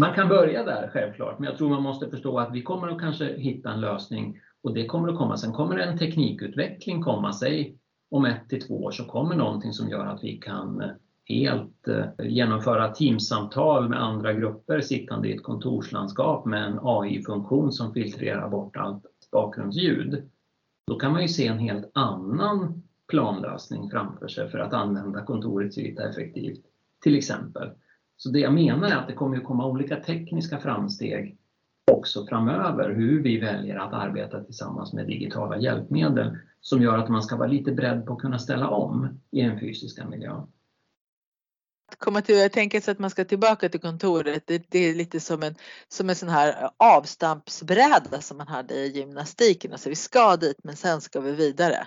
Man 0.01 0.15
kan 0.15 0.29
börja 0.29 0.65
där 0.65 0.91
självklart, 0.93 1.39
men 1.39 1.49
jag 1.49 1.59
tror 1.59 1.69
man 1.69 1.83
måste 1.83 2.11
förstå 2.11 2.39
att 2.39 2.55
vi 2.55 2.63
kommer 2.63 2.89
att 2.89 3.01
kanske 3.01 3.37
hitta 3.37 3.73
en 3.73 3.81
lösning 3.81 4.41
och 4.63 4.75
det 4.75 4.87
kommer 4.87 5.09
att 5.09 5.19
komma. 5.19 5.37
Sen 5.37 5.53
kommer 5.53 5.79
en 5.79 5.99
teknikutveckling 5.99 7.03
komma, 7.03 7.33
sig 7.33 7.77
om 8.11 8.25
ett 8.25 8.49
till 8.49 8.63
två 8.63 8.85
år 8.85 8.91
så 8.91 9.05
kommer 9.05 9.37
någonting 9.37 9.73
som 9.73 9.89
gör 9.89 10.07
att 10.07 10.25
vi 10.25 10.37
kan 10.37 10.81
eh, 10.81 10.91
helt 11.25 11.89
eh, 11.89 12.27
genomföra 12.27 12.89
teamsamtal 12.89 13.89
med 13.89 14.03
andra 14.03 14.33
grupper 14.33 14.81
sittande 14.81 15.29
i 15.29 15.35
ett 15.35 15.43
kontorslandskap 15.43 16.47
med 16.47 16.65
en 16.65 16.79
AI-funktion 16.83 17.73
som 17.73 17.95
filtrerar 17.95 18.49
bort 18.49 18.77
allt 18.77 19.05
bakgrundsljud. 19.33 20.31
Då 20.87 20.99
kan 20.99 21.13
man 21.13 21.23
ju 21.23 21.29
se 21.29 21.47
en 21.47 21.59
helt 21.59 21.91
annan 21.95 22.83
planlösning 23.09 23.91
framför 23.91 24.29
sig 24.29 24.51
för 24.51 24.59
att 24.59 24.73
använda 24.73 25.25
kontorets 25.25 25.79
yta 25.79 26.09
effektivt, 26.09 26.61
till 27.03 27.19
exempel. 27.19 27.71
Så 28.21 28.29
det 28.29 28.39
jag 28.39 28.55
menar 28.55 28.89
är 28.89 28.97
att 28.97 29.07
det 29.07 29.13
kommer 29.13 29.37
att 29.37 29.45
komma 29.45 29.67
olika 29.67 29.97
tekniska 29.97 30.59
framsteg 30.59 31.39
också 31.93 32.27
framöver, 32.27 32.91
hur 32.91 33.23
vi 33.23 33.39
väljer 33.39 33.77
att 33.77 33.93
arbeta 33.93 34.45
tillsammans 34.45 34.93
med 34.93 35.07
digitala 35.07 35.59
hjälpmedel 35.59 36.39
som 36.61 36.83
gör 36.83 36.99
att 36.99 37.09
man 37.09 37.23
ska 37.23 37.37
vara 37.37 37.49
lite 37.49 37.73
beredd 37.73 38.07
på 38.07 38.13
att 38.13 38.19
kunna 38.19 38.39
ställa 38.39 38.69
om 38.69 39.21
i 39.31 39.43
den 39.43 39.61
fysiska 39.61 40.09
miljön. 40.09 40.47
Komma 41.99 42.23
till, 42.23 42.37
jag 42.37 42.53
tänker 42.53 42.81
så 42.81 42.91
att 42.91 42.99
man 42.99 43.11
ska 43.11 43.25
tillbaka 43.25 43.69
till 43.69 43.81
kontoret, 43.81 44.43
det, 44.47 44.63
det, 44.71 44.79
är 44.79 44.95
lite 44.95 45.21
som 45.21 45.43
en, 45.43 45.55
som 45.89 46.09
en 46.09 46.17
sån 46.17 46.29
här 46.29 46.71
avstampsbräda 46.77 48.21
som 48.21 48.37
man 48.37 48.49
hade 48.49 48.75
i 48.75 48.89
gymnastiken. 48.89 49.73
Alltså 49.73 49.89
vi 49.89 49.95
ska 49.95 50.37
dit 50.37 50.65
men 50.65 50.77
sen 50.77 51.01
ska 51.01 51.21
vi 51.21 51.33
vidare. 51.33 51.87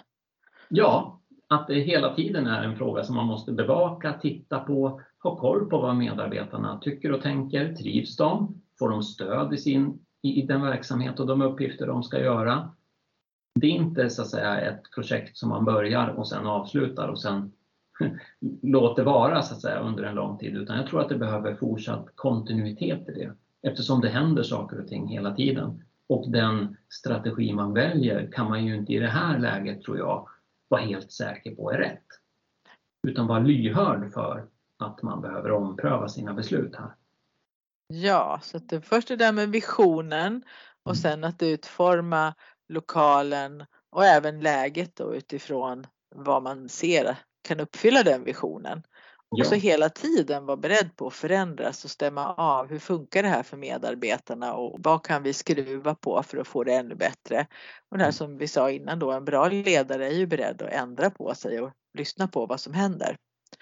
Ja, 0.70 1.22
att 1.52 1.68
det 1.68 1.80
hela 1.80 2.16
tiden 2.16 2.48
är 2.48 2.64
en 2.64 2.76
fråga 2.76 3.04
som 3.04 3.16
man 3.16 3.26
måste 3.26 3.52
bevaka, 3.52 4.14
titta 4.14 4.60
på, 4.60 5.02
ha 5.24 5.36
koll 5.36 5.70
på 5.70 5.78
vad 5.78 5.96
medarbetarna 5.96 6.80
tycker 6.80 7.12
och 7.12 7.22
tänker. 7.22 7.76
Trivs 7.76 8.18
de? 8.18 8.62
Får 8.80 8.90
de 8.90 9.04
stöd 9.04 9.54
i, 9.54 9.58
sin, 9.58 10.00
i 10.22 10.42
den 10.42 10.62
verksamhet 10.62 11.20
och 11.20 11.28
de 11.28 11.42
uppgifter 11.42 11.88
de 11.88 12.04
ska 12.04 12.20
göra? 12.20 12.70
Det 13.60 13.68
är 13.68 13.72
inte 13.72 14.10
så 14.10 14.22
att 14.22 14.30
säga 14.30 14.62
ett 14.62 14.82
projekt 14.96 15.38
som 15.38 15.50
man 15.50 15.66
börjar 15.66 16.08
och 16.08 16.28
sen 16.28 16.48
avslutar 16.48 17.08
och 17.08 17.22
sen 17.22 17.52
låter 18.62 19.04
vara 19.04 19.42
så 19.42 19.54
att 19.54 19.62
säga 19.62 19.80
under 19.80 20.04
en 20.04 20.16
lång 20.16 20.38
tid 20.38 20.58
utan 20.58 20.78
jag 20.78 20.88
tror 20.88 21.02
att 21.02 21.10
det 21.10 21.18
behöver 21.18 21.56
fortsatt 21.56 22.06
kontinuitet 22.16 23.10
i 23.10 23.12
det 23.12 23.34
eftersom 23.70 24.02
det 24.02 24.10
händer 24.10 24.44
saker 24.44 24.80
och 24.80 24.88
ting 24.88 25.08
hela 25.08 25.36
tiden. 25.36 25.84
Och 26.10 26.32
den 26.32 26.78
strategi 26.90 27.54
man 27.54 27.74
väljer 27.74 28.32
kan 28.32 28.50
man 28.50 28.66
ju 28.66 28.76
inte 28.76 28.94
i 28.94 29.00
det 29.00 29.08
här 29.08 29.40
läget 29.40 29.82
tror 29.82 29.98
jag 29.98 30.28
vara 30.72 30.82
helt 30.82 31.12
säker 31.12 31.56
på 31.56 31.72
är 31.72 31.78
rätt. 31.78 32.06
Utan 33.08 33.28
vara 33.28 33.40
lyhörd 33.40 34.14
för 34.14 34.48
att 34.78 35.02
man 35.02 35.22
behöver 35.22 35.52
ompröva 35.52 36.10
sina 36.10 36.34
beslut 36.34 36.76
här. 36.76 36.96
Ja, 37.88 38.40
så 38.44 38.58
att 38.58 38.70
det 38.70 38.82
först 38.82 39.08
det 39.08 39.16
där 39.16 39.32
med 39.32 39.50
visionen 39.50 40.44
och 40.84 40.92
mm. 40.92 40.96
sen 40.96 41.24
att 41.24 41.44
utforma 41.44 42.34
lokalen 42.70 43.66
och 43.90 44.06
även 44.06 44.40
läget 44.40 44.96
då 44.96 45.16
utifrån 45.16 45.88
vad 46.16 46.44
man 46.44 46.70
ser 46.70 47.18
kan 47.42 47.60
uppfylla 47.60 48.04
den 48.04 48.24
visionen. 48.24 48.84
Och 49.32 49.46
så 49.46 49.56
hela 49.56 49.90
tiden 49.90 50.46
vara 50.46 50.58
beredd 50.58 50.96
på 50.96 51.08
att 51.08 51.14
förändras 51.14 51.84
och 51.84 51.90
stämma 51.90 52.34
av. 52.34 52.70
Hur 52.70 52.80
funkar 52.80 53.24
det 53.24 53.30
här 53.30 53.44
för 53.44 53.58
medarbetarna 53.58 54.54
och 54.54 54.80
vad 54.84 55.06
kan 55.06 55.24
vi 55.24 55.34
skruva 55.34 55.96
på 55.96 56.24
för 56.24 56.38
att 56.38 56.48
få 56.48 56.64
det 56.64 56.74
ännu 56.74 56.96
bättre? 56.96 57.48
Och 57.90 57.98
det 57.98 58.04
här 58.04 58.12
som 58.12 58.38
vi 58.38 58.48
sa 58.48 58.72
innan 58.72 59.00
då, 59.00 59.12
en 59.12 59.26
bra 59.26 59.48
ledare 59.48 60.08
är 60.08 60.14
ju 60.14 60.28
beredd 60.28 60.62
att 60.62 60.74
ändra 60.74 61.10
på 61.10 61.36
sig 61.36 61.62
och 61.62 61.72
lyssna 61.98 62.28
på 62.28 62.46
vad 62.46 62.60
som 62.60 62.74
händer. 62.74 63.16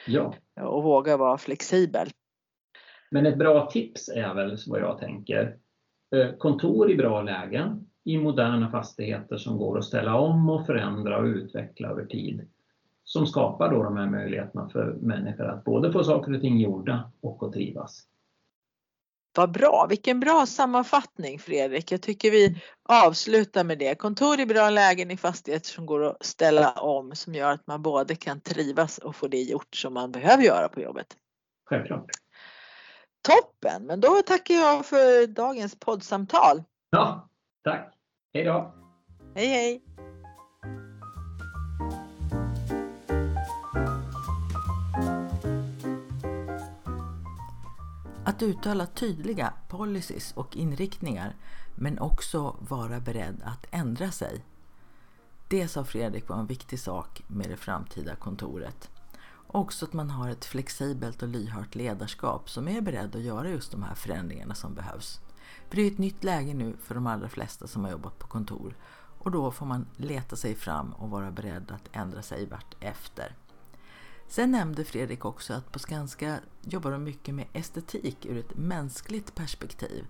Ja. 0.08 0.36
Och 0.62 0.84
våga 0.84 1.18
vara 1.18 1.38
flexibel. 1.38 2.10
Men 3.12 3.26
ett 3.26 3.38
bra 3.38 3.70
tips 3.70 4.10
är 4.10 4.34
väl 4.34 4.58
vad 4.68 4.82
jag 4.82 4.98
tänker. 4.98 5.58
Eh, 6.16 6.32
kontor 6.38 6.91
i 6.91 6.96
bra 6.96 7.22
lägen 7.22 7.88
i 8.04 8.18
moderna 8.18 8.72
fastigheter 8.72 9.38
som 9.38 9.58
går 9.58 9.78
att 9.78 9.86
ställa 9.86 10.20
om 10.20 10.50
och 10.50 10.66
förändra 10.66 11.18
och 11.18 11.26
utveckla 11.26 11.88
över 11.89 12.06
tid 12.06 12.48
som 13.12 13.28
skapar 13.28 13.72
då 13.72 13.84
de 13.84 13.97
här 13.97 14.10
möjligheterna 14.10 14.70
för 14.70 14.93
människor 15.01 15.45
att 15.45 15.64
både 15.64 15.91
få 15.91 16.03
saker 16.03 16.36
och 16.36 16.41
ting 16.41 16.60
gjorda 16.60 17.12
och 17.22 17.43
att 17.43 17.53
trivas. 17.53 18.03
Vad 19.38 19.51
bra, 19.51 19.86
vilken 19.89 20.20
bra 20.20 20.45
sammanfattning 20.45 21.39
Fredrik. 21.39 21.91
Jag 21.91 22.01
tycker 22.01 22.32
vi 22.32 22.62
avslutar 22.89 23.64
med 23.64 23.78
det. 23.78 23.95
Kontor 23.95 24.39
i 24.39 24.45
bra 24.45 24.70
lägen 24.70 25.12
i 25.12 25.18
fastigheter 25.18 25.70
som 25.70 25.86
går 25.86 26.05
att 26.05 26.26
ställa 26.26 26.72
om 26.72 27.16
som 27.16 27.36
gör 27.36 27.51
att 27.51 27.68
man 27.68 27.82
både 27.82 28.16
kan 28.16 28.41
trivas 28.41 28.97
och 28.97 29.16
få 29.16 29.28
det 29.28 29.41
gjort 29.41 29.76
som 29.76 29.93
man 29.93 30.12
behöver 30.12 30.43
göra 30.43 30.70
på 30.70 30.82
jobbet. 30.82 31.07
Självklart. 31.66 32.10
Toppen, 33.28 33.86
men 33.86 34.01
då 34.01 34.22
tackar 34.26 34.55
jag 34.55 34.86
för 34.86 35.28
dagens 35.28 35.80
poddsamtal. 35.80 36.64
Ja, 36.89 37.30
tack. 37.64 37.93
Hej 38.34 38.43
då. 38.43 38.74
Hej 39.36 39.47
hej. 39.47 39.84
Att 48.40 48.44
uttala 48.44 48.86
tydliga 48.86 49.54
policies 49.68 50.32
och 50.32 50.58
inriktningar 50.58 51.36
men 51.76 52.00
också 52.00 52.56
vara 52.60 53.00
beredd 53.00 53.42
att 53.44 53.66
ändra 53.72 54.12
sig. 54.12 54.46
Det 55.48 55.68
sa 55.68 55.84
Fredrik 55.84 56.30
var 56.30 56.38
en 56.38 56.48
viktig 56.48 56.80
sak 56.80 57.24
med 57.28 57.50
det 57.50 57.58
framtida 57.58 58.16
kontoret. 58.16 58.90
Också 59.48 59.86
att 59.86 59.94
man 59.94 60.10
har 60.10 60.30
ett 60.30 60.46
flexibelt 60.46 61.22
och 61.22 61.28
lyhört 61.28 61.76
ledarskap 61.76 62.50
som 62.50 62.68
är 62.68 62.82
beredd 62.82 63.16
att 63.16 63.22
göra 63.22 63.50
just 63.50 63.72
de 63.72 63.84
här 63.84 63.96
förändringarna 63.96 64.56
som 64.56 64.74
behövs. 64.74 65.20
För 65.70 65.76
det 65.76 65.82
är 65.82 65.92
ett 65.92 65.98
nytt 65.98 66.24
läge 66.24 66.54
nu 66.54 66.76
för 66.84 66.96
de 66.96 67.08
allra 67.08 67.30
flesta 67.30 67.68
som 67.68 67.84
har 67.84 67.92
jobbat 67.92 68.20
på 68.20 68.28
kontor 68.28 68.76
och 69.20 69.32
då 69.32 69.52
får 69.52 69.66
man 69.66 69.88
leta 69.98 70.36
sig 70.36 70.56
fram 70.56 70.94
och 70.94 71.10
vara 71.10 71.32
beredd 71.32 71.72
att 71.72 71.90
ändra 71.92 72.22
sig 72.22 72.46
vart 72.46 72.76
efter. 72.80 73.36
Sen 74.30 74.52
nämnde 74.52 74.86
Fredrik 74.86 75.26
också 75.26 75.54
att 75.54 75.72
på 75.72 75.80
Skanska 75.80 76.40
jobbar 76.62 76.92
de 76.92 77.04
mycket 77.04 77.36
med 77.36 77.48
estetik 77.54 78.26
ur 78.26 78.38
ett 78.38 78.56
mänskligt 78.58 79.36
perspektiv. 79.36 80.06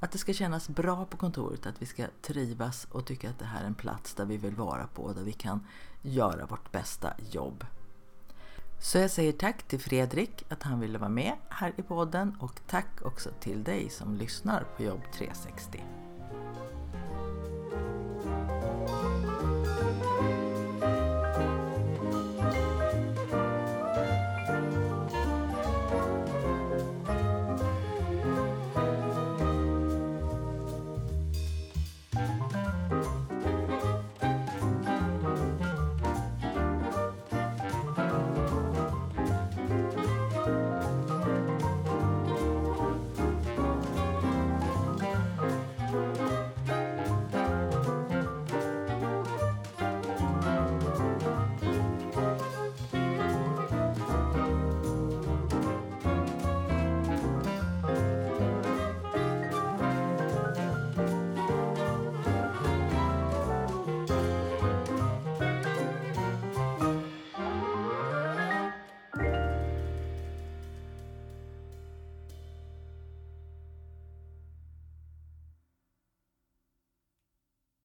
Att 0.00 0.12
det 0.12 0.18
ska 0.18 0.32
kännas 0.32 0.68
bra 0.68 1.04
på 1.04 1.16
kontoret, 1.16 1.66
att 1.66 1.82
vi 1.82 1.86
ska 1.86 2.06
trivas 2.22 2.86
och 2.90 3.06
tycka 3.06 3.30
att 3.30 3.38
det 3.38 3.44
här 3.44 3.62
är 3.62 3.66
en 3.66 3.74
plats 3.74 4.14
där 4.14 4.24
vi 4.24 4.36
vill 4.36 4.54
vara 4.54 4.86
på 4.86 5.02
och 5.02 5.14
där 5.14 5.22
vi 5.22 5.32
kan 5.32 5.66
göra 6.02 6.46
vårt 6.46 6.72
bästa 6.72 7.14
jobb. 7.30 7.66
Så 8.80 8.98
jag 8.98 9.10
säger 9.10 9.32
tack 9.32 9.62
till 9.62 9.80
Fredrik 9.80 10.44
att 10.48 10.62
han 10.62 10.80
ville 10.80 10.98
vara 10.98 11.10
med 11.10 11.32
här 11.48 11.74
i 11.76 11.82
podden 11.82 12.36
och 12.40 12.60
tack 12.66 13.02
också 13.02 13.30
till 13.40 13.64
dig 13.64 13.90
som 13.90 14.16
lyssnar 14.16 14.66
på 14.76 14.82
Jobb 14.82 15.00
360. 15.12 16.01